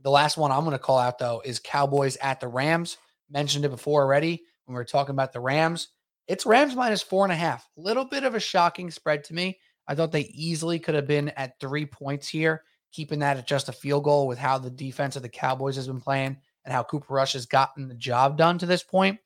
[0.02, 2.98] the last one I'm going to call out though is Cowboys at the Rams.
[3.30, 5.90] mentioned it before already when we were talking about the Rams.
[6.28, 7.68] It's Rams minus four and a half.
[7.78, 9.60] Little bit of a shocking spread to me.
[9.88, 13.70] I thought they easily could have been at three points here, keeping that at just
[13.70, 16.82] a field goal with how the defense of the Cowboys has been playing and how
[16.82, 19.20] Cooper Rush has gotten the job done to this point.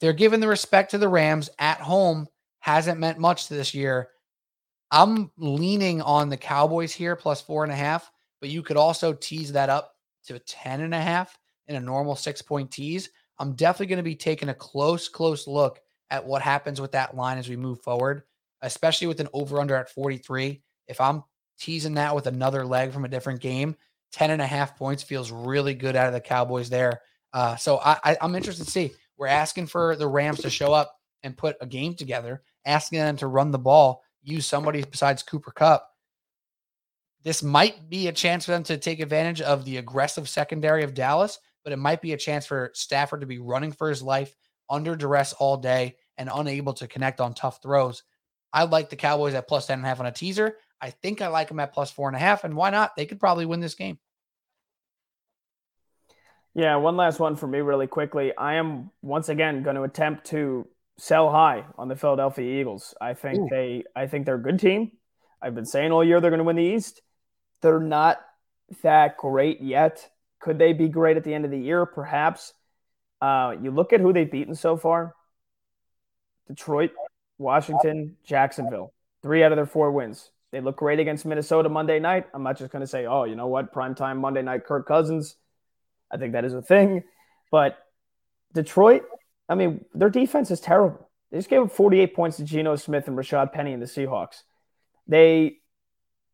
[0.00, 2.26] They're giving the respect to the Rams at home.
[2.58, 4.10] Hasn't meant much this year.
[4.90, 8.10] I'm leaning on the Cowboys here plus four and a half,
[8.40, 9.94] but you could also tease that up
[10.26, 13.08] to a 10 and a half in a normal six point tease.
[13.38, 15.80] I'm definitely going to be taking a close, close look
[16.10, 18.22] at what happens with that line as we move forward,
[18.62, 20.62] especially with an over under at 43.
[20.88, 21.24] If I'm
[21.58, 23.76] teasing that with another leg from a different game,
[24.12, 27.00] 10 and a half points feels really good out of the Cowboys there.
[27.32, 28.92] Uh, so I, I, I'm interested to see.
[29.16, 33.16] We're asking for the Rams to show up and put a game together, asking them
[33.16, 35.88] to run the ball, use somebody besides Cooper Kupp.
[37.24, 40.94] This might be a chance for them to take advantage of the aggressive secondary of
[40.94, 44.34] Dallas, but it might be a chance for Stafford to be running for his life
[44.68, 48.02] under duress all day and unable to connect on tough throws.
[48.52, 50.56] I like the Cowboys at plus 10 and a half on a teaser.
[50.80, 52.44] I think I like them at plus four and a half.
[52.44, 52.96] And why not?
[52.96, 53.98] They could probably win this game.
[56.54, 58.34] Yeah, one last one for me, really quickly.
[58.36, 60.66] I am once again going to attempt to
[60.96, 62.94] sell high on the Philadelphia Eagles.
[62.98, 63.48] I think Ooh.
[63.50, 64.92] they, I think they're a good team.
[65.42, 67.02] I've been saying all year they're going to win the East.
[67.60, 68.18] They're not
[68.82, 70.08] that great yet.
[70.40, 71.84] Could they be great at the end of the year?
[71.84, 72.54] Perhaps.
[73.20, 75.14] Uh, you look at who they've beaten so far:
[76.48, 76.92] Detroit,
[77.38, 78.92] Washington, Jacksonville.
[79.22, 80.30] Three out of their four wins.
[80.52, 82.26] They look great against Minnesota Monday night.
[82.32, 85.36] I'm not just going to say, oh, you know what, primetime Monday night, Kirk Cousins
[86.10, 87.04] I think that is a thing.
[87.50, 87.78] But
[88.52, 89.04] Detroit,
[89.48, 91.08] I mean, their defense is terrible.
[91.30, 94.42] They just gave up 48 points to Geno Smith and Rashad Penny and the Seahawks.
[95.08, 95.58] They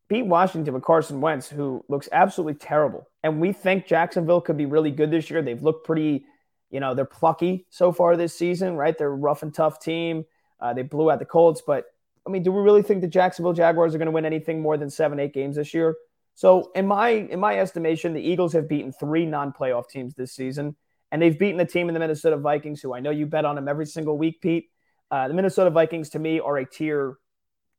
[0.09, 3.09] beat Washington with Carson Wentz, who looks absolutely terrible.
[3.23, 5.43] And we think Jacksonville could be really good this year.
[5.43, 6.25] They've looked pretty,
[6.73, 8.97] you know, they're plucky so far this season, right?
[8.97, 10.25] They're a rough and tough team.
[10.59, 11.85] Uh, they blew out the Colts, but
[12.27, 14.77] I mean, do we really think the Jacksonville Jaguars are going to win anything more
[14.77, 15.95] than seven, eight games this year?
[16.35, 20.75] So in my in my estimation, the Eagles have beaten three non-playoff teams this season,
[21.11, 23.57] and they've beaten the team in the Minnesota Vikings, who I know you bet on
[23.57, 24.71] them every single week, Pete.
[25.11, 27.19] Uh, the Minnesota Vikings to me are a tier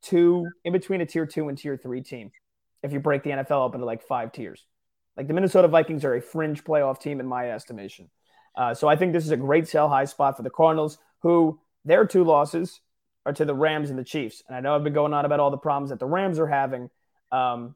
[0.03, 2.31] two, in between a tier two and tier three team.
[2.83, 4.67] If you break the NFL up into like five tiers,
[5.17, 8.09] like the Minnesota Vikings are a fringe playoff team in my estimation.
[8.55, 11.59] Uh, so I think this is a great sell high spot for the Cardinals, who
[11.85, 12.81] their two losses
[13.25, 14.43] are to the Rams and the Chiefs.
[14.47, 16.47] And I know I've been going on about all the problems that the Rams are
[16.47, 16.89] having.
[17.31, 17.75] Um,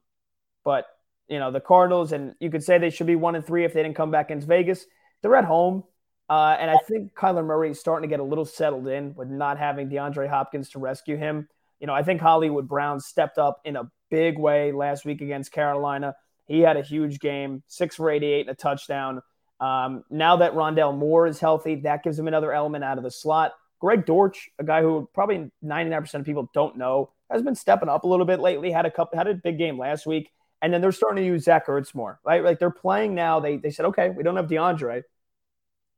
[0.64, 0.86] but
[1.28, 3.74] you know the Cardinals, and you could say they should be one and three if
[3.74, 4.86] they didn't come back against Vegas.
[5.22, 5.84] They're at home,
[6.30, 9.30] uh, and I think Kyler Murray is starting to get a little settled in with
[9.30, 11.48] not having DeAndre Hopkins to rescue him.
[11.80, 15.52] You know, I think Hollywood Brown stepped up in a big way last week against
[15.52, 16.16] Carolina.
[16.46, 19.22] He had a huge game, six for 88 and a touchdown.
[19.60, 23.12] Um, now that Rondale Moore is healthy, that gives him another element out of the
[23.12, 23.54] slot.
[23.80, 28.04] Greg Dortch, a guy who probably 99% of people don't know, has been stepping up
[28.04, 28.72] a little bit lately.
[28.72, 30.32] Had a couple, had a big game last week.
[30.62, 32.44] And then they're starting to use Zach Ertz more, right?
[32.44, 33.40] Like they're playing now.
[33.40, 35.04] They, they said, okay, we don't have DeAndre,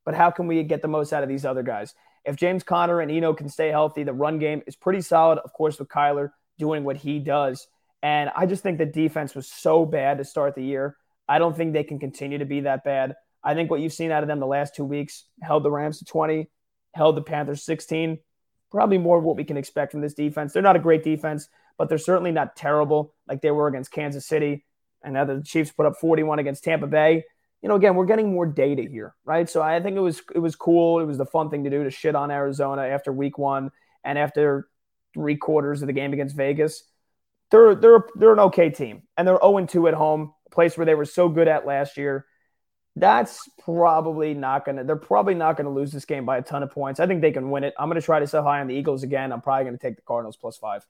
[0.03, 1.93] but how can we get the most out of these other guys?
[2.25, 5.53] If James Conner and Eno can stay healthy, the run game is pretty solid, of
[5.53, 7.67] course, with Kyler doing what he does.
[8.03, 10.97] And I just think the defense was so bad to start the year.
[11.27, 13.15] I don't think they can continue to be that bad.
[13.43, 15.99] I think what you've seen out of them the last two weeks held the Rams
[15.99, 16.49] to 20,
[16.93, 18.19] held the Panthers 16.
[18.71, 20.53] Probably more of what we can expect from this defense.
[20.53, 21.47] They're not a great defense,
[21.77, 24.65] but they're certainly not terrible like they were against Kansas City.
[25.03, 27.23] And now the Chiefs put up 41 against Tampa Bay.
[27.61, 29.49] You know, again, we're getting more data here, right?
[29.49, 30.99] So I think it was it was cool.
[30.99, 33.71] It was the fun thing to do to shit on Arizona after week one
[34.03, 34.69] and after
[35.13, 36.83] three quarters of the game against Vegas.
[37.51, 39.03] They're they're they're an okay team.
[39.17, 42.25] And they're 0-2 at home, a place where they were so good at last year.
[42.99, 46.71] That's probably not gonna they're probably not gonna lose this game by a ton of
[46.71, 46.99] points.
[46.99, 47.73] I think they can win it.
[47.79, 49.31] I'm gonna try to sell high on the Eagles again.
[49.31, 50.85] I'm probably gonna take the Cardinals plus five.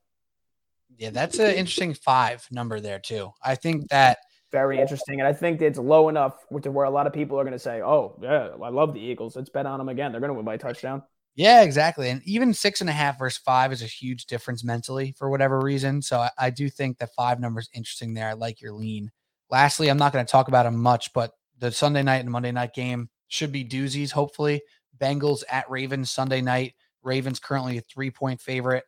[0.98, 3.32] Yeah, that's an interesting five number there too.
[3.44, 4.18] I think that
[4.52, 7.44] very interesting, and I think it's low enough to where a lot of people are
[7.44, 9.36] going to say, "Oh, yeah, I love the Eagles.
[9.36, 10.12] Let's bet on them again.
[10.12, 11.04] They're going to win by touchdown."
[11.36, 12.10] Yeah, exactly.
[12.10, 15.60] And even six and a half versus five is a huge difference mentally for whatever
[15.60, 16.02] reason.
[16.02, 18.30] So I, I do think that five number is interesting there.
[18.30, 19.12] I like your lean.
[19.50, 22.52] Lastly, I'm not going to talk about them much, but the Sunday night and Monday
[22.52, 24.12] night game should be doozies.
[24.12, 24.62] Hopefully,
[24.98, 26.74] Bengals at Ravens Sunday night.
[27.04, 28.84] Ravens currently a three point favorite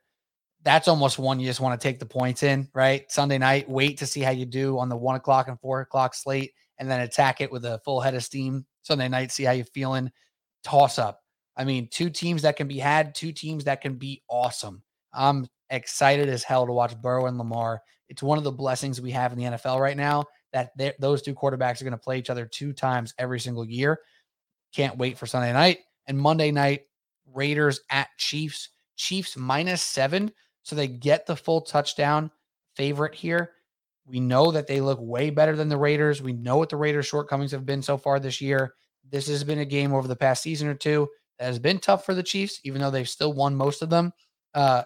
[0.64, 3.11] that's almost one you just want to take the points in, right?
[3.11, 6.14] Sunday night, wait to see how you do on the one o'clock and four o'clock
[6.14, 9.52] slate, and then attack it with a full head of steam Sunday night, see how
[9.52, 10.11] you're feeling.
[10.64, 11.22] Toss up.
[11.57, 14.84] I mean, two teams that can be had, two teams that can be awesome.
[15.14, 17.81] I'm excited as hell to watch Burrow and Lamar.
[18.10, 21.34] It's one of the blessings we have in the NFL right now that those two
[21.34, 23.99] quarterbacks are going to play each other two times every single year.
[24.73, 26.82] Can't wait for Sunday night and Monday night.
[27.34, 28.69] Raiders at Chiefs.
[28.95, 30.32] Chiefs minus seven.
[30.64, 32.32] So they get the full touchdown
[32.76, 33.52] favorite here.
[34.06, 36.22] We know that they look way better than the Raiders.
[36.22, 38.73] We know what the Raiders' shortcomings have been so far this year.
[39.10, 41.07] This has been a game over the past season or two
[41.40, 44.11] that has been tough for the Chiefs, even though they've still won most of them.
[44.53, 44.84] Uh,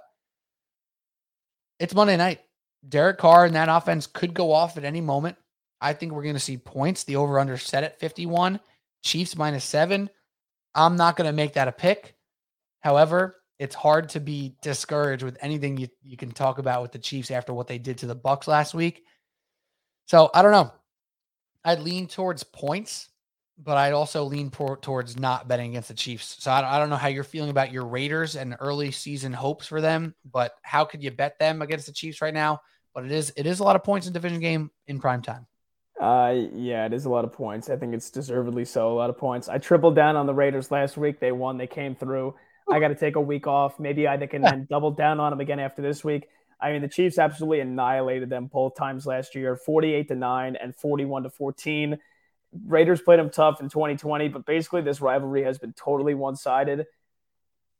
[1.80, 2.42] it's Monday night.
[2.88, 5.36] Derek Carr and that offense could go off at any moment.
[5.82, 7.04] I think we're going to see points.
[7.04, 8.60] The over under set at 51,
[9.04, 10.10] Chiefs minus seven.
[10.74, 12.16] I'm not going to make that a pick.
[12.82, 17.00] However, it's hard to be discouraged with anything you, you can talk about with the
[17.00, 19.04] Chiefs after what they did to the Bucs last week.
[20.08, 20.72] So I don't know.
[21.64, 23.10] I'd lean towards points,
[23.58, 26.38] but I'd also lean por- towards not betting against the Chiefs.
[26.40, 29.34] So I don't, I don't know how you're feeling about your Raiders and early season
[29.34, 32.62] hopes for them, but how could you bet them against the Chiefs right now?
[32.94, 35.48] But it is it is a lot of points in division game in prime time.
[36.00, 37.70] Uh, yeah, it is a lot of points.
[37.70, 38.92] I think it's deservedly so.
[38.92, 39.48] A lot of points.
[39.48, 41.20] I tripled down on the Raiders last week.
[41.20, 41.58] They won.
[41.58, 42.36] They came through.
[42.70, 43.80] I got to take a week off.
[43.80, 46.28] Maybe I can then double down on them again after this week.
[46.60, 50.76] I mean, the Chiefs absolutely annihilated them both times last year, 48 to 9 and
[50.76, 51.98] 41 to 14.
[52.66, 56.86] Raiders played them tough in 2020, but basically this rivalry has been totally one-sided.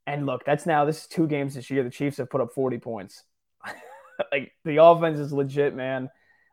[0.06, 1.82] And look, that's now this is two games this year.
[1.82, 3.24] The Chiefs have put up 40 points.
[4.32, 6.10] like the offense is legit, man.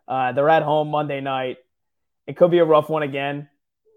[0.07, 1.57] Uh, they're at home Monday night.
[2.27, 3.49] It could be a rough one again.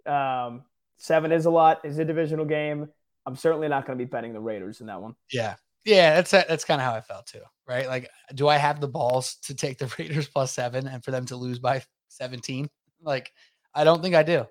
[0.07, 0.65] Um,
[0.97, 1.85] seven is a lot.
[1.85, 2.89] Is a divisional game.
[3.25, 5.17] I'm certainly not going to be betting the Raiders in that one.
[5.33, 7.87] Yeah, yeah, that's that's kind of how I felt too, right?
[7.87, 11.27] Like, do I have the balls to take the Raiders plus seven and for them
[11.27, 12.69] to lose by 17?
[13.03, 13.33] Like,
[13.75, 14.47] I don't think I do.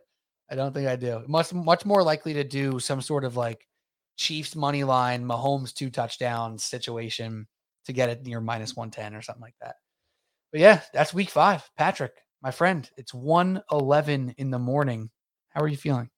[0.49, 1.23] I don't think I do.
[1.27, 3.67] Much much more likely to do some sort of like
[4.17, 7.47] Chiefs money line, Mahomes two touchdowns situation
[7.85, 9.75] to get it near minus 110 or something like that.
[10.55, 11.69] But yeah, that's week five.
[11.77, 15.09] Patrick, my friend, it's 111 in the morning.
[15.49, 16.09] How are you feeling?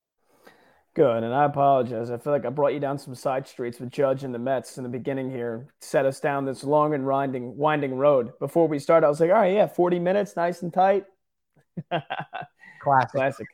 [0.93, 2.11] Good, and I apologize.
[2.11, 4.77] I feel like I brought you down some side streets with Judge and the Mets
[4.77, 8.31] in the beginning here, set us down this long and winding, winding road.
[8.37, 11.05] Before we start, I was like, all right, yeah, 40 minutes, nice and tight.
[11.89, 13.11] Classic.
[13.15, 13.47] Classic.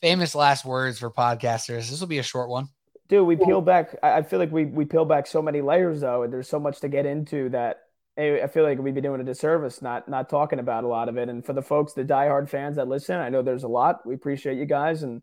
[0.00, 1.90] Famous last words for podcasters.
[1.90, 2.68] This will be a short one.
[3.08, 3.98] Dude, we peel back.
[4.04, 6.78] I feel like we, we peel back so many layers, though, and there's so much
[6.82, 7.80] to get into that
[8.18, 11.16] I feel like we'd be doing a disservice not not talking about a lot of
[11.16, 11.28] it.
[11.28, 14.06] And for the folks, the diehard fans that listen, I know there's a lot.
[14.06, 15.22] We appreciate you guys, and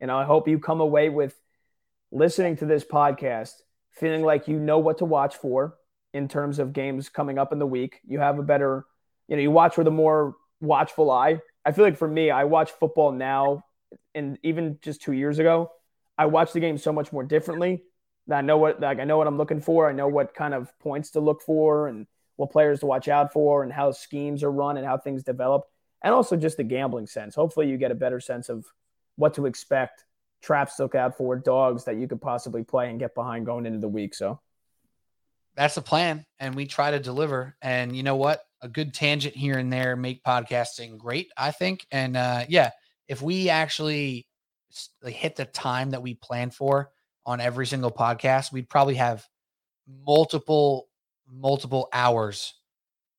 [0.00, 1.34] know I hope you come away with
[2.12, 3.52] listening to this podcast
[3.92, 5.76] feeling like you know what to watch for
[6.12, 8.00] in terms of games coming up in the week.
[8.06, 8.84] You have a better,
[9.28, 11.40] you know, you watch with a more watchful eye.
[11.64, 13.64] I feel like for me, I watch football now,
[14.14, 15.70] and even just two years ago,
[16.18, 17.82] I watch the game so much more differently
[18.30, 19.88] I know what like I know what I'm looking for.
[19.88, 22.06] I know what kind of points to look for and
[22.36, 25.64] what players to watch out for and how schemes are run and how things develop.
[26.02, 27.34] And also just the gambling sense.
[27.34, 28.64] Hopefully you get a better sense of
[29.16, 30.04] what to expect,
[30.40, 33.66] traps to look out for, dogs that you could possibly play and get behind going
[33.66, 34.14] into the week.
[34.14, 34.40] So
[35.54, 36.24] that's the plan.
[36.38, 37.56] And we try to deliver.
[37.60, 38.42] And you know what?
[38.62, 41.86] A good tangent here and there make podcasting great, I think.
[41.90, 42.70] And uh yeah,
[43.08, 44.26] if we actually
[45.04, 46.90] hit the time that we plan for,
[47.26, 49.26] on every single podcast, we'd probably have
[50.06, 50.88] multiple,
[51.28, 52.54] multiple hours,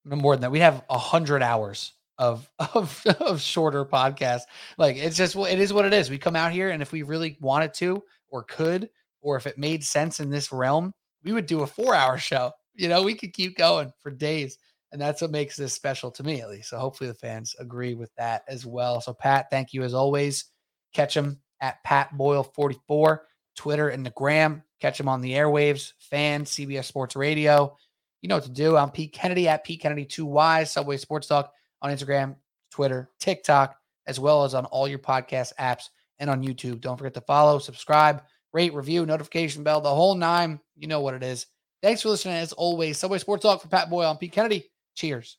[0.06, 0.52] no more than that.
[0.52, 4.44] We'd have a hundred hours of of of shorter podcasts.
[4.78, 6.10] Like it's just it is what it is.
[6.10, 8.90] We come out here, and if we really wanted to or could,
[9.22, 12.52] or if it made sense in this realm, we would do a four hour show.
[12.73, 14.57] You know, we could keep going for days.
[14.91, 16.69] And that's what makes this special to me, at least.
[16.69, 18.99] So hopefully the fans agree with that as well.
[18.99, 20.45] So, Pat, thank you as always.
[20.94, 23.26] Catch him at Pat Boyle 44
[23.56, 24.64] Twitter, and the gram.
[24.80, 27.78] Catch him on the airwaves, fan, CBS Sports Radio.
[28.22, 28.78] You know what to do.
[28.78, 32.36] I'm Pete Kennedy at Pete Kennedy 2Y, Subway Sports Talk on Instagram,
[32.72, 33.76] Twitter, TikTok,
[34.07, 36.82] as well as on all your podcast apps and on YouTube.
[36.82, 38.23] Don't forget to follow, subscribe,
[38.53, 40.60] rate, review, notification bell, the whole nine.
[40.76, 41.48] You know what it is.
[41.82, 42.36] Thanks for listening.
[42.36, 44.10] As always, Subway Sports Talk for Pat Boyle.
[44.10, 44.72] I'm Pete Kennedy.
[44.95, 45.30] Cheers.